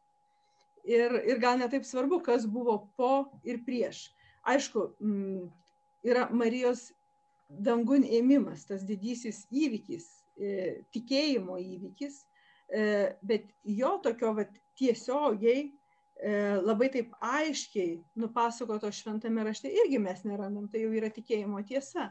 Ir, 0.88 1.18
ir 1.28 1.40
gal 1.42 1.58
netaip 1.60 1.84
svarbu, 1.84 2.22
kas 2.24 2.46
buvo 2.48 2.78
po 2.96 3.28
ir 3.44 3.60
prieš. 3.66 4.06
Aišku, 4.48 4.86
yra 6.06 6.28
Marijos 6.32 6.86
dangun 7.48 8.06
ėmimas, 8.06 8.64
tas 8.70 8.86
didysis 8.88 9.42
įvykis, 9.52 10.06
e, 10.38 10.54
tikėjimo 10.94 11.58
įvykis, 11.60 12.22
bet 13.24 13.46
jo 13.64 13.94
tokio 14.04 14.34
vat, 14.36 14.50
tiesiogiai 14.78 15.70
labai 16.18 16.88
taip 16.90 17.12
aiškiai 17.22 18.00
nupasakoto 18.18 18.90
šventame 18.92 19.44
rašte 19.46 19.70
irgi 19.70 20.00
mes 20.02 20.24
nerandam, 20.26 20.66
tai 20.68 20.82
jau 20.82 20.92
yra 20.98 21.10
tikėjimo 21.14 21.60
tiesa. 21.66 22.08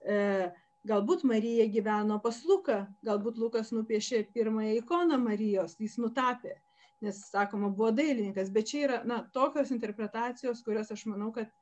E, 0.00 0.50
galbūt 0.88 1.24
Marija 1.28 1.66
gyveno 1.70 2.18
pas 2.22 2.40
Luką, 2.48 2.86
galbūt 3.04 3.38
Lukas 3.38 3.72
nupiešė 3.74 4.24
pirmąją 4.32 4.78
ikoną 4.80 5.18
Marijos, 5.20 5.76
jis 5.78 5.98
nutapė, 6.00 6.56
nes, 7.04 7.18
sakoma, 7.28 7.68
buvo 7.68 7.92
dailininkas, 7.94 8.50
bet 8.54 8.70
čia 8.70 8.86
yra 8.86 9.02
na, 9.04 9.20
tokios 9.34 9.70
interpretacijos, 9.74 10.62
kurios 10.64 10.90
aš 10.94 11.04
manau, 11.10 11.28
kad 11.34 11.52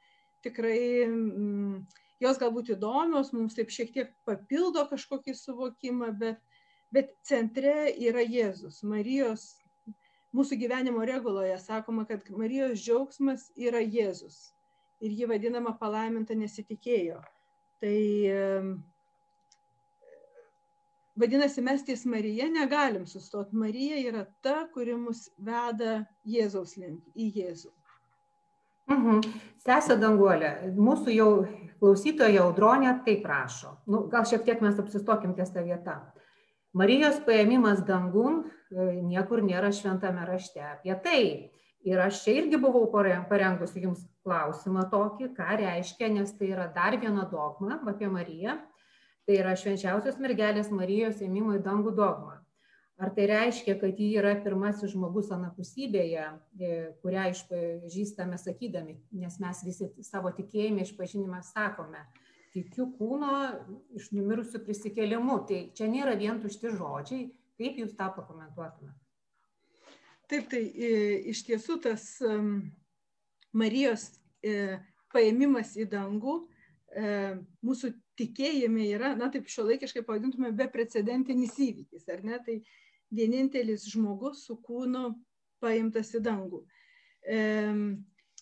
tikrai 0.45 1.09
mm, 1.09 1.83
jos 2.23 2.41
galbūt 2.41 2.75
įdomios, 2.77 3.33
mums 3.37 3.59
taip 3.59 3.73
šiek 3.75 3.93
tiek 3.97 4.15
papildo 4.29 4.87
kažkokį 4.89 5.35
suvokimą, 5.37 6.15
bet, 6.21 6.39
bet 6.95 7.13
centre 7.27 7.91
yra 7.99 8.23
Jėzus, 8.25 8.85
Marijos 8.87 9.57
mūsų 10.37 10.59
gyvenimo 10.61 11.05
reguloje 11.07 11.57
sakoma, 11.63 12.07
kad 12.09 12.29
Marijos 12.31 12.81
džiaugsmas 12.83 13.51
yra 13.59 13.83
Jėzus 13.83 14.51
ir 15.01 15.17
ji 15.17 15.29
vadinama 15.29 15.73
palaiminta 15.81 16.37
nesitikėjo. 16.37 17.21
Tai 17.81 17.97
vadinasi, 21.21 21.65
mes 21.65 21.85
ties 21.85 22.05
Marija 22.09 22.49
negalim 22.53 23.07
sustoti. 23.09 23.57
Marija 23.57 23.99
yra 24.09 24.27
ta, 24.45 24.67
kuri 24.75 24.97
mus 24.97 25.29
veda 25.39 26.05
Jėzaus 26.29 26.77
link, 26.81 27.05
į 27.17 27.31
Jėzų. 27.41 27.73
Mhm. 28.91 29.21
Sesė 29.63 29.97
Danguolė, 30.01 30.73
mūsų 30.75 31.13
jau 31.15 31.31
klausytoja 31.81 32.43
Audronė 32.43 32.97
taip 33.07 33.23
prašo. 33.25 33.77
Nu, 33.87 34.03
gal 34.11 34.27
šiek 34.27 34.43
tiek 34.47 34.63
mes 34.65 34.81
apsistokim 34.83 35.37
ties 35.37 35.53
tą 35.55 35.63
vietą. 35.67 36.01
Marijos 36.77 37.19
paėmimas 37.27 37.81
dangun 37.87 38.45
e, 38.45 38.85
niekur 39.03 39.43
nėra 39.43 39.73
šventame 39.75 40.23
rašte 40.29 40.63
apie 40.63 40.95
tai. 41.05 41.23
Ir 41.83 42.01
aš 42.05 42.21
čia 42.27 42.35
irgi 42.43 42.59
buvau 42.61 42.85
parengusi 42.93 43.81
jums 43.87 44.05
klausimą 44.27 44.85
tokį, 44.93 45.31
ką 45.39 45.57
reiškia, 45.63 46.11
nes 46.13 46.35
tai 46.37 46.51
yra 46.53 46.69
dar 46.75 46.99
viena 47.01 47.25
dogma 47.31 47.81
apie 47.89 48.11
Mariją. 48.13 48.59
Tai 49.27 49.39
yra 49.41 49.57
švenčiausios 49.57 50.21
mergelės 50.21 50.71
Marijos 50.75 51.23
ėmimo 51.25 51.57
į 51.57 51.65
dangų 51.65 51.95
dogma. 51.97 52.37
Ar 53.01 53.15
tai 53.17 53.31
reiškia, 53.31 53.79
kad 53.81 53.97
ji 53.97 54.11
yra 54.21 54.35
pirmasis 54.45 54.93
žmogus 54.93 55.31
anapusybėje, 55.33 56.27
e, 56.61 56.73
kurią 57.01 57.31
išpažįstame 57.33 58.37
sakydami, 58.39 58.99
nes 59.17 59.39
mes 59.41 59.63
visi 59.65 59.89
savo 60.05 60.29
tikėjime 60.37 60.85
išpažinimą 60.85 61.41
sakome, 61.49 62.05
tikiu 62.55 62.89
kūno 62.99 63.35
iš 63.99 64.11
numirusių 64.17 64.63
prisikėlimu. 64.65 65.37
Tai 65.49 65.61
čia 65.77 65.91
nėra 65.91 66.17
vien 66.19 66.41
tušti 66.43 66.75
žodžiai. 66.77 67.29
Kaip 67.61 67.77
jūs 67.77 67.93
tą 67.99 68.09
pakomentuotumėte? 68.17 68.97
Taip, 70.31 70.47
tai 70.49 70.63
e, 70.71 70.91
iš 71.33 71.43
tiesų 71.49 71.81
tas 71.85 72.05
Marijos 73.53 74.07
e, 74.47 74.79
paėmimas 75.11 75.75
į 75.77 75.89
dangų 75.91 76.37
e, 76.95 77.09
mūsų 77.67 77.91
tikėjime 78.21 78.87
yra, 78.93 79.15
na 79.19 79.31
taip 79.33 79.51
šio 79.51 79.65
laikiškai 79.67 80.05
pavadintume, 80.07 80.53
beprecedentinis 80.57 81.57
įvykis, 81.67 82.07
ar 82.15 82.23
ne? 82.27 82.39
Tai 82.47 82.57
vienintelis 83.11 83.89
žmogus 83.91 84.45
su 84.47 84.57
kūnu 84.63 85.11
paimtas 85.61 86.15
į 86.15 86.23
dangų. 86.25 86.63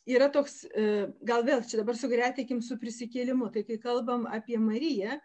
Yra 0.09 0.31
toks, 0.33 0.63
e, 0.73 1.09
gal 1.29 1.43
vėl 1.45 1.61
čia 1.69 1.83
dabar 1.83 1.97
sugretėkim 1.99 2.63
su 2.65 2.79
prisikėlimu, 2.81 3.51
tai 3.53 3.63
kai 3.69 3.77
kalbam 3.83 4.25
apie 4.25 4.57
Mariją, 4.57 5.19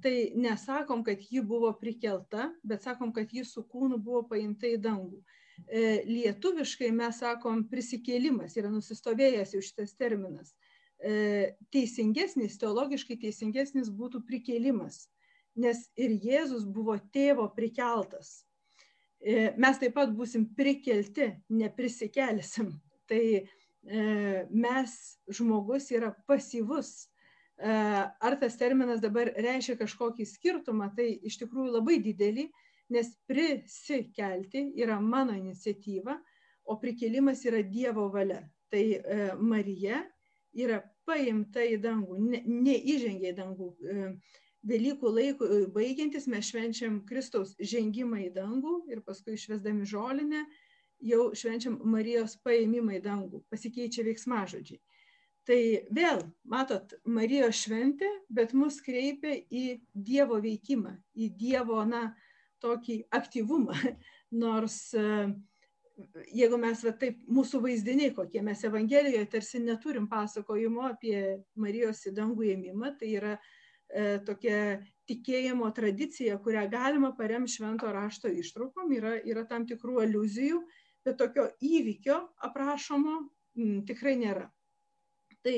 tai 0.00 0.32
nesakom, 0.32 1.02
kad 1.04 1.20
ji 1.20 1.42
buvo 1.44 1.74
prikelta, 1.76 2.46
bet 2.64 2.86
sakom, 2.86 3.12
kad 3.12 3.28
ji 3.36 3.44
su 3.44 3.66
kūnu 3.68 3.98
buvo 4.00 4.22
paimta 4.30 4.70
į 4.70 4.78
dangų. 4.80 5.20
E, 5.68 5.82
lietuviškai 6.08 6.88
mes 6.96 7.20
sakom 7.20 7.66
prisikėlimas, 7.68 8.56
yra 8.56 8.72
nusistovėjęs 8.72 9.52
jau 9.58 9.60
šitas 9.66 9.92
terminas. 10.00 10.54
E, 11.04 11.52
teisingesnis, 11.68 12.56
teologiškai 12.64 13.20
teisingesnis 13.20 13.92
būtų 13.92 14.24
prikėlimas, 14.24 15.02
nes 15.60 15.84
ir 16.00 16.16
Jėzus 16.16 16.64
buvo 16.64 16.96
tėvo 17.12 17.50
prikeltas. 17.52 18.46
Mes 19.20 19.76
taip 19.76 19.92
pat 19.98 20.14
būsim 20.16 20.46
prikelti, 20.56 21.26
neprisikelsim. 21.52 22.70
Tai 23.10 23.20
mes, 23.82 24.96
žmogus 25.32 25.90
yra 25.94 26.12
pasyvus. 26.28 27.08
Ar 27.60 28.36
tas 28.40 28.56
terminas 28.60 29.00
dabar 29.00 29.32
reiškia 29.36 29.78
kažkokį 29.80 30.26
skirtumą, 30.28 30.90
tai 30.96 31.10
iš 31.28 31.40
tikrųjų 31.42 31.74
labai 31.78 31.98
didelį, 32.04 32.46
nes 32.90 33.12
prisikelti 33.28 34.66
yra 34.80 35.00
mano 35.00 35.36
iniciatyva, 35.36 36.16
o 36.64 36.76
prikėlimas 36.80 37.44
yra 37.48 37.62
Dievo 37.64 38.08
valia. 38.12 38.42
Tai 38.70 38.84
Marija 39.40 40.04
yra 40.56 40.80
paimta 41.06 41.64
į 41.66 41.78
dangų, 41.82 42.18
ne, 42.22 42.42
neįžengia 42.46 43.34
į 43.34 43.38
dangų. 43.38 43.72
E, 43.80 44.12
Velykų 44.70 45.10
laikų 45.16 45.46
e, 45.46 45.60
baigiantis 45.72 46.26
mes 46.28 46.50
švenčiam 46.50 47.00
Kristaus 47.08 47.54
žengimą 47.56 48.26
į 48.26 48.32
dangų 48.34 48.74
ir 48.92 49.00
paskui 49.06 49.38
išvesdami 49.38 49.88
žolinę 49.88 50.44
jau 51.00 51.30
švenčiam 51.36 51.78
Marijos 51.88 52.36
paėmimą 52.44 52.98
į 52.98 53.02
dangų, 53.04 53.42
pasikeičia 53.52 54.04
veiksmažodžiai. 54.06 54.80
Tai 55.48 55.60
vėl, 55.96 56.24
matot, 56.44 56.92
Marijos 57.08 57.62
šventė, 57.64 58.08
bet 58.28 58.52
mus 58.54 58.78
kreipia 58.84 59.38
į 59.50 59.80
Dievo 59.94 60.38
veikimą, 60.42 60.94
į 61.16 61.30
Dievo, 61.40 61.80
na, 61.88 62.10
tokį 62.60 63.02
aktyvumą. 63.16 63.76
Nors 64.42 64.82
uh, 64.94 65.32
jeigu 66.32 66.58
mes 66.60 66.82
va 66.84 66.92
taip 67.00 67.18
mūsų 67.30 67.60
vaizdiniai 67.64 68.12
kokie 68.16 68.42
mes 68.44 68.62
evangelijoje 68.66 69.28
tarsi 69.34 69.60
neturim 69.62 70.08
pasakojimo 70.10 70.86
apie 70.88 71.16
Marijos 71.60 72.04
į 72.08 72.14
dangų 72.16 72.46
ėmimą, 72.54 72.94
tai 73.00 73.12
yra 73.18 73.34
e, 73.36 74.18
tokia 74.26 74.80
tikėjimo 75.10 75.68
tradicija, 75.76 76.38
kurią 76.42 76.66
galima 76.72 77.12
paremti 77.16 77.56
švento 77.56 77.90
rašto 77.92 78.30
ištraukom, 78.30 78.92
yra, 78.96 79.16
yra 79.26 79.44
tam 79.48 79.66
tikrų 79.68 80.04
aluzijų, 80.06 80.60
bet 81.06 81.18
tokio 81.20 81.48
įvykio 81.64 82.18
aprašomo 82.48 83.16
m, 83.20 83.82
tikrai 83.88 84.16
nėra. 84.20 84.48
Tai 85.44 85.56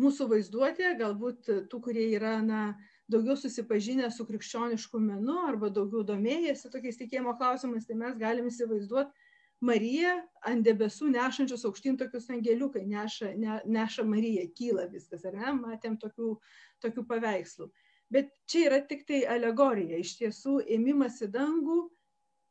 mūsų 0.00 0.26
vaizduotė, 0.32 0.94
galbūt 0.98 1.50
tų, 1.70 1.80
kurie 1.84 2.08
yra 2.16 2.38
na, 2.42 2.62
daugiau 3.10 3.36
susipažinę 3.38 4.10
su 4.14 4.26
krikščionišku 4.26 5.00
menu 5.02 5.36
arba 5.46 5.70
daugiau 5.74 6.02
domėjęsi 6.06 6.70
tokiais 6.72 6.98
tikėjimo 7.00 7.36
klausimais, 7.38 7.86
tai 7.86 7.98
mes 7.98 8.16
galim 8.18 8.48
įsivaizduoti, 8.50 9.28
Marija 9.60 10.14
ant 10.48 10.64
debesų 10.64 11.10
nešančios 11.12 11.66
aukštyn 11.68 11.98
tokius 12.00 12.30
angeliukai, 12.32 12.86
neša, 12.88 13.34
ne, 13.36 13.58
neša 13.68 14.06
Marija, 14.08 14.46
kyla 14.56 14.86
viskas, 14.88 15.26
ar 15.28 15.36
ne, 15.36 15.52
matėm 15.58 15.98
tokių, 16.00 16.32
tokių 16.80 17.04
paveikslų. 17.10 17.68
Bet 18.10 18.32
čia 18.48 18.64
yra 18.70 18.78
tik 18.88 19.04
tai 19.06 19.20
alegorija, 19.28 20.00
iš 20.00 20.14
tiesų 20.22 20.62
ėmimas 20.78 21.20
į 21.26 21.28
dangų, 21.34 21.82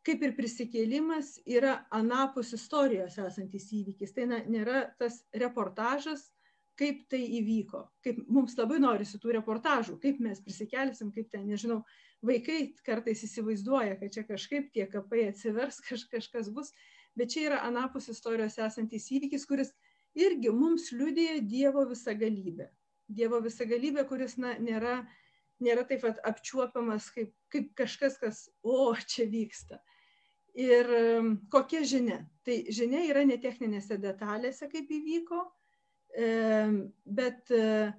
kaip 0.10 0.26
ir 0.26 0.36
prisikėlimas, 0.38 1.38
yra 1.46 1.84
anapus 1.94 2.52
istorijos 2.58 3.20
esantis 3.22 3.70
įvykis. 3.78 4.14
Tai 4.18 4.28
na, 4.34 4.42
nėra 4.50 4.84
tas 5.00 5.22
reportažas, 5.46 6.28
kaip 6.80 7.06
tai 7.12 7.22
įvyko. 7.40 7.86
Kaip 8.06 8.22
mums 8.28 8.58
labai 8.58 8.82
norisi 8.82 9.20
tų 9.22 9.38
reportažų, 9.38 10.00
kaip 10.02 10.22
mes 10.24 10.42
prisikelsim, 10.42 11.14
kaip 11.16 11.30
ten, 11.32 11.46
nežinau, 11.50 11.84
vaikai 12.26 12.62
kartais 12.86 13.22
įsivaizduoja, 13.28 14.00
kad 14.00 14.16
čia 14.16 14.24
kažkaip 14.28 14.72
tie 14.76 14.88
kapai 14.92 15.28
atsivers, 15.30 15.82
kaž, 15.88 16.08
kažkas 16.12 16.50
bus 16.56 16.74
bet 17.20 17.34
čia 17.34 17.48
yra 17.50 17.62
anapus 17.68 18.10
istorijos 18.12 18.58
esantis 18.62 19.10
įvykis, 19.12 19.46
kuris 19.50 19.74
irgi 20.18 20.52
mums 20.56 20.90
liudija 20.96 21.40
Dievo 21.44 21.86
visagalybę. 21.90 22.70
Dievo 23.10 23.42
visagalybė, 23.44 24.06
kuris 24.10 24.38
na, 24.42 24.54
nėra, 24.62 25.02
nėra 25.64 25.86
taip 25.90 26.04
pat 26.06 26.22
apčiuopiamas 26.30 27.10
kaip, 27.16 27.34
kaip 27.54 27.72
kažkas, 27.78 28.20
kas, 28.22 28.44
o, 28.64 28.94
čia 29.14 29.28
vyksta. 29.32 29.82
Ir 30.60 30.90
kokia 31.54 31.86
žinia? 31.88 32.20
Tai 32.44 32.56
žinia 32.74 33.06
yra 33.08 33.24
ne 33.28 33.38
techninėse 33.40 33.96
detalėse, 34.02 34.68
kaip 34.72 34.90
įvyko, 34.92 35.44
bet 37.06 37.52
e, 37.54 37.94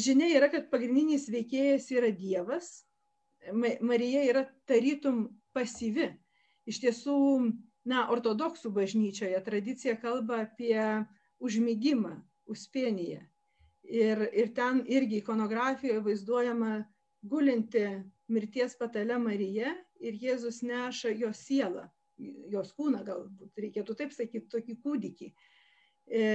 žinia 0.00 0.30
yra, 0.38 0.48
kad 0.50 0.70
pagrindinis 0.72 1.28
veikėjas 1.30 1.90
yra 1.94 2.10
Dievas. 2.10 2.82
Marija 3.52 4.22
yra 4.26 4.46
tarytum 4.70 5.26
pasyvi 5.52 6.08
iš 6.70 6.78
tiesų, 6.84 7.16
na, 7.90 8.06
ortodoksų 8.14 8.70
bažnyčioje 8.74 9.38
tradicija 9.42 9.96
kalba 9.98 10.44
apie 10.46 10.78
užmygimą, 11.42 12.14
uspieniją. 12.46 13.20
Ir, 13.82 14.22
ir 14.30 14.52
ten 14.54 14.84
irgi 14.86 15.18
ikonografijoje 15.18 16.04
vaizduojama 16.06 16.84
gulinti 17.26 17.82
mirties 18.30 18.76
patale 18.78 19.18
Marija 19.18 19.74
ir 20.02 20.18
Jėzus 20.20 20.62
neša 20.66 21.14
jos 21.20 21.42
sielą, 21.46 21.86
jos 22.52 22.72
kūną 22.76 23.02
galbūt, 23.06 23.52
reikėtų 23.58 23.96
taip 23.98 24.14
sakyti, 24.14 24.48
tokį 24.52 24.78
kūdikį. 24.84 25.30
E, 26.12 26.26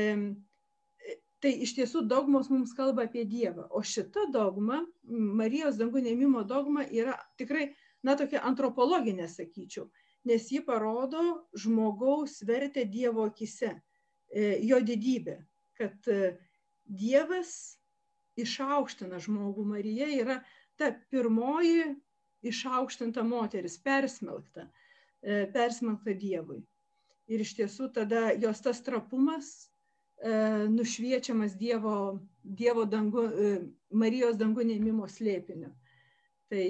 tai 1.44 1.52
iš 1.68 1.76
tiesų 1.78 2.06
dogmos 2.10 2.50
mums 2.50 2.74
kalba 2.78 3.06
apie 3.08 3.28
Dievą, 3.30 3.68
o 3.70 3.84
šita 3.84 4.28
dogma, 4.34 4.82
Marijos 5.04 5.78
dangų 5.80 6.02
neimimo 6.08 6.44
dogma 6.48 6.88
yra 6.88 7.16
tikrai, 7.40 7.70
na, 8.04 8.18
tokia 8.18 8.42
antropologinė, 8.48 9.30
sakyčiau 9.30 9.88
nes 10.28 10.52
ji 10.52 10.62
parodo 10.66 11.48
žmogaus 11.56 12.42
vertę 12.44 12.86
Dievo 12.86 13.26
akise, 13.26 13.82
e, 14.30 14.60
jo 14.68 14.80
didybę, 14.84 15.40
kad 15.78 16.08
e, 16.12 16.36
Dievas 16.88 17.78
išaukština 18.40 19.20
žmogų. 19.24 19.66
Marija 19.68 20.08
yra 20.14 20.38
ta 20.80 20.92
pirmoji 21.12 21.96
išaukštinta 22.46 23.24
moteris, 23.24 23.78
persmelkta, 23.82 24.68
e, 25.22 25.46
persmelkta 25.54 26.14
Dievui. 26.18 26.62
Ir 27.28 27.44
iš 27.44 27.56
tiesų 27.58 27.90
tada 27.96 28.30
jos 28.40 28.62
tas 28.64 28.80
trapumas 28.84 29.70
nušviečiamas 30.74 31.52
Dievo, 31.60 32.24
dievo 32.42 32.88
dangu, 32.90 33.28
Marijos 33.94 34.40
dangų 34.40 34.64
neimimo 34.66 35.06
slėpiniu. 35.06 35.70
Tai 36.50 36.64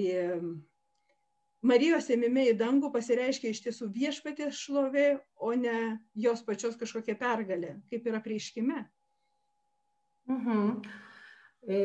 Marijos 1.66 2.06
ėmime 2.14 2.46
į 2.52 2.58
dangų 2.60 2.92
pasireiškia 2.94 3.50
iš 3.52 3.64
tiesų 3.66 3.90
viešpatės 3.96 4.60
šlovė, 4.62 5.08
o 5.42 5.54
ne 5.58 5.98
jos 6.14 6.44
pačios 6.46 6.78
kažkokia 6.78 7.18
pergalė, 7.18 7.78
kaip 7.90 8.06
yra 8.08 8.22
prieškime. 8.22 8.84
Mhm. 10.30 10.82
E, 11.68 11.80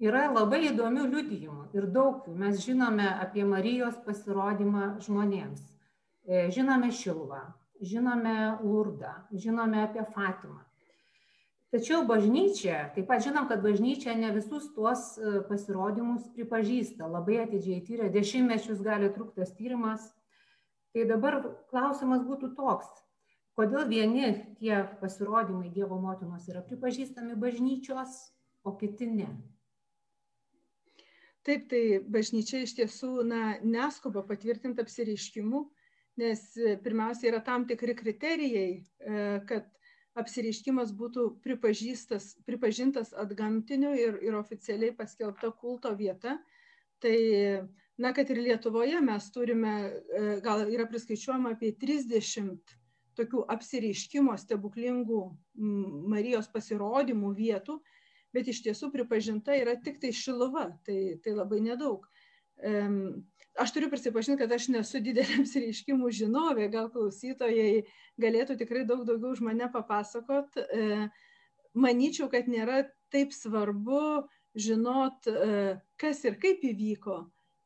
Yra 0.00 0.30
labai 0.32 0.62
įdomių 0.70 1.02
liudijimų 1.12 1.66
ir 1.76 1.86
daug 1.92 2.24
mes 2.40 2.62
žinome 2.64 3.04
apie 3.20 3.42
Marijos 3.44 3.98
pasirodymą 4.06 4.94
žmonėms. 5.04 5.60
E, 6.24 6.46
žinome 6.54 6.88
Šilvą, 6.88 7.42
žinome 7.84 8.36
Lurdą, 8.62 9.12
žinome 9.32 9.82
apie 9.84 10.06
Fatimą. 10.14 10.62
Tačiau 11.70 12.00
bažnyčia, 12.08 12.88
taip 12.96 13.06
pat 13.12 13.20
žinom, 13.22 13.44
kad 13.46 13.60
bažnyčia 13.62 14.16
ne 14.16 14.32
visus 14.34 14.70
tuos 14.72 15.04
e, 15.20 15.36
pasirodymus 15.50 16.32
pripažįsta, 16.32 17.04
labai 17.04 17.42
atidžiai 17.44 17.84
tyria, 17.84 18.08
dešimtmečius 18.10 18.80
gali 18.82 19.12
truktas 19.12 19.52
tyrimas. 19.54 20.08
Tai 20.96 21.04
dabar 21.12 21.42
klausimas 21.70 22.24
būtų 22.26 22.54
toks, 22.56 22.88
kodėl 23.54 23.84
vieni 23.92 24.32
tie 24.58 24.80
pasirodymai 25.04 25.68
Dievo 25.70 26.00
motinos 26.00 26.48
yra 26.48 26.64
pripažįstami 26.64 27.36
bažnyčios, 27.38 28.18
o 28.64 28.72
kiti 28.80 29.12
ne. 29.12 29.28
Taip, 31.48 31.68
tai 31.72 31.82
bažnyčia 32.04 32.60
iš 32.66 32.74
tiesų 32.76 33.22
na, 33.24 33.42
neskuba 33.64 34.20
patvirtinti 34.28 34.82
apsireiškimų, 34.84 35.62
nes 36.20 36.42
e, 36.60 36.74
pirmiausia 36.84 37.30
yra 37.30 37.40
tam 37.44 37.64
tikri 37.68 37.94
kriterijai, 37.96 38.72
e, 38.76 39.22
kad 39.48 39.70
apsireiškimas 40.20 40.92
būtų 40.98 41.26
pripažintas 41.44 43.12
atgamtiniu 43.24 43.92
ir, 43.96 44.18
ir 44.26 44.36
oficialiai 44.36 44.92
paskelbta 44.96 45.52
kulto 45.62 45.94
vieta. 45.96 46.36
Tai, 47.00 47.16
na, 47.96 48.12
kad 48.12 48.28
ir 48.28 48.42
Lietuvoje 48.44 49.00
mes 49.00 49.30
turime, 49.32 49.72
e, 49.88 50.26
gal 50.44 50.66
yra 50.68 50.84
priskaičiuojama 50.90 51.54
apie 51.56 51.72
30 51.80 52.76
tokių 53.16 53.46
apsireiškimo 53.54 54.36
stebuklingų 54.38 55.22
Marijos 56.12 56.50
pasirodymų 56.52 57.32
vietų, 57.36 57.78
bet 58.34 58.48
iš 58.50 58.62
tiesų 58.66 58.90
pripažinta 58.94 59.56
yra 59.58 59.76
tik 59.80 60.00
tai 60.02 60.12
šiluva, 60.14 60.68
tai, 60.86 61.20
tai 61.24 61.34
labai 61.36 61.60
nedaug. 61.64 62.06
Aš 63.60 63.72
turiu 63.74 63.90
prisipažinti, 63.90 64.38
kad 64.40 64.52
aš 64.54 64.68
nesu 64.70 65.00
didelė 65.02 65.40
apsireiškimų 65.42 66.10
žinovė, 66.14 66.68
gal 66.72 66.90
klausytojai 66.92 67.82
galėtų 68.20 68.56
tikrai 68.60 68.84
daug 68.88 69.02
daugiau 69.08 69.34
už 69.34 69.42
mane 69.44 69.66
papasakot. 69.72 70.56
E, 70.56 71.08
manyčiau, 71.74 72.30
kad 72.30 72.48
nėra 72.50 72.84
taip 73.12 73.34
svarbu 73.34 74.28
žinot, 74.54 75.26
e, 75.26 75.74
kas 76.00 76.22
ir 76.24 76.38
kaip 76.42 76.62
įvyko, 76.70 77.18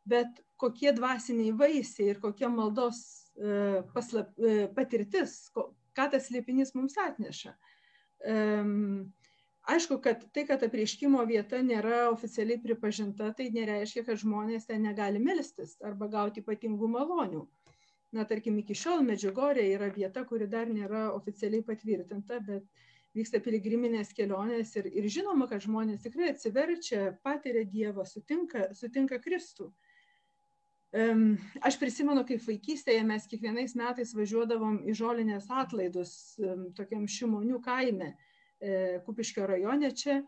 bet 0.08 0.40
kokie 0.60 0.92
dvasiniai 0.96 1.52
vaisiai 1.58 2.14
ir 2.14 2.22
kokia 2.22 2.48
maldos 2.48 3.04
e, 3.36 3.84
paslap, 3.94 4.32
patirtis, 4.74 5.36
ką 5.54 6.08
tas 6.16 6.30
liepinys 6.32 6.74
mums 6.74 6.96
atneša. 7.00 7.54
Um, 8.24 9.12
aišku 9.70 9.98
kad 10.04 10.24
tai 10.36 10.46
kad 10.48 10.62
apreiškimo 10.66 11.24
vieta 11.28 11.60
nėra 11.64 12.08
oficialiai 12.12 12.60
pripažinta 12.62 13.32
tai 13.36 13.50
nereiškia 13.54 14.04
kad 14.08 14.20
žmonės 14.20 14.68
ten 14.70 14.84
negali 14.84 15.22
melstis 15.22 15.76
arba 15.82 16.08
gauti 16.12 16.44
ypatingų 16.44 16.90
malonių 16.96 17.44
na 18.14 18.24
tarkim 18.30 18.58
iki 18.60 18.76
šiol 18.78 19.02
medžiugorje 19.06 19.64
yra 19.74 19.90
vieta 19.94 20.24
kuri 20.28 20.46
dar 20.50 20.68
nėra 20.70 21.08
oficialiai 21.14 21.64
patvirtinta 21.66 22.40
bet 22.46 22.68
vyksta 23.14 23.40
piligriminės 23.42 24.12
kelionės 24.14 24.74
ir, 24.78 24.88
ir 24.90 25.08
žinoma, 25.10 25.46
kad 25.50 25.62
žmonės 25.62 26.02
tikrai 26.02 26.32
atsiverčia, 26.32 27.12
patiria 27.22 27.64
Dievą, 27.68 28.06
sutinka, 28.08 28.72
sutinka 28.74 29.20
Kristų. 29.22 29.70
Aš 31.66 31.78
prisimenu, 31.80 32.22
kaip 32.26 32.42
vaikystėje 32.46 33.02
mes 33.06 33.26
kiekvienais 33.30 33.74
metais 33.78 34.12
važiuodavom 34.14 34.82
į 34.86 34.94
žolinės 34.98 35.48
atlaidus 35.50 36.12
tokiam 36.78 37.08
šimonių 37.10 37.58
kaime. 37.62 38.12
E, 38.60 39.00
Kupiškio 39.06 39.46
rajone 39.46 39.90
čia. 39.96 40.22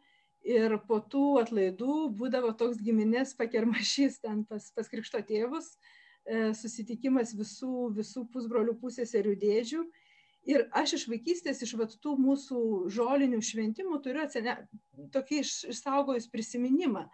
Ir 0.46 0.76
po 0.86 1.00
tų 1.02 1.40
atlaidų 1.40 1.94
būdavo 2.14 2.52
toks 2.58 2.78
giminės 2.78 3.32
pakermašys 3.38 4.20
ten 4.22 4.44
pas, 4.46 4.68
pas 4.76 4.90
krikšto 4.90 5.18
tėvus, 5.26 5.72
e, 6.22 6.52
susitikimas 6.54 7.34
visų, 7.34 7.90
visų 7.96 8.26
pusbrolių 8.34 8.76
pusėserių 8.82 9.34
dėdžių. 9.42 9.82
Ir 10.46 10.68
aš 10.78 10.92
iš 11.00 11.06
vaikystės, 11.10 11.64
iš 11.66 11.72
vat, 11.80 11.96
tų 11.98 12.14
mūsų 12.22 12.60
žolinių 12.94 13.40
šventimų 13.42 13.98
turiu 14.04 14.22
atsene, 14.22 14.54
tokį 15.10 15.40
iš, 15.42 15.54
išsaugojus 15.74 16.30
prisiminimą, 16.30 17.08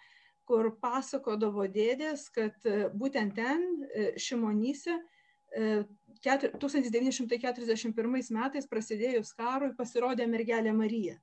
kur 0.45 0.69
pasakodavo 0.83 1.65
dėdės, 1.73 2.27
kad 2.35 2.69
e, 2.69 2.91
būtent 2.93 3.39
ten 3.39 3.65
Šimonyse 4.21 4.99
1941 5.53 8.33
metais 8.37 8.69
prasidėjus 8.71 9.33
karui 9.37 9.75
pasirodė 9.77 10.27
mergelė 10.31 10.73
Marija. 10.73 11.19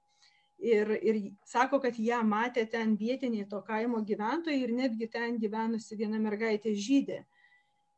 Ir, 0.59 0.91
ir 0.99 1.31
sako, 1.47 1.79
kad 1.79 1.95
ją 1.95 2.19
matė 2.27 2.67
ten 2.67 2.99
vietiniai 2.99 3.47
to 3.47 3.63
kaimo 3.63 4.03
gyventojai 4.03 4.59
ir 4.59 4.75
netgi 4.75 5.07
ten 5.07 5.39
gyvenusi 5.39 5.95
viena 5.95 6.19
mergaitė 6.19 6.75
žydė. 6.75 7.23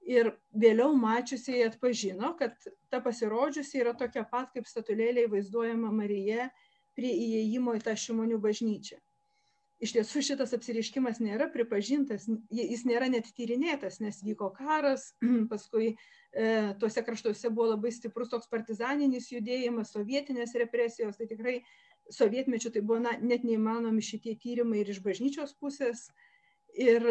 Ir 0.05 0.37
vėliau 0.53 0.93
mačiusiai 0.97 1.63
atpažino, 1.65 2.37
kad 2.37 2.53
ta 2.89 3.01
pasirodžiusi 3.01 3.77
yra 3.81 3.93
tokia 3.97 4.23
pat 4.29 4.53
kaip 4.53 4.67
statulėliai 4.69 5.29
vaizduojama 5.29 5.91
Marija 5.93 6.49
prie 6.97 7.13
įėjimo 7.13 7.75
į 7.77 7.81
tą 7.85 7.93
šimonių 7.97 8.37
bažnyčią 8.41 8.97
iš 9.81 9.95
tiesų 9.95 10.21
šitas 10.25 10.53
apsireiškimas 10.55 11.19
nėra 11.23 11.47
pripažintas, 11.51 12.27
jis 12.53 12.83
nėra 12.85 13.09
net 13.09 13.31
tyrinėtas, 13.37 13.99
nes 14.03 14.21
vyko 14.23 14.51
karas, 14.53 15.11
paskui 15.51 15.91
e, 15.91 15.95
tuose 16.81 17.01
kraštuose 17.05 17.49
buvo 17.49 17.71
labai 17.73 17.93
stiprus 17.95 18.29
toks 18.29 18.49
partizaninis 18.51 19.31
judėjimas, 19.33 19.93
sovietinės 19.95 20.53
represijos, 20.61 21.17
tai 21.17 21.29
tikrai 21.31 21.55
sovietmečių 22.13 22.73
tai 22.75 22.83
buvo 22.85 22.99
na, 23.01 23.15
net 23.21 23.45
neįmanomi 23.47 24.03
šitie 24.05 24.35
tyrimai 24.41 24.83
ir 24.83 24.91
iš 24.93 25.01
bažnyčios 25.05 25.55
pusės. 25.57 26.09
Ir, 26.77 27.03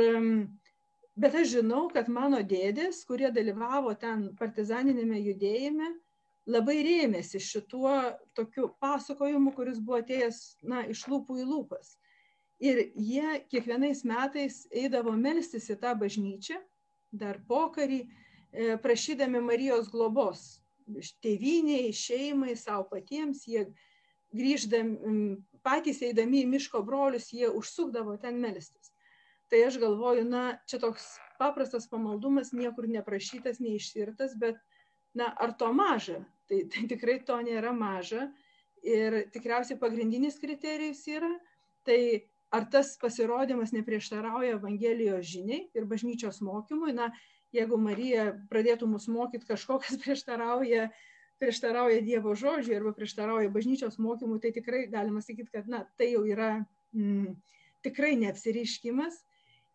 bet 1.20 1.34
aš 1.36 1.56
žinau, 1.56 1.88
kad 1.92 2.08
mano 2.08 2.38
dėdės, 2.40 3.02
kurie 3.08 3.28
dalyvavo 3.34 3.92
ten 3.98 4.30
partizaninėme 4.38 5.18
judėjime, 5.20 5.90
labai 6.50 6.78
rėmėsi 6.86 7.42
šituo 7.44 7.92
tokiu 8.38 8.70
pasakojimu, 8.80 9.52
kuris 9.58 9.82
buvo 9.82 10.00
atėjęs 10.00 10.40
na, 10.70 10.86
iš 10.88 11.04
lūpų 11.10 11.42
į 11.42 11.48
lūpas 11.50 11.98
ir 12.60 12.80
jie 12.94 13.40
kiekvienais 13.50 14.04
metais 14.04 14.64
eidavo 14.70 15.14
melstis 15.16 15.70
į 15.72 15.78
tą 15.80 15.94
bažnyčią, 15.98 16.58
dar 17.10 17.40
pokarį, 17.48 18.00
e, 18.04 18.76
prašydami 18.82 19.40
Marijos 19.42 19.88
globos. 19.90 20.60
Tėviniai, 21.22 21.92
šeimai, 21.94 22.56
savo 22.58 22.88
patiems, 22.90 23.46
jie 23.46 23.68
grįždami, 24.34 25.38
patys 25.62 26.02
eidami 26.02 26.44
į 26.44 26.50
miško 26.50 26.82
brolius, 26.86 27.30
jie 27.32 27.50
užsukdavo 27.50 28.16
ten 28.20 28.40
melstis. 28.42 28.92
Tai 29.50 29.64
aš 29.66 29.80
galvoju, 29.82 30.24
na, 30.30 30.60
čia 30.70 30.78
toks 30.82 31.16
paprastas 31.38 31.88
pamaldumas, 31.90 32.52
niekur 32.54 32.86
neprašytas, 32.90 33.58
neišsirtas, 33.62 34.36
bet, 34.38 34.60
na, 35.14 35.32
ar 35.42 35.56
to 35.58 35.72
maža? 35.74 36.20
Tai, 36.50 36.60
tai 36.70 36.86
tikrai 36.90 37.18
to 37.26 37.38
nėra 37.42 37.72
maža. 37.74 38.28
Ir 38.86 39.24
tikriausiai 39.34 39.78
pagrindinis 39.80 40.38
kriterijus 40.40 41.02
yra, 41.10 41.30
tai 41.84 42.29
ar 42.50 42.66
tas 42.70 42.96
pasirodymas 42.98 43.72
neprieštarauja 43.72 44.56
Evangelijos 44.58 45.26
žiniai 45.30 45.68
ir 45.74 45.86
bažnyčios 45.90 46.40
mokymui. 46.42 46.92
Na, 46.96 47.10
jeigu 47.54 47.78
Marija 47.78 48.30
pradėtų 48.50 48.88
mus 48.90 49.06
mokyti 49.10 49.48
kažko, 49.48 49.78
kas 49.84 49.98
prieštarauja, 50.02 50.90
prieštarauja 51.42 52.02
Dievo 52.06 52.34
žodžiui 52.36 52.76
arba 52.78 52.94
prieštarauja 52.96 53.52
bažnyčios 53.54 53.98
mokymui, 54.02 54.40
tai 54.42 54.52
tikrai 54.56 54.86
galima 54.90 55.22
sakyti, 55.24 55.50
kad 55.54 55.70
na, 55.70 55.84
tai 55.98 56.12
jau 56.14 56.24
yra 56.28 56.56
mm, 56.92 57.34
tikrai 57.86 58.16
neapsiriškimas. 58.20 59.22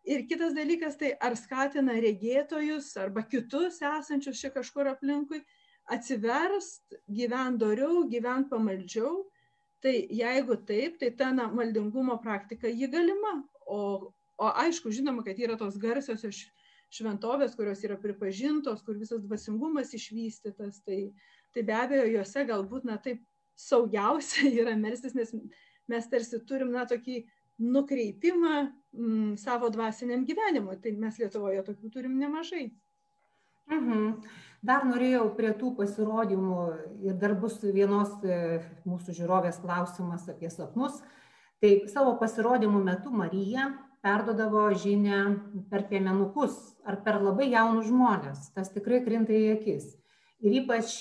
Ir 0.06 0.22
kitas 0.30 0.52
dalykas, 0.54 0.94
tai 1.00 1.16
ar 1.18 1.34
skatina 1.34 1.96
regėtojus 1.98 2.92
arba 3.02 3.24
kitus 3.26 3.80
esančius 3.82 4.38
čia 4.38 4.52
kažkur 4.54 4.86
aplinkui 4.92 5.40
atsiverst, 5.90 6.94
gyvent 7.10 7.58
doriau, 7.58 8.04
gyvent 8.10 8.46
pamaldžiau 8.50 9.24
Tai 9.84 9.92
jeigu 9.92 10.56
taip, 10.66 10.96
tai 11.00 11.10
ta 11.12 11.30
na, 11.36 11.48
maldingumo 11.52 12.16
praktika 12.22 12.68
ji 12.68 12.88
galima. 12.90 13.36
O, 13.66 13.80
o 14.38 14.50
aišku, 14.64 14.92
žinoma, 14.94 15.24
kad 15.26 15.38
yra 15.42 15.58
tos 15.60 15.76
garsiosios 15.80 16.46
šventovės, 16.96 17.56
kurios 17.58 17.82
yra 17.84 17.98
pripažintos, 18.00 18.82
kur 18.86 18.96
visas 18.98 19.22
dvasingumas 19.24 19.92
išvystytas, 19.96 20.80
tai, 20.86 21.10
tai 21.54 21.64
be 21.66 21.74
abejo, 21.76 22.06
juose 22.14 22.44
galbūt, 22.48 22.86
na 22.88 22.96
taip, 23.02 23.24
saugiausia 23.56 24.50
yra 24.62 24.76
melstis, 24.78 25.16
nes 25.16 25.32
mes 25.90 26.08
tarsi 26.10 26.40
turim, 26.48 26.72
na, 26.74 26.86
tokį 26.88 27.22
nukreipimą 27.62 28.56
m, 28.60 28.72
mm, 28.92 29.36
savo 29.40 29.70
dvasiniam 29.72 30.24
gyvenimui. 30.28 30.76
Tai 30.82 30.92
mes 31.00 31.20
Lietuvoje 31.20 31.62
tokių 31.66 31.92
turim 31.92 32.18
nemažai. 32.20 32.68
Mhm. 33.72 34.10
Dar 34.66 34.86
norėjau 34.88 35.28
prie 35.36 35.52
tų 35.54 35.74
pasirodymų 35.78 36.60
ir 37.06 37.18
dar 37.20 37.36
bus 37.38 37.60
vienos 37.62 38.14
e, 38.24 38.38
mūsų 38.88 39.14
žiūrovės 39.14 39.60
klausimas 39.62 40.24
apie 40.32 40.50
sapnus. 40.50 40.96
Tai 41.62 41.70
savo 41.92 42.16
pasirodymų 42.20 42.80
metu 42.84 43.12
Marija 43.14 43.68
perdodavo 44.04 44.64
žinę 44.74 45.20
per 45.70 45.86
piemenukus 45.90 46.56
ar 46.86 46.98
per 47.04 47.20
labai 47.22 47.50
jaunus 47.52 47.86
žmonės. 47.90 48.50
Tas 48.56 48.72
tikrai 48.74 49.04
krinta 49.06 49.34
į 49.36 49.54
akis. 49.54 49.92
Ir 50.44 50.58
ypač 50.62 50.98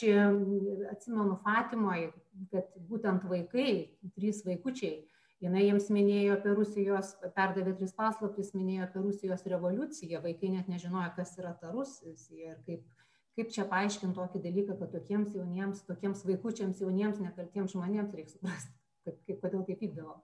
atsimenu 0.93 1.35
Fatimoje, 1.43 2.13
kad 2.53 2.69
būtent 2.89 3.25
vaikai, 3.27 3.97
trys 4.15 4.45
vaikučiai, 4.47 5.01
jinai 5.43 5.65
jiems 5.65 5.89
minėjo 5.93 6.37
apie 6.37 6.53
rusijos 6.55 7.13
perdavė 7.35 7.75
tris 7.79 7.93
paslaptis 7.97 8.53
minėjo 8.55 8.85
apie 8.87 9.03
rusijos 9.03 9.43
revoliuciją 9.51 10.21
vaikai 10.23 10.53
net 10.53 10.69
nežinojo 10.71 11.11
kas 11.17 11.35
yra 11.41 11.53
ta 11.59 11.73
rusija 11.73 12.53
ir 12.53 12.61
kaip 12.67 12.94
kaip 13.35 13.51
čia 13.55 13.65
paaiškint 13.71 14.15
tokį 14.17 14.41
dalyką 14.45 14.77
kad 14.79 14.93
tokiems 14.95 15.35
jauniems 15.35 15.83
tokiems 15.89 16.23
vaikučiams 16.27 16.81
jauniems 16.83 17.19
nekaltiems 17.23 17.75
žmonėms 17.75 18.15
reik 18.15 18.31
suprast 18.31 18.71
kad 19.07 19.19
kaip 19.27 19.41
kodėl 19.43 19.65
taip 19.67 19.83
vykdavo 19.83 20.15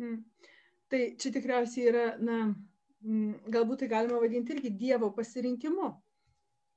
mm. 0.00 0.18
tai 0.92 1.02
čia 1.20 1.34
tikriausiai 1.36 1.92
yra 1.92 2.06
na 2.18 2.40
mm, 2.48 3.46
galbūt 3.52 3.84
tai 3.84 3.92
galima 3.92 4.20
vadinti 4.22 4.56
irgi 4.56 4.72
dievo 4.82 5.12
pasirinkimu 5.16 5.92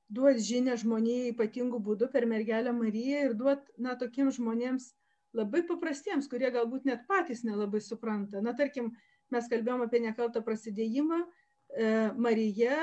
duot 0.09 0.39
žinią 0.41 0.77
žmonijai 0.81 1.33
ypatingų 1.33 1.81
būdų 1.85 2.09
per 2.13 2.25
mergelę 2.29 2.73
mariją 2.73 3.27
ir 3.27 3.35
duot 3.37 3.67
na 3.77 3.95
tokiems 3.99 4.39
žmonėms 4.41 4.93
labai 5.37 5.61
paprastiems, 5.67 6.27
kurie 6.29 6.49
galbūt 6.53 6.87
net 6.89 7.05
patys 7.09 7.43
nelabai 7.45 7.81
supranta. 7.85 8.41
Na, 8.41 8.55
tarkim, 8.57 8.93
mes 9.33 9.49
kalbėjom 9.51 9.85
apie 9.85 10.01
nekaltą 10.03 10.41
prasidėjimą. 10.45 11.21
E, 11.69 11.89
Marija, 12.17 12.77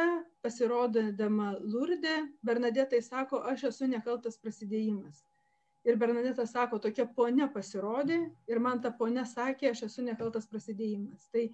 pasirodydama 0.47 1.57
Lurdė, 1.61 2.21
Bernadetai 2.47 3.03
sako, 3.03 3.43
aš 3.51 3.69
esu 3.73 3.91
nekaltas 3.91 4.39
prasidėjimas. 4.39 5.25
Ir 5.87 5.99
Bernadeta 5.99 6.43
sako, 6.51 6.81
tokia 6.83 7.07
ponia 7.07 7.47
pasirodė 7.47 8.19
ir 8.51 8.59
man 8.63 8.81
ta 8.83 8.91
ponia 8.91 9.23
sakė, 9.27 9.71
aš 9.71 9.85
esu 9.87 10.03
nekaltas 10.03 10.49
prasidėjimas. 10.51 11.29
Tai 11.31 11.45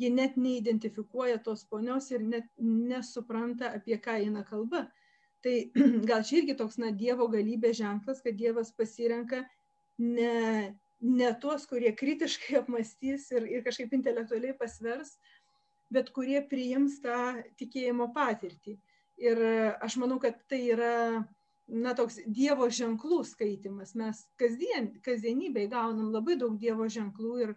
ji 0.00 0.10
net 0.14 0.36
neidentifikuoja 0.38 1.40
tos 1.42 1.64
ponios 1.66 2.06
ir 2.14 2.22
net 2.22 2.46
nesupranta, 2.62 3.72
apie 3.74 3.98
ką 3.98 4.20
eina 4.22 4.44
kalba. 4.46 4.84
Tai 5.42 5.56
gal 6.10 6.22
čia 6.26 6.38
irgi 6.42 6.54
toks, 6.60 6.78
na, 6.78 6.92
Dievo 6.94 7.26
galybės 7.32 7.80
ženklas, 7.80 8.22
kad 8.22 8.38
Dievas 8.38 8.70
pasirenka 8.78 9.42
ne, 9.98 10.76
ne 11.02 11.34
tuos, 11.42 11.66
kurie 11.66 11.90
kritiškai 11.96 12.60
apmastys 12.62 13.26
ir, 13.34 13.50
ir 13.58 13.66
kažkaip 13.66 13.98
intelektualiai 13.98 14.54
pasvers, 14.54 15.16
bet 15.90 16.10
kurie 16.14 16.40
priims 16.46 17.00
tą 17.04 17.42
tikėjimo 17.60 18.10
patirtį. 18.14 18.78
Ir 19.20 19.42
aš 19.84 19.98
manau, 20.00 20.16
kad 20.22 20.38
tai 20.48 20.62
yra 20.72 20.94
na, 21.70 21.94
toks 21.94 22.18
Dievo 22.26 22.68
ženklų 22.72 23.20
skaitimas. 23.28 23.94
Mes 23.98 24.24
kasdien, 24.40 24.90
kasdienybėje 25.04 25.70
gaunam 25.74 26.10
labai 26.14 26.36
daug 26.40 26.56
Dievo 26.58 26.88
ženklų 26.90 27.34
ir, 27.44 27.54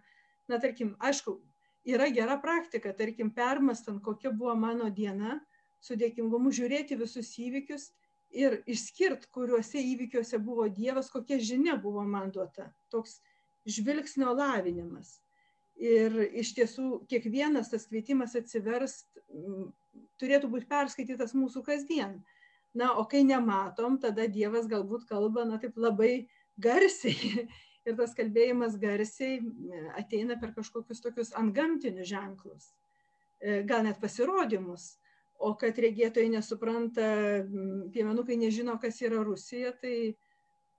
na, 0.52 0.60
tarkim, 0.62 0.94
aišku, 1.00 1.38
yra 1.88 2.10
gera 2.14 2.38
praktika, 2.42 2.94
tarkim, 2.98 3.32
permastant, 3.34 4.04
kokia 4.04 4.32
buvo 4.32 4.56
mano 4.60 4.90
diena, 4.94 5.40
su 5.84 5.98
dėkingumu 6.00 6.54
žiūrėti 6.56 6.98
visus 7.00 7.34
įvykius 7.40 7.90
ir 8.34 8.62
išskirt, 8.70 9.28
kuriuose 9.34 9.82
įvykiuose 9.82 10.40
buvo 10.42 10.70
Dievas, 10.72 11.12
kokia 11.14 11.40
žinia 11.40 11.76
buvo 11.80 12.06
man 12.08 12.32
duota. 12.34 12.70
Toks 12.94 13.20
žvilgsnio 13.68 14.34
lavinimas. 14.36 15.20
Ir 15.82 16.16
iš 16.38 16.54
tiesų 16.58 17.04
kiekvienas 17.10 17.72
tas 17.72 17.88
kvietimas 17.90 18.36
atsiverst 18.38 19.08
turėtų 20.22 20.52
būti 20.52 20.70
perskaitytas 20.70 21.34
mūsų 21.36 21.64
kasdien. 21.66 22.20
Na, 22.78 22.94
o 22.98 23.06
kai 23.10 23.24
nematom, 23.26 24.00
tada 24.02 24.26
Dievas 24.30 24.66
galbūt 24.70 25.06
kalba, 25.10 25.46
na, 25.46 25.60
taip 25.62 25.78
labai 25.78 26.28
garsiai. 26.62 27.48
Ir 27.88 27.98
tas 28.00 28.14
kalbėjimas 28.16 28.78
garsiai 28.80 29.42
ateina 30.00 30.38
per 30.40 30.54
kažkokius 30.56 31.02
tokius 31.04 31.34
antgamtinius 31.36 32.08
ženklus, 32.08 32.70
e, 33.44 33.58
gal 33.68 33.84
net 33.84 34.00
pasirodymus 34.00 34.94
o 35.44 35.54
kad 35.60 35.78
regėtojai 35.80 36.32
nesupranta, 36.34 37.08
piemenukai 37.94 38.38
nežino, 38.40 38.78
kas 38.82 39.02
yra 39.04 39.24
Rusija, 39.26 39.74
tai, 39.82 40.14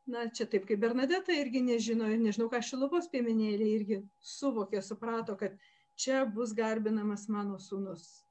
na, 0.07 0.27
čia 0.29 0.47
taip 0.51 0.67
kaip 0.69 0.81
Bernadeta 0.81 1.33
irgi 1.37 1.63
nežino 1.65 2.09
ir 2.13 2.21
nežinau, 2.21 2.51
ką 2.53 2.61
Šiluvos 2.65 3.09
piemenėlė 3.13 3.69
irgi 3.77 4.01
suvokė, 4.21 4.83
suprato, 4.85 5.37
kad 5.41 5.57
čia 5.97 6.25
bus 6.29 6.53
garbinamas 6.57 7.29
mano 7.33 7.59
sūnus. 7.63 8.25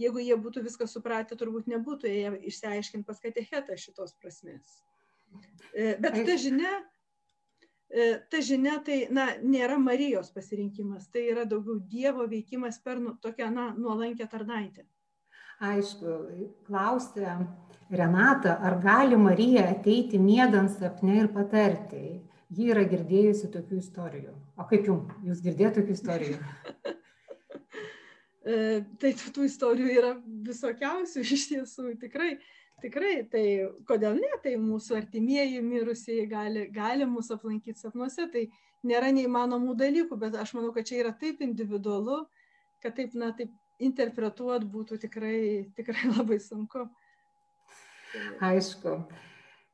Jeigu 0.00 0.22
jie 0.22 0.36
būtų 0.40 0.62
viską 0.64 0.86
supratę, 0.88 1.36
turbūt 1.36 1.68
nebūtų 1.68 2.08
jie 2.08 2.30
išsiaiškinti 2.48 3.06
pas 3.08 3.20
katechetą 3.20 3.76
šitos 3.76 4.14
prasmės. 4.16 4.78
E, 5.74 5.92
bet 6.00 6.16
ta 6.24 6.36
žinia, 6.40 6.70
e, 7.92 8.06
ta 8.32 8.40
žinia 8.40 8.78
tai, 8.86 9.02
na, 9.12 9.26
nėra 9.44 9.76
Marijos 9.78 10.32
pasirinkimas, 10.32 11.10
tai 11.12 11.26
yra 11.34 11.44
daugiau 11.44 11.82
Dievo 11.92 12.24
veikimas 12.30 12.80
per 12.80 13.02
nu, 13.02 13.12
tokią, 13.20 13.50
na, 13.52 13.68
nuolankę 13.76 14.24
tarnaitę 14.30 14.88
aišku 15.60 16.16
klausė 16.66 17.36
renata 17.90 18.56
ar 18.64 18.78
gali 18.82 19.18
marija 19.20 19.66
ateiti 19.74 20.18
miegant 20.18 20.72
sapne 20.72 21.20
ir 21.22 21.30
patarti? 21.34 22.20
Ji 22.50 22.72
yra 22.72 22.82
girdėjusi 22.82 23.50
tokių 23.54 23.76
istorijų. 23.78 24.32
O 24.58 24.66
kaip 24.66 24.88
jum? 24.88 25.04
Jūs 25.22 25.42
girdėjot 25.44 25.80
tokių 25.80 25.98
istorijų? 25.98 26.40
E, 28.40 28.80
tai 28.96 29.10
tų 29.12 29.42
istorijų 29.44 29.90
yra 29.92 30.10
visokiausių 30.48 31.20
iš 31.20 31.42
tiesų 31.50 31.90
tikrai 32.00 32.30
tikrai. 32.80 33.12
Tai 33.30 33.44
kodėl 33.88 34.16
ne? 34.16 34.30
Tai 34.42 34.54
mūsų 34.62 34.96
artimieji 34.96 35.60
mirusieji 35.64 36.26
gali 36.30 36.66
gali 36.72 37.08
mus 37.08 37.30
aplankyti 37.34 37.78
sapnuose 37.80 38.26
tai 38.32 38.46
nėra 38.86 39.12
neįmanomų 39.12 39.76
dalykų 39.76 40.18
bet 40.20 40.38
aš 40.40 40.54
manau 40.56 40.72
kad 40.76 40.88
čia 40.88 41.02
yra 41.02 41.12
taip 41.12 41.42
individualu 41.44 42.22
kad 42.80 42.96
taip 42.96 43.14
na 43.14 43.32
taip 43.36 43.52
interpretuot 43.88 44.66
būtų 44.68 45.00
tikrai, 45.06 45.40
tikrai 45.76 46.10
labai 46.16 46.40
sunku. 46.42 46.86
Aišku. 48.42 49.00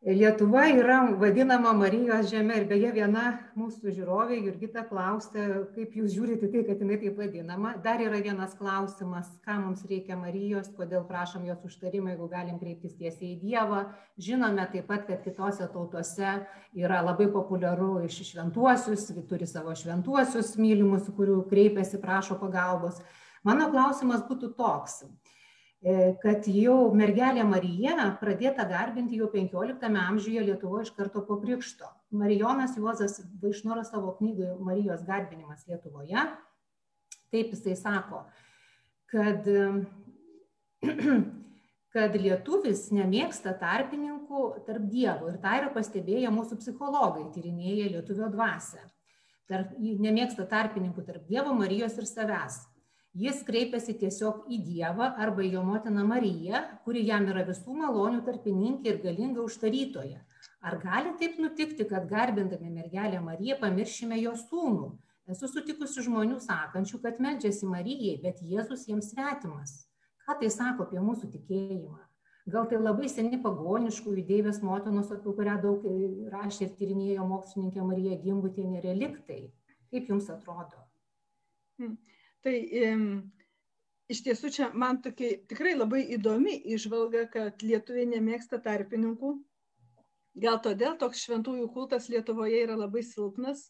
Lietuva 0.07 0.69
yra 0.71 0.99
vadinama 1.19 1.73
Marijos 1.75 2.29
žemė 2.31 2.61
ir 2.61 2.67
beje 2.71 2.93
viena 2.95 3.23
mūsų 3.59 3.91
žiūrovė, 3.97 4.37
Jurgita, 4.45 4.85
klausė, 4.87 5.47
kaip 5.75 5.97
jūs 5.99 6.13
žiūrite 6.15 6.47
tai, 6.53 6.63
kad 6.69 6.85
jinai 6.85 6.99
taip 7.01 7.17
vadinama. 7.19 7.73
Dar 7.83 7.99
yra 8.05 8.21
vienas 8.23 8.53
klausimas, 8.55 9.33
ką 9.43 9.57
mums 9.65 9.83
reikia 9.91 10.15
Marijos, 10.21 10.69
kodėl 10.77 11.03
prašom 11.09 11.49
jos 11.49 11.65
užtarimą, 11.67 12.13
jeigu 12.13 12.31
galim 12.31 12.61
kreiptis 12.61 12.95
tiesiai 13.01 13.33
į 13.33 13.41
Dievą. 13.41 13.83
Žinome 14.21 14.69
taip 14.77 14.87
pat, 14.93 15.09
kad 15.09 15.27
kitose 15.27 15.67
tautose 15.73 16.37
yra 16.77 17.03
labai 17.03 17.27
populiaru 17.33 18.05
iš 18.07 18.21
šventuosius, 18.31 19.09
turi 19.27 19.49
savo 19.51 19.75
šventuosius 19.75 20.55
mylimus, 20.61 21.11
kurių 21.19 21.41
kreipiasi, 21.51 21.99
prašo 22.05 22.39
pagalbos. 22.39 23.01
Mano 23.47 23.69
klausimas 23.71 24.25
būtų 24.27 24.49
toks, 24.59 25.05
e, 25.05 26.17
kad 26.23 26.49
jau 26.51 26.91
mergelė 26.99 27.45
Marija 27.47 28.09
pradėta 28.19 28.67
garbinti 28.67 29.21
jau 29.21 29.29
15 29.31 29.87
amžiuje 30.03 30.49
Lietuvoje 30.49 30.89
iš 30.89 30.93
karto 30.97 31.23
po 31.29 31.39
krikšto. 31.45 31.87
Marijonas 32.11 32.75
Juozas 32.79 33.21
Vaišnoras 33.43 33.93
savo 33.95 34.17
knygoje 34.19 34.57
Marijos 34.67 35.07
garbinimas 35.07 35.63
Lietuvoje, 35.71 36.27
taip 37.31 37.55
jisai 37.55 37.79
sako, 37.79 38.25
kad, 39.15 39.47
kad 41.95 42.21
lietuvis 42.27 42.89
nemėgsta 42.91 43.55
tarpininkų 43.63 44.47
tarp 44.67 44.91
dievų 44.91 45.35
ir 45.37 45.43
tą 45.43 45.59
yra 45.63 45.75
pastebėję 45.75 46.35
mūsų 46.35 46.59
psichologai, 46.65 47.29
tyrinėję 47.35 47.93
lietuvio 47.95 48.27
dvasę. 48.35 48.83
Tarp, 49.47 49.77
nemėgsta 49.79 50.43
tarpininkų 50.51 51.05
tarp 51.07 51.29
Dievo, 51.31 51.53
Marijos 51.55 51.95
ir 52.01 52.09
savęs 52.11 52.65
jis 53.17 53.43
kreipiasi 53.49 53.95
tiesiog 54.01 54.45
į 54.53 54.61
Dievą 54.67 55.09
arba 55.25 55.45
į 55.47 55.55
jo 55.55 55.63
motiną 55.65 56.05
Mariją, 56.09 56.61
kuri 56.85 57.05
jam 57.09 57.29
yra 57.33 57.47
visų 57.49 57.77
malonių 57.79 58.23
tarpininkė 58.27 58.93
ir 58.93 59.03
galinga 59.05 59.45
užtarytoja. 59.45 60.21
Ar 60.67 60.79
gali 60.83 61.15
taip 61.21 61.39
nutikti, 61.41 61.87
kad 61.89 62.09
garbindami 62.11 62.71
mergelę 62.73 63.21
Mariją 63.25 63.59
pamiršime 63.61 64.19
jo 64.21 64.35
sūnų? 64.41 64.91
Esu 65.33 65.49
sutikusi 65.51 66.05
žmonių 66.07 66.39
sakančių, 66.43 67.01
kad 67.03 67.23
medžiasi 67.23 67.67
Marijai, 67.67 68.19
bet 68.23 68.43
Jėzus 68.47 68.85
jiems 68.87 69.11
svetimas. 69.11 69.73
Ką 70.27 70.37
tai 70.41 70.51
sako 70.55 70.87
apie 70.87 71.03
mūsų 71.03 71.31
tikėjimą? 71.33 71.99
Gal 72.51 72.69
tai 72.71 72.79
labai 72.79 73.09
seni 73.11 73.41
pagoniškų 73.43 74.13
judėjus 74.21 74.61
motinos, 74.63 75.11
apie 75.11 75.33
kurią 75.35 75.57
daug 75.65 75.87
rašė 76.31 76.69
ir 76.69 76.75
tyrinėjo 76.79 77.27
mokslininkė 77.27 77.87
Marija 77.89 78.19
Gimbutienė 78.23 78.85
reliktai. 78.85 79.41
Kaip 79.91 80.13
jums 80.13 80.31
atrodo? 80.31 80.85
Tai 82.47 82.55
iš 84.13 84.23
tiesų 84.23 84.53
čia 84.55 84.71
man 84.79 85.01
tokia 85.03 85.33
tikrai 85.51 85.73
labai 85.75 86.05
įdomi 86.15 86.55
išvalga, 86.77 87.25
kad 87.33 87.65
lietuviai 87.67 88.07
nemėgsta 88.13 88.61
tarpininkų. 88.63 89.33
Gal 90.39 90.61
todėl 90.63 90.95
toks 91.01 91.25
šventųjų 91.27 91.67
kultas 91.75 92.07
Lietuvoje 92.13 92.61
yra 92.63 92.77
labai 92.79 93.03
silpnas. 93.03 93.65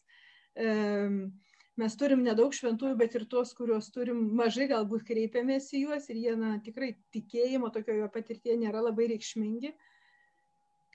Mes 1.77 1.95
turim 1.97 2.21
nedaug 2.25 2.53
šventųjų, 2.53 2.97
bet 2.99 3.17
ir 3.17 3.25
tuos, 3.31 3.55
kuriuos 3.57 3.89
turim, 3.95 4.19
mažai 4.37 4.67
galbūt 4.69 5.07
kreipiamės 5.09 5.71
į 5.77 5.83
juos 5.87 6.09
ir 6.13 6.21
jie 6.21 6.37
na, 6.37 6.55
tikrai 6.61 6.91
tikėjimo 7.15 7.69
tokioje 7.73 8.09
patirtyje 8.13 8.59
nėra 8.61 8.81
labai 8.85 9.09
reikšmingi 9.13 9.73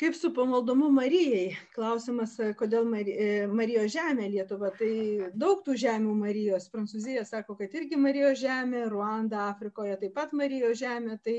kaip 0.03 0.17
su 0.19 0.33
pamaldumu 0.35 0.91
Marijai? 0.91 1.53
Klausimas, 1.77 2.35
e, 2.43 2.51
kodėl 2.59 2.89
e, 2.99 3.47
Marijos 3.47 3.93
žemė 3.95 4.29
Lietuva. 4.33 4.73
Tai 4.79 4.91
daug 5.39 5.63
tų 5.67 5.77
žemių 5.85 6.17
Marijos. 6.19 6.67
Prancūzija 6.73 7.23
sako, 7.29 7.57
kad 7.61 7.75
irgi 7.79 8.01
Marijos 8.01 8.43
žemė, 8.43 8.89
Ruanda, 8.91 9.47
Afrikoje 9.53 9.97
taip 10.03 10.17
pat 10.19 10.35
Marijos 10.35 10.81
žemė. 10.83 11.21
Tai 11.23 11.39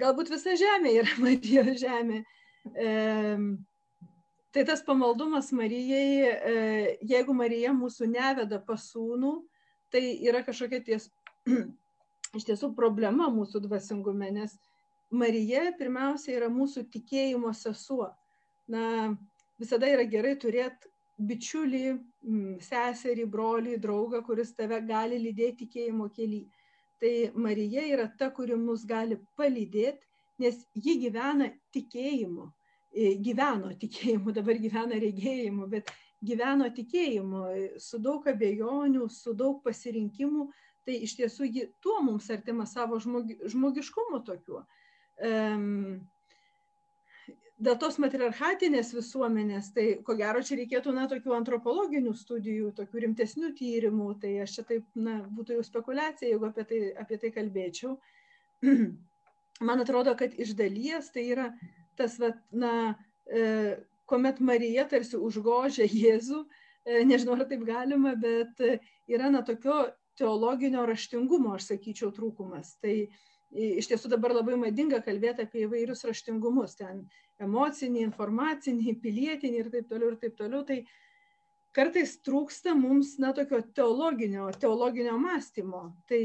galbūt 0.00 0.32
visa 0.32 0.56
žemė 0.58 0.96
yra 1.02 1.14
Marijos 1.26 1.78
žemė. 1.84 2.24
E, 2.72 2.90
Tai 4.54 4.62
tas 4.64 4.84
pamaldumas 4.86 5.48
Marijai, 5.50 6.30
e, 6.30 6.98
jeigu 7.02 7.34
Marija 7.34 7.72
mūsų 7.74 8.06
neveda 8.06 8.60
pasūnų, 8.62 9.32
tai 9.90 10.02
yra 10.22 10.44
kažkokia 10.46 10.78
ties, 10.86 11.08
iš 12.38 12.46
tiesų 12.46 12.70
problema 12.76 13.26
mūsų 13.34 13.64
dvasingume, 13.64 14.28
nes 14.36 14.54
Marija 15.14 15.68
pirmiausia 15.78 16.34
yra 16.38 16.48
mūsų 16.52 16.86
tikėjimo 16.94 17.52
sesuo. 17.56 18.08
Na, 18.70 19.12
visada 19.60 19.90
yra 19.90 20.06
gerai 20.08 20.34
turėti 20.40 20.90
bičiulį, 21.20 21.84
seserį, 22.64 23.28
brolį, 23.30 23.76
draugą, 23.82 24.22
kuris 24.26 24.54
tave 24.58 24.80
gali 24.88 25.20
lydėti 25.22 25.64
tikėjimo 25.64 26.08
kelią. 26.16 26.42
Tai 27.02 27.14
Marija 27.36 27.84
yra 27.92 28.08
ta, 28.18 28.30
kuri 28.34 28.56
mus 28.58 28.86
gali 28.88 29.18
palydėti, 29.38 30.06
nes 30.40 30.62
ji 30.74 30.96
gyvena 31.04 31.50
tikėjimu 31.74 32.48
gyveno 32.94 33.72
tikėjimu, 33.78 34.32
dabar 34.34 34.58
gyvena 34.62 34.98
regėjimu, 35.02 35.66
bet 35.70 35.90
gyveno 36.24 36.68
tikėjimu, 36.74 37.42
su 37.82 37.98
daug 37.98 38.26
abejonių, 38.30 39.08
su 39.10 39.34
daug 39.34 39.60
pasirinkimų, 39.64 40.46
tai 40.86 41.00
iš 41.02 41.16
tiesų 41.18 41.48
ji 41.48 41.66
tuo 41.82 42.00
mums 42.04 42.30
artima 42.30 42.66
savo 42.66 42.98
žmogi, 43.00 43.38
žmogiškumu 43.50 44.22
tokiu. 44.24 44.62
Dėl 47.64 47.76
tos 47.78 47.96
matriarchatinės 48.02 48.90
visuomenės, 48.96 49.70
tai 49.76 49.84
ko 50.04 50.16
gero 50.18 50.42
čia 50.42 50.58
reikėtų, 50.58 50.92
na, 50.96 51.06
tokių 51.08 51.36
antropologinių 51.36 52.12
studijų, 52.18 52.72
tokių 52.74 53.04
rimtesnių 53.06 53.52
tyrimų, 53.60 54.08
tai 54.20 54.32
aš 54.42 54.58
čia 54.58 54.64
taip, 54.70 54.88
na, 54.98 55.20
būtų 55.36 55.60
jau 55.60 55.64
spekulacija, 55.68 56.32
jeigu 56.32 56.48
apie 56.50 56.66
tai, 56.70 56.80
apie 56.98 57.20
tai 57.22 57.30
kalbėčiau. 57.36 57.94
Man 59.68 59.84
atrodo, 59.84 60.16
kad 60.18 60.34
iš 60.34 60.56
dalies 60.58 61.12
tai 61.14 61.28
yra 61.30 61.48
tas, 61.96 62.18
vat, 62.18 62.40
na, 62.50 62.96
e, 63.30 63.78
kuomet 64.10 64.42
Marija 64.42 64.88
tarsi 64.90 65.16
užgožia 65.16 65.86
Jėzų, 65.86 66.42
e, 66.84 67.04
nežinau, 67.06 67.38
ar 67.38 67.46
taip 67.48 67.62
galima, 67.68 68.16
bet 68.18 68.58
yra, 69.06 69.30
na, 69.30 69.44
tokio 69.46 69.86
teologinio 70.18 70.82
raštingumo, 70.90 71.54
aš 71.54 71.70
sakyčiau, 71.70 72.10
trūkumas. 72.14 72.74
Tai 72.82 72.96
iš 73.54 73.88
tiesų 73.90 74.10
dabar 74.12 74.34
labai 74.34 74.58
madinga 74.60 75.00
kalbėti 75.04 75.46
apie 75.46 75.64
įvairius 75.64 76.04
raštingumus, 76.08 76.76
ten 76.80 77.04
emocinį, 77.42 78.02
informacinį, 78.08 78.96
pilietinį 79.02 79.62
ir 79.62 79.70
taip 79.72 79.88
toliau, 79.90 80.12
ir 80.12 80.20
taip 80.22 80.36
toliau. 80.38 80.64
Tai 80.66 80.80
kartais 81.74 82.16
trūksta 82.26 82.74
mums, 82.78 83.16
na, 83.22 83.32
tokio 83.36 83.62
teologinio, 83.76 84.50
teologinio 84.60 85.16
mąstymo. 85.22 85.86
Tai 86.10 86.22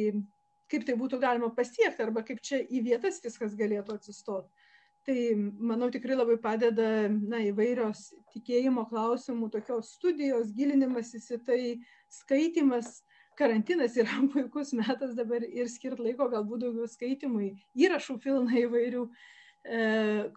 kaip 0.69 0.85
tai 0.85 0.97
būtų 0.97 1.21
galima 1.21 1.49
pasiekti, 1.53 2.03
arba 2.05 2.25
kaip 2.25 2.41
čia 2.45 2.61
į 2.61 2.83
vietas 2.85 3.21
viskas 3.23 3.55
galėtų 3.57 3.97
atsistoti 3.97 4.67
tai 5.09 5.33
manau 5.59 5.89
tikrai 5.89 6.15
labai 6.15 6.37
padeda 6.41 7.09
na, 7.09 7.41
įvairios 7.49 8.11
tikėjimo 8.33 8.85
klausimų, 8.89 9.49
tokios 9.55 9.93
studijos, 9.95 10.51
gilinimasis 10.53 11.31
į 11.33 11.39
tai, 11.47 11.61
skaitimas. 12.19 12.99
Karantinas 13.39 13.97
yra 13.99 14.19
puikus 14.33 14.73
metas 14.77 15.15
dabar 15.17 15.45
ir 15.47 15.69
skirti 15.71 16.09
laiko 16.09 16.29
galbūt 16.31 16.65
daugiau 16.65 16.87
skaitimui, 16.91 17.53
įrašų 17.79 18.17
pilna 18.23 18.57
įvairių 18.65 19.05
e, 19.09 19.83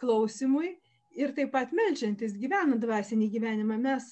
klausimui 0.01 0.77
ir 1.19 1.33
taip 1.37 1.53
pat 1.53 1.75
melžiantis, 1.77 2.37
gyvenant 2.39 2.81
dvasinį 2.81 3.29
gyvenimą. 3.35 3.81
Mes, 3.83 4.07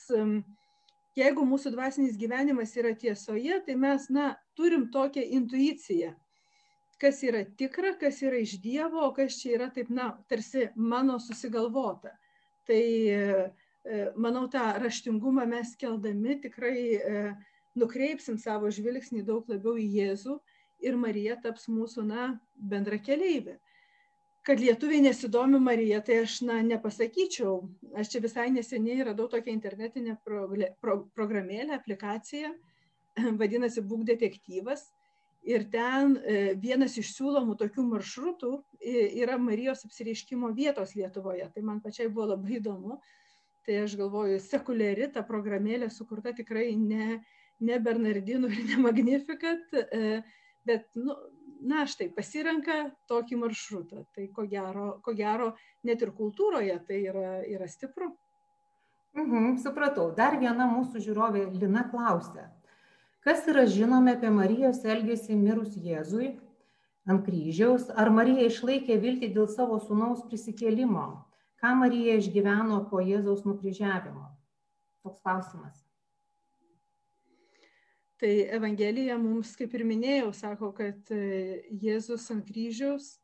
jeigu 1.16 1.46
mūsų 1.48 1.72
dvasinis 1.76 2.18
gyvenimas 2.20 2.74
yra 2.76 2.92
tiesoje, 2.98 3.62
tai 3.66 3.78
mes, 3.78 4.10
na, 4.12 4.34
turim 4.58 4.90
tokią 4.92 5.24
intuiciją 5.38 6.16
kas 7.00 7.22
yra 7.24 7.44
tikra, 7.56 7.94
kas 8.00 8.20
yra 8.22 8.40
iš 8.42 8.58
Dievo, 8.60 9.06
o 9.06 9.12
kas 9.16 9.38
čia 9.40 9.54
yra 9.56 9.70
taip, 9.72 9.88
na, 9.92 10.10
tarsi 10.28 10.68
mano 10.76 11.18
susigalvota. 11.22 12.12
Tai 12.68 12.82
e, 13.08 13.20
manau, 14.20 14.46
tą 14.52 14.66
raštingumą 14.82 15.46
mes 15.48 15.72
keldami 15.80 16.36
tikrai 16.44 16.82
e, 16.96 17.22
nukreipsim 17.78 18.38
savo 18.38 18.70
žvilgsnį 18.72 19.24
daug 19.26 19.48
labiau 19.50 19.76
į 19.78 19.86
Jėzų 19.98 20.38
ir 20.86 20.96
Marija 20.96 21.36
taps 21.42 21.68
mūsų, 21.70 22.06
na, 22.08 22.30
bendra 22.54 22.98
keliaivė. 22.98 23.58
Kad 24.46 24.62
lietuviai 24.62 25.02
nesidomi 25.04 25.60
Marija, 25.60 26.00
tai 26.00 26.22
aš, 26.22 26.38
na, 26.48 26.62
nepasakyčiau. 26.64 27.58
Aš 28.00 28.14
čia 28.14 28.22
visai 28.24 28.48
neseniai 28.54 29.04
radau 29.10 29.28
tokią 29.28 29.52
internetinę 29.52 30.16
pro, 30.24 30.46
pro, 30.80 30.96
programėlę, 31.14 31.76
aplikaciją, 31.76 32.54
vadinasi 33.42 33.84
Būk 33.84 34.06
detektyvas 34.08 34.88
Ir 35.42 35.64
ten 35.72 36.18
e, 36.20 36.52
vienas 36.60 36.98
iš 37.00 37.14
siūlomų 37.16 37.54
tokių 37.62 37.86
maršrutų 37.94 38.50
yra 39.22 39.38
Marijos 39.40 39.86
apsireiškimo 39.86 40.50
vietos 40.56 40.92
Lietuvoje. 40.98 41.46
Tai 41.54 41.62
man 41.64 41.80
pačiai 41.80 42.10
buvo 42.12 42.34
labai 42.34 42.58
įdomu. 42.58 42.98
Tai 43.64 43.78
aš 43.86 43.94
galvoju, 43.96 44.40
sekuliari 44.44 45.08
ta 45.14 45.22
programėlė 45.24 45.88
sukurta 45.92 46.34
tikrai 46.36 46.74
ne, 46.76 47.22
ne 47.60 47.80
Bernardinų 47.82 48.50
ir 48.50 48.64
ne 48.70 48.78
Magnificat, 48.84 49.76
e, 49.76 50.20
bet, 50.66 50.86
nu, 50.96 51.16
na 51.60 51.84
štai, 51.88 52.08
pasirenka 52.16 52.78
tokį 53.10 53.40
maršrutą. 53.42 54.06
Tai 54.16 54.28
ko 54.36 54.46
gero, 54.48 54.94
ko 55.04 55.14
gero 55.16 55.52
net 55.84 56.02
ir 56.02 56.14
kultūroje 56.16 56.78
tai 56.88 57.02
yra, 57.10 57.40
yra 57.44 57.68
stipru. 57.68 58.14
Mhm, 59.18 59.58
supratau. 59.60 60.12
Dar 60.16 60.38
viena 60.40 60.68
mūsų 60.70 61.02
žiūrovė 61.02 61.48
Lina 61.58 61.82
klausė 61.90 62.46
Kas 63.20 63.44
yra 63.52 63.66
žinoma 63.68 64.14
apie 64.16 64.30
Marijos 64.32 64.78
elgesį 64.88 65.34
mirus 65.36 65.74
Jėzui 65.76 66.30
ant 67.04 67.20
kryžiaus? 67.26 67.90
Ar 67.92 68.08
Marija 68.16 68.46
išlaikė 68.48 68.96
viltį 69.02 69.28
dėl 69.34 69.50
savo 69.52 69.76
sunaus 69.84 70.22
prisikėlimo? 70.30 71.04
Ką 71.60 71.74
Marija 71.82 72.16
išgyveno 72.16 72.80
po 72.88 73.02
Jėzaus 73.04 73.44
nukryžiavimo? 73.44 74.24
Toks 75.04 75.20
klausimas. 75.20 75.89
Tai 78.20 78.32
Evangelija 78.52 79.16
mums, 79.16 79.54
kaip 79.56 79.72
ir 79.78 79.82
minėjau, 79.88 80.28
sako, 80.36 80.74
kad 80.76 81.12
e, 81.16 81.20
Jėzus 81.80 82.26
ant 82.34 82.44
kryžiaus 82.44 83.14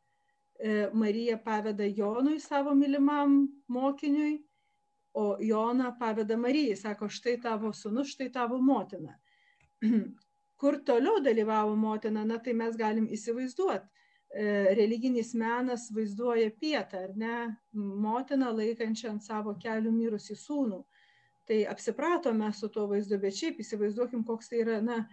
e, 0.56 0.86
Marija 0.96 1.36
paveda 1.36 1.84
Jonui 1.84 2.38
savo 2.40 2.72
mylimam 2.72 3.42
mokiniui, 3.68 4.38
o 5.16 5.36
Joną 5.40 5.90
paveda 6.00 6.36
Marijai, 6.40 6.78
sako, 6.80 7.10
štai 7.12 7.36
tavo 7.44 7.74
sunus, 7.76 8.14
štai 8.14 8.30
tavo 8.32 8.56
motina. 8.60 9.18
Kur 10.60 10.80
toliau 10.88 11.20
dalyvavo 11.20 11.76
motina, 11.76 12.24
na 12.24 12.40
tai 12.40 12.56
mes 12.56 12.80
galim 12.80 13.08
įsivaizduoti. 13.12 13.92
E, 14.32 14.74
religinis 14.80 15.34
menas 15.36 15.90
vaizduoja 15.92 16.50
pietą, 16.60 17.04
ar 17.04 17.12
ne, 17.20 17.36
motiną 17.76 18.48
laikančią 18.56 19.12
ant 19.12 19.28
savo 19.28 19.52
kelių 19.60 19.92
mirusį 19.92 20.40
sūnų. 20.40 20.80
Tai 21.46 21.60
apsipratome 21.70 22.48
su 22.52 22.68
tuo 22.74 22.88
vaizdu, 22.90 23.20
bet 23.22 23.36
šiaip 23.38 23.60
įsivaizduokim, 23.62 24.24
koks 24.26 24.50
tai 24.50 24.64
yra, 24.64 24.80
na, 24.82 25.04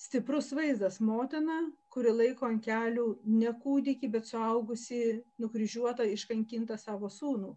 stiprus 0.00 0.48
vaizdas 0.56 0.98
motina, 1.04 1.58
kuri 1.92 2.14
laiko 2.16 2.48
ant 2.48 2.64
kelių 2.64 3.04
ne 3.28 3.52
kūdikį, 3.62 4.08
bet 4.14 4.30
suaugusi, 4.30 5.02
nukryžiuotą, 5.42 6.06
iškankintą 6.14 6.78
savo 6.80 7.10
sūnų. 7.12 7.52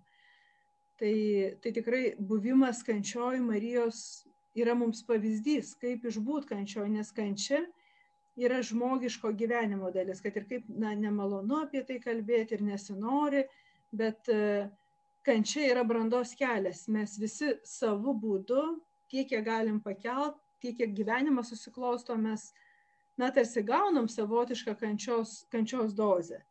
Tai, 1.00 1.16
tai 1.64 1.72
tikrai 1.76 2.04
buvimas 2.20 2.84
kančioj 2.88 3.40
Marijos 3.44 4.26
yra 4.56 4.76
mums 4.78 5.02
pavyzdys, 5.08 5.74
kaip 5.80 6.06
išbūt 6.08 6.48
kančioj, 6.52 6.88
nes 6.92 7.12
kančia 7.16 7.64
yra 8.40 8.62
žmogiško 8.64 9.32
gyvenimo 9.36 9.92
dalis, 9.96 10.22
kad 10.24 10.36
ir 10.36 10.48
kaip 10.48 10.68
na, 10.72 10.94
nemalonu 10.96 11.62
apie 11.64 11.84
tai 11.88 12.02
kalbėti 12.04 12.56
ir 12.56 12.64
nesinori, 12.68 13.44
bet 13.96 14.32
uh, 14.32 14.68
kančia 15.26 15.70
yra 15.74 15.84
brandos 15.88 16.36
kelias. 16.38 16.86
Mes 16.92 17.18
visi 17.20 17.56
savo 17.66 18.14
būdu, 18.14 18.64
tiek 19.12 19.30
kiek 19.30 19.46
galim 19.46 19.82
pakelt, 19.84 20.38
tiek 20.62 20.78
kiek 20.78 20.94
gyvenimas 20.98 21.52
susiklosto, 21.54 22.18
mes, 22.18 22.52
na, 23.18 23.32
tarsi 23.34 23.64
gaunam 23.66 24.10
savotišką 24.12 24.76
kančios, 24.80 25.42
kančios 25.52 25.96
dozę. 25.98 26.42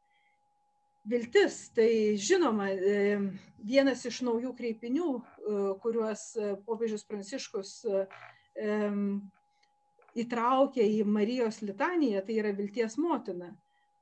Viltis, 1.05 1.69
tai 1.77 2.17
žinoma, 2.17 2.71
e, 2.73 3.19
vienas 3.61 4.07
iš 4.09 4.23
naujų 4.25 4.55
kreipinių, 4.57 5.09
e, 5.21 5.57
kuriuos 5.83 6.23
e, 6.41 6.55
popiežius 6.65 7.05
Pranciškus 7.05 7.75
įtraukė 10.15 10.85
į 10.95 11.03
Marijos 11.11 11.59
litaniją, 11.67 12.23
tai 12.25 12.39
yra 12.39 12.53
vilties 12.55 12.95
motina. 13.03 13.49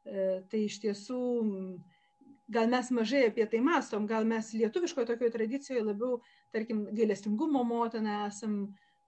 Tai 0.04 0.58
iš 0.60 0.76
tiesų, 0.82 1.20
gal 2.52 2.68
mes 2.70 2.90
mažai 2.94 3.26
apie 3.28 3.46
tai 3.50 3.60
mastom, 3.64 4.06
gal 4.06 4.26
mes 4.28 4.52
lietuviškoje 4.56 5.08
tokioje 5.08 5.34
tradicijoje 5.36 5.84
labiau, 5.86 6.18
tarkim, 6.54 6.84
gailestingumo 6.96 7.62
motina 7.64 8.26
esam 8.26 8.58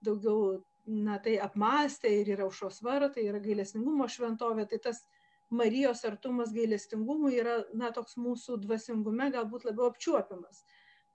daugiau, 0.05 0.63
na 0.85 1.17
tai 1.17 1.39
apmastę 1.41 2.11
ir 2.13 2.29
yra 2.35 2.45
aušos 2.45 2.81
vartai, 2.85 3.25
yra 3.29 3.41
gailestingumo 3.41 4.07
šventovė, 4.11 4.67
tai 4.69 4.81
tas 4.89 5.05
Marijos 5.53 6.01
artumas 6.05 6.53
gailestingumui 6.53 7.35
yra, 7.37 7.59
na, 7.77 7.91
toks 7.93 8.17
mūsų 8.17 8.57
dvasingume 8.63 9.29
galbūt 9.33 9.67
labiau 9.67 9.91
apčiuopiamas. 9.91 10.63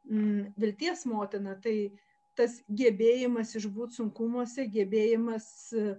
Mm, 0.07 0.53
vilties 0.61 1.03
motina, 1.11 1.57
tai 1.59 1.91
tas 2.39 2.61
gebėjimas 2.71 3.57
išbūti 3.59 3.99
sunkumuose, 3.99 4.69
gebėjimas 4.71 5.49
e, 5.75 5.97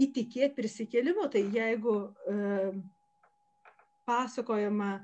įtikėti 0.00 0.56
prisikėlimu. 0.56 1.28
Tai 1.30 1.44
jeigu 1.52 1.94
e, 2.08 2.72
pasakojama 4.08 4.96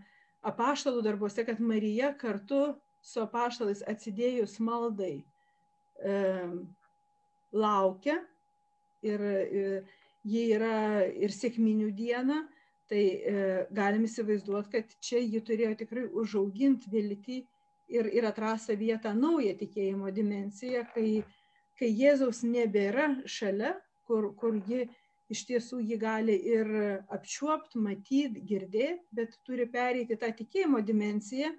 apaštalų 0.44 1.02
darbuose, 1.04 1.44
kad 1.46 1.60
Marija 1.60 2.12
kartu 2.20 2.74
su 3.04 3.22
apaštalais 3.24 3.82
atsidėjus 3.88 4.58
maldai 4.64 5.18
e, 6.00 6.16
laukia 7.52 8.18
ir, 9.04 9.20
ir 9.20 9.74
ji 10.24 10.44
yra 10.56 11.04
ir 11.04 11.32
sėkminių 11.34 11.90
diena, 11.96 12.42
tai 12.88 13.02
e, 13.04 13.44
galim 13.76 14.04
įsivaizduoti, 14.08 14.70
kad 14.72 14.96
čia 15.04 15.20
ji 15.20 15.40
turėjo 15.44 15.74
tikrai 15.84 16.04
užauginti 16.20 16.92
viltį 16.92 17.38
ir, 17.92 18.10
ir 18.12 18.28
atrastą 18.28 18.76
vietą 18.80 19.14
naują 19.16 19.54
tikėjimo 19.60 20.12
dimenciją, 20.14 20.84
kai, 20.94 21.22
kai 21.78 21.90
Jėzaus 21.92 22.42
nebėra 22.48 23.10
šalia, 23.28 23.74
kur, 24.08 24.32
kur 24.40 24.56
ji 24.68 24.88
iš 25.32 25.44
tiesų 25.48 25.80
jį 25.80 25.98
gali 26.00 26.34
ir 26.52 26.70
apčiuopti, 27.12 27.80
matyti, 27.80 28.42
girdėti, 28.44 29.00
bet 29.14 29.38
turi 29.46 29.66
pereiti 29.70 30.18
tą 30.20 30.30
tikėjimo 30.36 30.82
dimenciją 30.84 31.52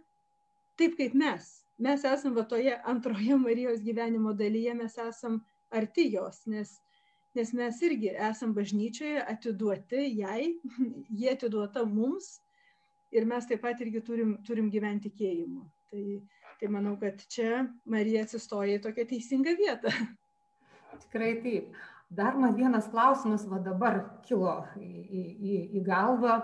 taip 0.80 0.98
kaip 1.00 1.16
mes. 1.18 1.52
Mes 1.80 2.04
esame 2.08 2.44
toje 2.48 2.76
antroje 2.88 3.38
Marijos 3.46 3.84
gyvenimo 3.84 4.34
dalyje, 4.34 4.74
mes 4.74 4.98
esame 4.98 5.42
arti 5.76 6.10
jos, 6.14 6.46
nes, 6.48 6.78
nes 7.36 7.52
mes 7.54 7.82
irgi 7.84 8.14
esame 8.30 8.56
bažnyčioje 8.56 9.24
atiduoti 9.34 10.06
jai, 10.22 10.54
jie 11.20 11.32
atiduota 11.34 11.86
mums 11.86 12.38
ir 13.16 13.28
mes 13.28 13.48
taip 13.48 13.64
pat 13.64 13.82
irgi 13.82 14.04
turim, 14.04 14.38
turim 14.48 14.70
gyventi 14.72 15.12
tikėjimu. 15.12 15.66
Tai, 15.92 16.06
tai 16.60 16.70
manau, 16.72 16.96
kad 17.00 17.22
čia 17.32 17.66
Marija 17.88 18.24
atsistoja 18.26 18.80
į 18.80 18.84
tokią 18.84 19.08
teisingą 19.12 19.56
vietą. 19.60 19.92
Tikrai 21.06 21.36
taip. 21.44 21.76
Dar 22.10 22.38
man 22.38 22.54
vienas 22.56 22.88
klausimas 22.88 23.48
va 23.50 23.58
dabar 23.60 24.00
kilo 24.28 24.60
į, 24.78 24.90
į, 25.02 25.56
į 25.80 25.84
galvą. 25.86 26.40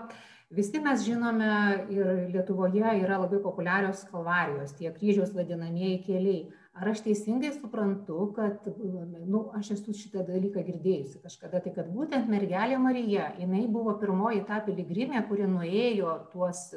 Visi 0.52 0.80
mes 0.84 1.04
žinome 1.06 1.52
ir 1.94 2.08
Lietuvoje 2.34 2.96
yra 2.98 3.16
labai 3.22 3.38
populiarios 3.40 4.02
kalvarijos, 4.10 4.74
tie 4.76 4.90
kryžiaus 4.92 5.32
vadinamieji 5.32 6.02
keliai. 6.04 6.42
Ar 6.72 6.88
aš 6.88 7.02
teisingai 7.04 7.52
suprantu, 7.54 8.26
kad, 8.36 8.66
na, 8.80 9.22
nu, 9.28 9.42
aš 9.56 9.74
esu 9.76 9.94
šitą 9.96 10.24
dalyką 10.24 10.64
girdėjusi 10.66 11.20
kažkada, 11.24 11.60
tai 11.60 11.72
kad 11.76 11.88
būtent 11.92 12.28
mergelė 12.32 12.78
Marija, 12.80 13.30
jinai 13.40 13.66
buvo 13.68 13.94
pirmoji 14.00 14.42
ta 14.48 14.60
piligrimė, 14.64 15.20
kuri 15.28 15.48
nuėjo 15.48 16.16
tuos, 16.32 16.70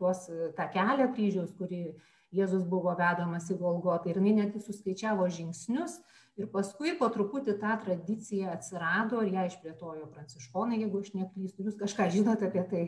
tuos 0.00 0.24
tą 0.56 0.68
kelią 0.72 1.12
kryžiaus, 1.12 1.52
kurį 1.60 1.84
Jėzus 2.32 2.64
buvo 2.64 2.94
vedamas 2.96 3.50
į 3.52 3.58
Golgotą 3.60 4.08
ir 4.08 4.16
jinai 4.16 4.38
netgi 4.38 4.62
suskaičiavo 4.64 5.28
žingsnius 5.28 5.98
ir 6.40 6.48
paskui 6.52 6.94
po 6.98 7.08
truputį 7.12 7.58
ta 7.60 7.76
tradicija 7.82 8.52
atsirado 8.56 9.20
ir 9.24 9.34
ją 9.36 9.46
išplėtojo 9.50 10.08
pranciškonai, 10.14 10.80
jeigu 10.80 11.02
aš 11.04 11.14
neklystu. 11.16 11.66
Jūs 11.66 11.78
kažką 11.80 12.08
žinote 12.14 12.48
apie 12.48 12.66
tai? 12.72 12.84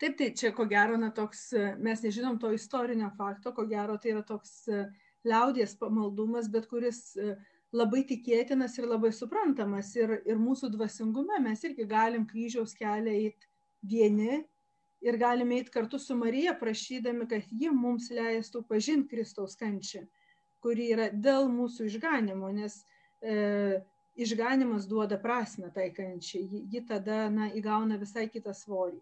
Taip, 0.00 0.16
tai 0.16 0.30
čia 0.32 0.50
ko 0.56 0.64
gero, 0.64 0.96
na, 0.96 1.10
toks, 1.12 1.50
mes 1.84 2.00
nežinom 2.00 2.38
to 2.40 2.54
istorinio 2.56 3.10
fakto, 3.18 3.52
ko 3.52 3.66
gero 3.68 3.98
tai 4.00 4.14
yra 4.14 4.22
toks 4.24 4.54
e, 4.72 4.86
liaudies 5.28 5.74
pamaldumas, 5.76 6.48
bet 6.48 6.70
kuris 6.70 7.02
e, 7.20 7.34
labai 7.76 8.00
tikėtinas 8.08 8.78
ir 8.80 8.88
labai 8.88 9.10
suprantamas. 9.12 9.92
Ir, 10.00 10.16
ir 10.24 10.40
mūsų 10.40 10.72
dvasingume 10.72 11.42
mes 11.44 11.66
irgi 11.68 11.84
galim 11.90 12.24
kryžiaus 12.30 12.72
kelią 12.78 13.12
eiti 13.26 13.50
vieni 13.92 14.40
ir 15.04 15.20
galime 15.20 15.60
eiti 15.60 15.72
kartu 15.74 16.00
su 16.00 16.16
Marija, 16.16 16.56
prašydami, 16.56 17.28
kad 17.28 17.52
ji 17.52 17.68
mums 17.72 18.08
leistų 18.12 18.64
pažinti 18.68 19.14
Kristaus 19.14 19.56
kančią, 19.60 20.06
kuri 20.62 20.90
yra 20.94 21.08
dėl 21.12 21.48
mūsų 21.52 21.88
išganimo, 21.88 22.50
nes 22.54 22.82
e, 23.22 23.80
išganimas 24.20 24.88
duoda 24.90 25.18
prasme 25.20 25.70
tai 25.74 25.90
kančiai, 25.96 26.44
ji, 26.44 26.64
ji 26.72 26.82
tada 26.88 27.28
na, 27.32 27.50
įgauna 27.56 27.98
visai 28.00 28.28
kitą 28.32 28.54
svorį. 28.56 29.00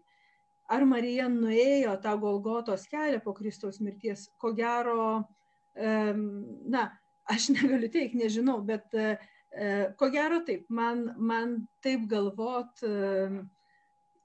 Ar 0.69 0.85
Marija 0.85 1.25
nuėjo 1.31 1.95
tą 2.03 2.13
Golgotos 2.21 2.85
kelią 2.91 3.19
po 3.23 3.33
Kristaus 3.33 3.79
mirties? 3.81 4.27
Ko 4.37 4.53
gero, 4.57 5.25
e, 5.73 5.93
na, 6.69 6.89
aš 7.29 7.49
negaliu 7.55 7.89
teikti, 7.91 8.21
nežinau, 8.21 8.59
bet 8.65 8.93
e, 8.93 9.15
ko 9.97 10.11
gero 10.13 10.43
taip, 10.45 10.67
man, 10.69 11.07
man 11.17 11.57
taip 11.83 12.05
galvot 12.09 12.85
e, 12.85 12.93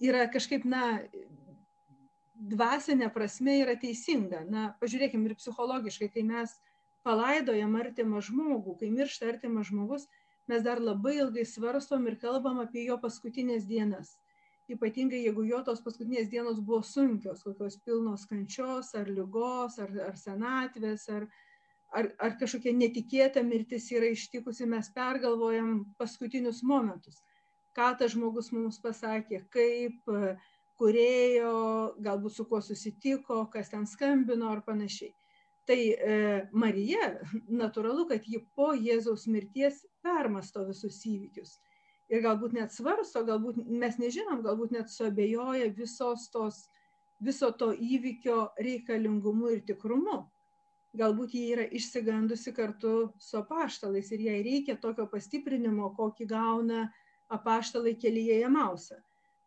yra 0.05 0.29
kažkaip, 0.33 0.69
na, 0.69 0.99
dvasinė 2.35 3.09
prasme 3.15 3.59
yra 3.63 3.77
teisinga. 3.81 4.45
Na, 4.51 4.69
pažiūrėkime 4.83 5.31
ir 5.31 5.39
psichologiškai, 5.39 6.11
kai 6.13 6.25
mes 6.27 6.53
palaidojam 7.05 7.77
artimą 7.79 8.21
žmogų, 8.25 8.79
kai 8.81 8.91
miršta 8.93 9.29
artimas 9.33 9.69
žmogus, 9.71 10.07
mes 10.51 10.65
dar 10.65 10.81
labai 10.81 11.19
ilgai 11.21 11.45
svarstom 11.49 12.07
ir 12.09 12.19
kalbam 12.21 12.61
apie 12.65 12.85
jo 12.89 12.99
paskutinės 13.01 13.67
dienas. 13.69 14.17
Ypatingai 14.73 15.21
jeigu 15.21 15.45
jo 15.45 15.61
tos 15.65 15.83
paskutinės 15.85 16.31
dienos 16.33 16.61
buvo 16.65 16.81
sunkios, 16.89 17.43
kokios 17.45 17.77
pilnos 17.85 18.25
kančios, 18.31 18.95
ar 18.97 19.11
lygos, 19.13 19.77
ar, 19.85 19.93
ar 20.07 20.17
senatvės, 20.17 21.05
ar, 21.13 21.27
ar, 21.93 22.09
ar 22.27 22.37
kažkokia 22.41 22.73
netikėta 22.77 23.45
mirtis 23.45 23.91
yra 23.93 24.09
ištikusi, 24.15 24.65
mes 24.69 24.89
pergalvojam 24.97 25.83
paskutinius 26.01 26.63
momentus. 26.65 27.21
Ką 27.77 27.91
tas 28.01 28.15
žmogus 28.15 28.53
mums 28.55 28.79
pasakė, 28.81 29.43
kaip, 29.53 30.09
kurėjo, 30.81 31.53
galbūt 32.07 32.37
su 32.39 32.49
kuo 32.49 32.63
susitiko, 32.65 33.45
kas 33.53 33.69
ten 33.75 33.85
skambino 33.91 34.49
ar 34.55 34.65
panašiai. 34.65 35.13
Tai 35.65 35.79
e, 35.81 36.17
Marija, 36.53 37.15
natūralu, 37.49 38.05
kad 38.11 38.27
ji 38.29 38.43
po 38.57 38.75
Jėzaus 38.77 39.25
mirties 39.33 39.81
permasto 40.05 40.67
visus 40.69 40.99
įvykius. 41.09 41.57
Ir 42.13 42.21
galbūt 42.25 42.53
net 42.53 42.75
svarsto, 42.75 43.23
galbūt 43.25 43.63
mes 43.65 43.97
nežinom, 43.97 44.43
galbūt 44.45 44.75
net 44.77 44.93
suabejoja 44.93 45.71
visos 45.73 46.29
tos, 46.35 46.67
viso 47.25 47.49
to 47.57 47.71
įvykio 47.73 48.51
reikalingumu 48.61 49.55
ir 49.55 49.63
tikrumu. 49.65 50.27
Galbūt 50.95 51.33
jie 51.35 51.47
yra 51.57 51.65
išsigandusi 51.75 52.53
kartu 52.55 52.93
su 53.19 53.41
apaštalais 53.41 54.13
ir 54.15 54.21
jai 54.29 54.37
reikia 54.45 54.77
tokio 54.79 55.09
pastiprinimo, 55.11 55.89
kokį 55.97 56.29
gauna 56.31 56.85
apaštalai 57.33 57.97
kelyje 57.99 58.37
į 58.45 58.53
Mausą. 58.53 59.01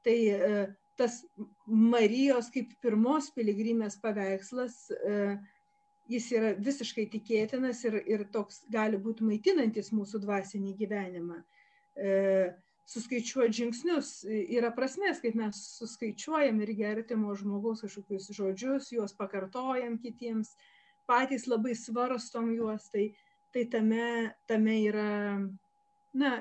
Tai 0.03 0.17
e, 0.17 0.65
tas 0.97 1.21
Marijos 1.69 2.49
kaip 2.51 2.73
pirmos 2.81 3.29
piligrimės 3.37 3.99
paveikslas, 4.01 4.87
e, 4.97 5.37
jis 6.07 6.29
yra 6.35 6.53
visiškai 6.59 7.07
tikėtinas 7.11 7.83
ir, 7.87 7.99
ir 8.07 8.23
toks 8.31 8.63
gali 8.71 8.99
būti 9.01 9.25
maitinantis 9.27 9.91
mūsų 9.95 10.21
dvasinį 10.23 10.73
gyvenimą. 10.79 11.41
E, 11.97 12.11
suskaičiuoti 12.87 13.57
žingsnius 13.59 14.11
yra 14.31 14.71
prasmės, 14.75 15.19
kaip 15.23 15.35
mes 15.39 15.59
suskaičiuojam 15.79 16.61
ir 16.63 16.73
gertimo 16.77 17.35
žmogaus 17.35 17.83
kažkokius 17.83 18.29
žodžius, 18.37 18.91
juos 18.95 19.15
pakartojam 19.17 19.97
kitiems, 19.99 20.53
patys 21.07 21.47
labai 21.51 21.75
svarstom 21.75 22.53
juos, 22.55 22.87
tai, 22.93 23.09
tai 23.55 23.65
tame, 23.71 24.31
tame 24.47 24.77
yra, 24.87 25.09
na, 26.15 26.31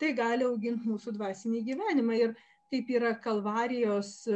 tai 0.00 0.14
gali 0.16 0.48
auginti 0.48 0.88
mūsų 0.88 1.12
dvasinį 1.18 1.66
gyvenimą. 1.68 2.16
Ir, 2.24 2.34
kaip 2.70 2.90
yra 2.94 3.16
Kalvarijos 3.18 4.28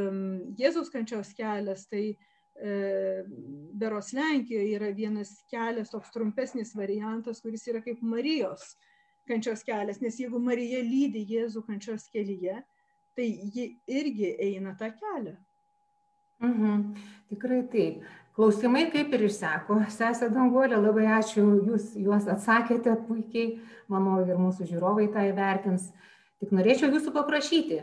Jėzaus 0.58 0.88
kančios 0.90 1.28
kelias, 1.38 1.84
tai 1.86 2.08
e, 2.10 2.16
Beros 2.54 4.12
Lenkijoje 4.14 4.76
yra 4.76 4.92
vienas 4.94 5.32
kelias, 5.50 5.90
toks 5.90 6.12
trumpesnis 6.14 6.74
variantas, 6.78 7.42
kuris 7.42 7.66
yra 7.68 7.82
kaip 7.82 8.02
Marijos 8.02 8.76
kančios 9.28 9.64
kelias, 9.64 10.00
nes 10.04 10.18
jeigu 10.20 10.38
Marija 10.38 10.82
lydi 10.84 11.24
Jėzų 11.28 11.64
kančios 11.66 12.06
kelyje, 12.12 12.60
tai 13.16 13.26
ji 13.54 13.70
irgi 13.88 14.34
eina 14.42 14.74
tą 14.78 14.90
kelią. 14.94 15.34
Mhm, 16.44 16.84
tikrai 17.32 17.62
taip. 17.72 18.04
Klausimai 18.34 18.88
kaip 18.90 19.12
ir 19.14 19.28
išseko. 19.28 19.78
Sesė 19.94 20.28
Danguolė, 20.34 20.76
labai 20.82 21.06
ačiū, 21.20 21.44
jūs 21.68 21.92
juos 22.02 22.26
atsakėte 22.30 22.96
puikiai, 23.06 23.60
manau 23.88 24.18
ir 24.26 24.34
mūsų 24.40 24.66
žiūrovai 24.72 25.06
tą 25.14 25.22
įvertins. 25.30 25.92
Tik 26.42 26.50
norėčiau 26.52 26.90
jūsų 26.90 27.14
paprašyti, 27.14 27.78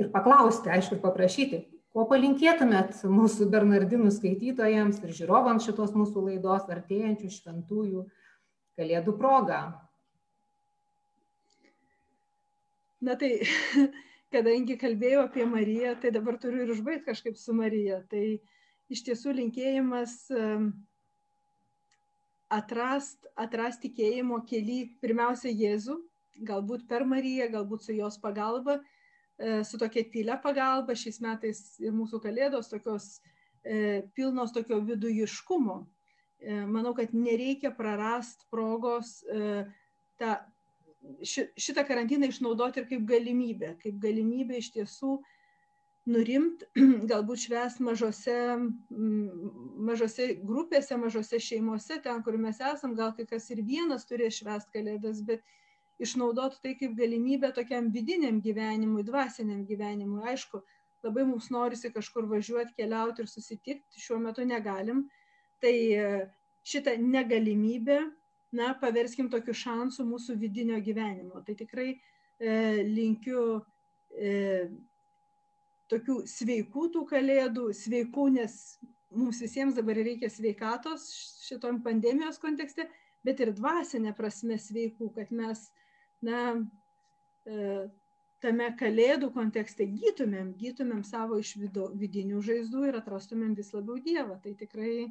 ir 0.00 0.08
paklausti, 0.14 0.72
aišku, 0.72 0.98
paprašyti, 1.02 1.60
ko 1.96 2.04
palinkėtumėt 2.10 2.98
mūsų 3.08 3.46
Bernardinų 3.48 4.10
skaitytojams 4.12 4.98
ir 5.00 5.12
žiūrovams 5.16 5.64
šitos 5.64 5.94
mūsų 5.96 6.26
laidos 6.26 6.66
artėjančių 6.68 7.30
šventųjų 7.32 8.02
kalėdų 8.76 9.14
progą. 9.16 9.60
Na 13.00 13.14
tai, 13.16 13.30
kadangi 14.34 14.76
kalbėjau 14.76 15.22
apie 15.24 15.46
Mariją, 15.48 15.94
tai 16.02 16.12
dabar 16.12 16.36
turiu 16.42 16.66
ir 16.66 16.74
užbaigti 16.74 17.08
kažkaip 17.08 17.40
su 17.40 17.56
Marija. 17.56 18.02
Tai 18.12 18.24
iš 18.92 19.02
tiesų 19.08 19.32
linkėjimas 19.38 20.18
atrast, 22.52 23.24
atrast 23.40 23.80
tikėjimo 23.86 24.42
keli 24.52 24.82
pirmiausia 25.00 25.48
Jėzų, 25.48 25.96
galbūt 26.44 26.84
per 26.92 27.08
Mariją, 27.08 27.48
galbūt 27.56 27.88
su 27.88 27.96
jos 27.96 28.20
pagalba 28.20 28.82
su 29.64 29.78
tokia 29.78 30.04
tylia 30.12 30.38
pagalba 30.40 30.96
šiais 30.96 31.20
metais 31.20 31.60
ir 31.82 31.92
mūsų 31.92 32.22
kalėdos 32.24 32.70
tokios 32.70 33.18
e, 33.60 34.02
pilnos 34.16 34.54
tokio 34.56 34.80
vidujiškumo. 34.80 35.82
E, 36.40 36.60
manau, 36.64 36.94
kad 36.96 37.12
nereikia 37.12 37.72
prarast 37.76 38.46
progos 38.52 39.18
tą, 40.16 40.36
šitą 41.56 41.84
karantiną 41.86 42.30
išnaudoti 42.30 42.80
ir 42.80 42.88
kaip 42.90 43.04
galimybę, 43.08 43.74
kaip 43.82 43.98
galimybę 44.02 44.60
iš 44.60 44.72
tiesų 44.76 45.18
nurimt, 46.10 46.64
galbūt 47.10 47.44
švęs 47.46 47.78
mažose, 47.84 48.38
mažose 49.90 50.30
grupėse, 50.46 50.96
mažose 51.00 51.40
šeimose, 51.42 52.00
ten, 52.02 52.22
kur 52.26 52.38
mes 52.40 52.60
esam, 52.72 52.94
gal 52.98 53.12
kai 53.16 53.26
kas 53.28 53.50
ir 53.54 53.62
vienas 53.66 54.06
turės 54.08 54.40
švęst 54.40 54.72
kalėdas, 54.74 55.22
bet 55.26 55.44
išnaudotų 56.02 56.60
tai 56.62 56.74
kaip 56.78 56.96
galimybę 56.98 57.52
tokiam 57.56 57.90
vidiniam 57.92 58.40
gyvenimui, 58.44 59.04
dvasiniam 59.06 59.62
gyvenimui. 59.68 60.24
Aišku, 60.32 60.60
labai 61.06 61.24
mums 61.28 61.48
norisi 61.54 61.92
kažkur 61.94 62.26
važiuoti, 62.30 62.74
keliauti 62.76 63.24
ir 63.24 63.30
susitikti, 63.30 64.02
šiuo 64.02 64.18
metu 64.22 64.44
negalim. 64.44 65.06
Tai 65.62 65.72
e, 65.72 66.10
šitą 66.66 66.96
negalimybę, 67.00 68.00
na, 68.56 68.72
paverskim 68.80 69.30
tokiu 69.32 69.54
šansu 69.56 70.04
mūsų 70.08 70.36
vidinio 70.40 70.80
gyvenimo. 70.84 71.40
Tai 71.46 71.56
tikrai 71.58 71.88
e, 71.94 72.82
linkiu 72.84 73.46
e, 74.12 74.68
tokių 75.92 76.20
sveikų 76.28 76.90
tų 76.94 77.04
kalėdų, 77.10 77.70
sveikų, 77.76 78.28
nes 78.36 78.58
mums 79.16 79.40
visiems 79.42 79.76
dabar 79.78 79.98
reikia 80.00 80.30
sveikatos 80.32 81.08
šitom 81.46 81.80
pandemijos 81.84 82.40
kontekste, 82.42 82.88
bet 83.26 83.40
ir 83.42 83.52
dvasinė 83.56 84.14
prasme 84.16 84.58
sveikų, 84.60 85.12
kad 85.16 85.32
mes, 85.34 85.68
na, 86.26 86.40
e, 87.46 87.86
tame 88.44 88.70
kalėdų 88.80 89.30
kontekste 89.34 89.86
gytumėm, 89.88 90.52
gytumėm 90.60 91.02
savo 91.06 91.38
iš 91.40 91.54
vido, 91.60 91.88
vidinių 91.94 92.42
žaizdų 92.44 92.88
ir 92.90 92.98
atrastumėm 93.00 93.54
vis 93.58 93.72
labiau 93.74 94.00
Dievą. 94.02 94.38
Tai 94.42 94.54
tikrai 94.58 95.06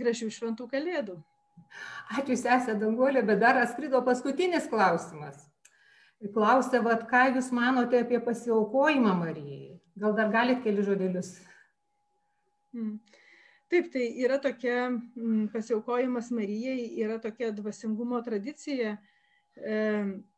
gražių 0.00 0.30
šventų 0.32 0.68
kalėdų. 0.72 1.20
Ačiū, 2.12 2.36
sesė 2.36 2.76
Danguolė, 2.80 3.22
bet 3.28 3.40
dar 3.40 3.58
atskrido 3.60 4.00
paskutinis 4.04 4.68
klausimas. 4.68 5.40
Klausė, 6.34 6.78
vad, 6.84 7.08
ką 7.10 7.24
Jūs 7.34 7.48
manote 7.54 7.98
apie 8.04 8.20
pasiaukojimą 8.22 9.14
Marijai? 9.18 9.80
Gal 9.98 10.14
dar 10.16 10.30
galit 10.32 10.62
keli 10.64 10.84
žodelius? 10.86 11.34
Hmm. 12.72 13.00
Taip, 13.72 13.88
tai 13.92 14.04
yra 14.20 14.38
tokia 14.40 14.90
mm, 14.92 15.48
pasiaukojimas 15.52 16.30
Marijai, 16.36 16.92
yra 17.02 17.18
tokia 17.20 17.50
dvasingumo 17.56 18.20
tradicija. 18.24 18.98
E, 19.60 19.78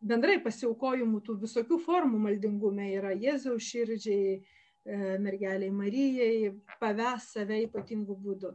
bendrai 0.03 0.41
pasiaukojimų 0.43 1.21
tų 1.27 1.39
visokių 1.45 1.79
formų 1.85 2.19
maldingume 2.27 2.89
yra 2.97 3.13
Jėzaus 3.15 3.63
širdžiai, 3.71 4.41
e, 4.41 4.97
mergeliai 5.23 5.71
Marijai, 5.71 6.51
paves 6.81 7.31
save 7.37 7.61
ypatingų 7.69 8.17
būdų. 8.25 8.51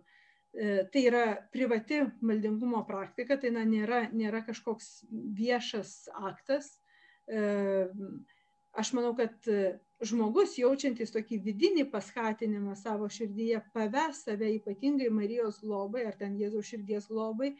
E, 0.51 0.73
tai 0.91 1.05
yra 1.07 1.23
privati 1.53 2.01
maldingumo 2.25 2.83
praktika, 2.89 3.37
tai 3.39 3.53
na, 3.55 3.63
nėra, 3.63 4.09
nėra 4.11 4.43
kažkoks 4.47 5.05
viešas 5.09 6.09
aktas. 6.31 6.73
Aš 8.79 8.89
manau, 8.97 9.11
kad 9.13 9.45
žmogus 10.01 10.55
jaučiantis 10.57 11.13
tokį 11.13 11.37
vidinį 11.45 11.83
paskatinimą 11.91 12.73
savo 12.79 13.05
širdyje 13.13 13.59
paves 13.75 14.23
save 14.25 14.49
ypatingai 14.55 15.11
Marijos 15.13 15.59
globai 15.61 16.07
ar 16.09 16.17
ten 16.17 16.39
Jėzaus 16.39 16.71
širdies 16.71 17.05
globai, 17.11 17.51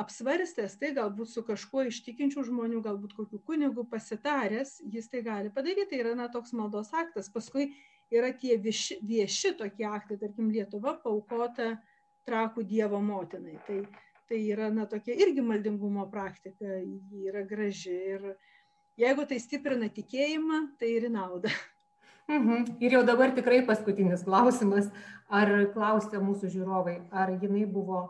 apsvarstęs 0.00 0.78
tai 0.80 0.92
galbūt 0.96 1.30
su 1.30 1.44
kažkuo 1.46 1.86
iš 1.90 2.00
tikinčių 2.06 2.46
žmonių, 2.48 2.80
galbūt 2.84 3.14
kokiu 3.16 3.40
kunigu 3.46 3.86
pasitaręs, 3.90 4.80
jis 4.90 5.10
tai 5.12 5.22
gali 5.26 5.52
padaryti, 5.54 5.90
tai 5.92 6.00
yra 6.02 6.14
na, 6.18 6.30
toks 6.32 6.54
maldos 6.56 6.90
aktas. 6.94 7.30
Paskui 7.32 7.70
yra 8.14 8.32
tie 8.34 8.58
vieši, 8.58 8.98
vieši 9.06 9.54
tokie 9.60 9.86
aktai, 9.90 10.18
tarkim, 10.22 10.50
Lietuva 10.54 10.96
paukota 11.02 11.76
trakų 12.26 12.66
Dievo 12.66 12.98
motinai. 13.04 13.60
Tai, 13.68 13.78
tai 14.30 14.42
yra 14.48 14.72
na, 14.74 14.88
tokia 14.90 15.14
irgi 15.14 15.44
maldingumo 15.44 16.08
praktika, 16.10 16.80
ji 16.82 17.30
yra 17.30 17.46
graži 17.46 17.94
ir, 18.16 18.34
Jeigu 18.94 19.24
tai 19.26 19.40
stiprina 19.42 19.88
tikėjimą, 19.90 20.60
tai 20.78 20.92
ir 20.94 21.08
į 21.08 21.16
naudą. 21.16 21.50
Mhm. 22.30 22.78
Ir 22.80 22.94
jau 22.94 23.02
dabar 23.04 23.34
tikrai 23.36 23.58
paskutinis 23.66 24.22
klausimas. 24.24 24.86
Ar 25.28 25.50
klausė 25.74 26.20
mūsų 26.22 26.48
žiūrovai, 26.52 26.94
ar 27.10 27.32
jinai 27.42 27.64
buvo 27.66 28.04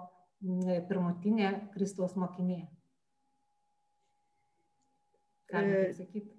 pirmutinė 0.88 1.50
Kristaus 1.74 2.14
mokinė? 2.20 2.60
Galite 5.50 5.82
e, 5.88 5.96
sakyti. 5.96 6.36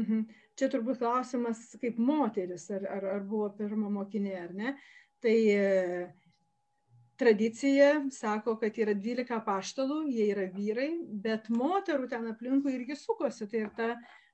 Mhm. 0.00 0.24
Čia 0.56 0.68
turbūt 0.72 1.00
klausimas 1.02 1.60
kaip 1.80 2.00
moteris, 2.00 2.66
ar, 2.72 2.86
ar, 2.88 3.08
ar 3.18 3.24
buvo 3.28 3.50
pirma 3.56 3.90
mokinė 3.92 4.34
ar 4.40 4.52
ne. 4.56 4.74
Tai 5.22 5.36
tradicija 7.22 8.10
sako, 8.10 8.56
kad 8.58 8.78
yra 8.82 8.94
12 8.98 9.38
paštalų, 9.46 10.00
jie 10.10 10.26
yra 10.32 10.48
vyrai, 10.50 10.90
bet 11.24 11.48
moterų 11.52 12.08
ten 12.10 12.26
aplinkui 12.32 12.74
irgi 12.74 12.96
sukosi. 12.98 13.46
Tai 13.50 13.60
ir 13.60 13.70
ta 13.76 13.92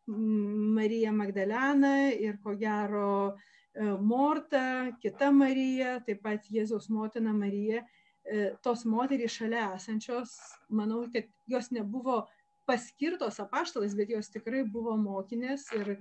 Marija 0.09 1.13
Magdalena 1.13 2.09
ir 2.17 2.39
ko 2.43 2.55
gero 2.57 3.11
e, 3.29 3.85
Morta, 4.01 4.95
kita 5.03 5.29
Marija, 5.35 5.99
taip 6.07 6.23
pat 6.25 6.49
Jėzaus 6.49 6.89
motina 6.89 7.35
Marija. 7.37 7.83
E, 8.29 8.51
tos 8.61 8.85
moterys 8.85 9.33
šalia 9.39 9.71
esančios, 9.77 10.35
manau, 10.69 11.07
kad 11.13 11.29
jos 11.49 11.71
nebuvo 11.73 12.27
paskirtos 12.69 13.41
apaštalais, 13.41 13.95
bet 13.97 14.11
jos 14.13 14.29
tikrai 14.29 14.67
buvo 14.69 14.93
mokinės 15.01 15.65
ir, 15.79 15.95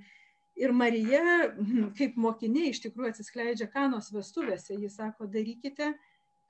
ir 0.60 0.74
Marija 0.76 1.22
kaip 1.98 2.18
mokinė 2.20 2.68
iš 2.74 2.82
tikrųjų 2.84 3.14
atsiskleidžia 3.14 3.70
kanos 3.72 4.12
vestuvėse. 4.12 4.76
Jis 4.76 5.00
sako, 5.00 5.30
darykite, 5.32 5.94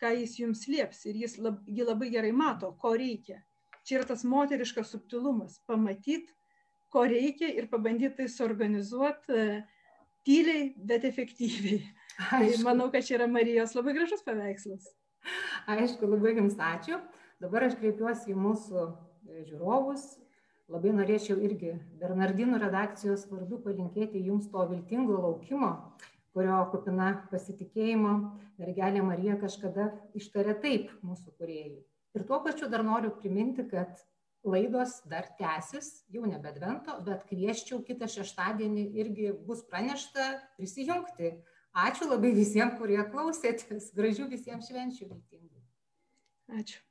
ką 0.02 0.16
jis 0.18 0.40
jums 0.42 0.66
lieps 0.72 1.06
ir 1.06 1.22
jis 1.22 1.38
lab, 1.38 1.62
ji 1.70 1.86
labai 1.86 2.10
gerai 2.14 2.34
mato, 2.34 2.74
ko 2.82 2.96
reikia. 2.98 3.44
Čia 3.86 4.00
yra 4.00 4.10
tas 4.10 4.26
moteriškas 4.28 4.90
subtilumas- 4.96 5.62
pamatyti, 5.70 6.34
ko 6.90 7.06
reikia 7.06 7.54
ir 7.54 7.70
pabandyti 7.70 8.18
tai 8.18 8.28
suorganizuoti 8.32 9.34
e, 9.38 9.64
tyliai, 10.26 10.74
bet 10.78 11.06
efektyviai. 11.06 11.84
Tai 12.18 12.48
manau, 12.66 12.90
kad 12.92 13.06
čia 13.06 13.20
yra 13.20 13.28
Marijos 13.30 13.76
labai 13.78 13.94
gražus 13.94 14.26
paveikslas. 14.26 14.90
Aišku, 15.74 16.08
labai 16.08 16.36
jums 16.38 16.58
ačiū. 16.60 17.02
Dabar 17.44 17.68
aš 17.68 17.78
kreipiuosi 17.82 18.34
į 18.34 18.40
mūsų 18.40 18.86
žiūrovus. 19.50 20.06
Labai 20.68 20.92
norėčiau 20.96 21.38
irgi 21.40 21.78
Bernardinų 22.02 22.60
redakcijos 22.60 23.28
vardu 23.32 23.62
palinkėti 23.64 24.20
jums 24.26 24.50
to 24.52 24.66
viltingo 24.68 25.16
laukimo 25.24 25.72
kurio 26.38 26.58
kupina 26.70 27.14
pasitikėjimo 27.32 28.12
mergelė 28.62 29.02
Marija 29.02 29.40
kažkada 29.42 29.88
ištarė 30.18 30.54
taip 30.62 30.92
mūsų 31.02 31.34
kuriejui. 31.40 31.80
Ir 32.14 32.26
tuo 32.30 32.38
pačiu 32.46 32.70
dar 32.70 32.84
noriu 32.86 33.10
priminti, 33.18 33.66
kad 33.66 34.04
laidos 34.46 35.00
dar 35.10 35.26
tęsis, 35.40 36.04
jau 36.14 36.30
nebe 36.30 36.52
Advento, 36.52 37.00
bet 37.08 37.26
kvieščiau 37.32 37.82
kitą 37.88 38.06
šeštadienį 38.14 38.86
irgi 39.02 39.32
bus 39.48 39.64
pranešta 39.66 40.28
prisijungti. 40.60 41.34
Ačiū 41.78 42.08
labai 42.10 42.32
visiems, 42.34 42.74
kurie 42.80 42.98
klausėtės. 43.12 43.92
Gražių 43.98 44.32
visiems 44.32 44.72
švenčių 44.72 45.12
viltingų. 45.12 45.64
Ačiū. 46.58 46.87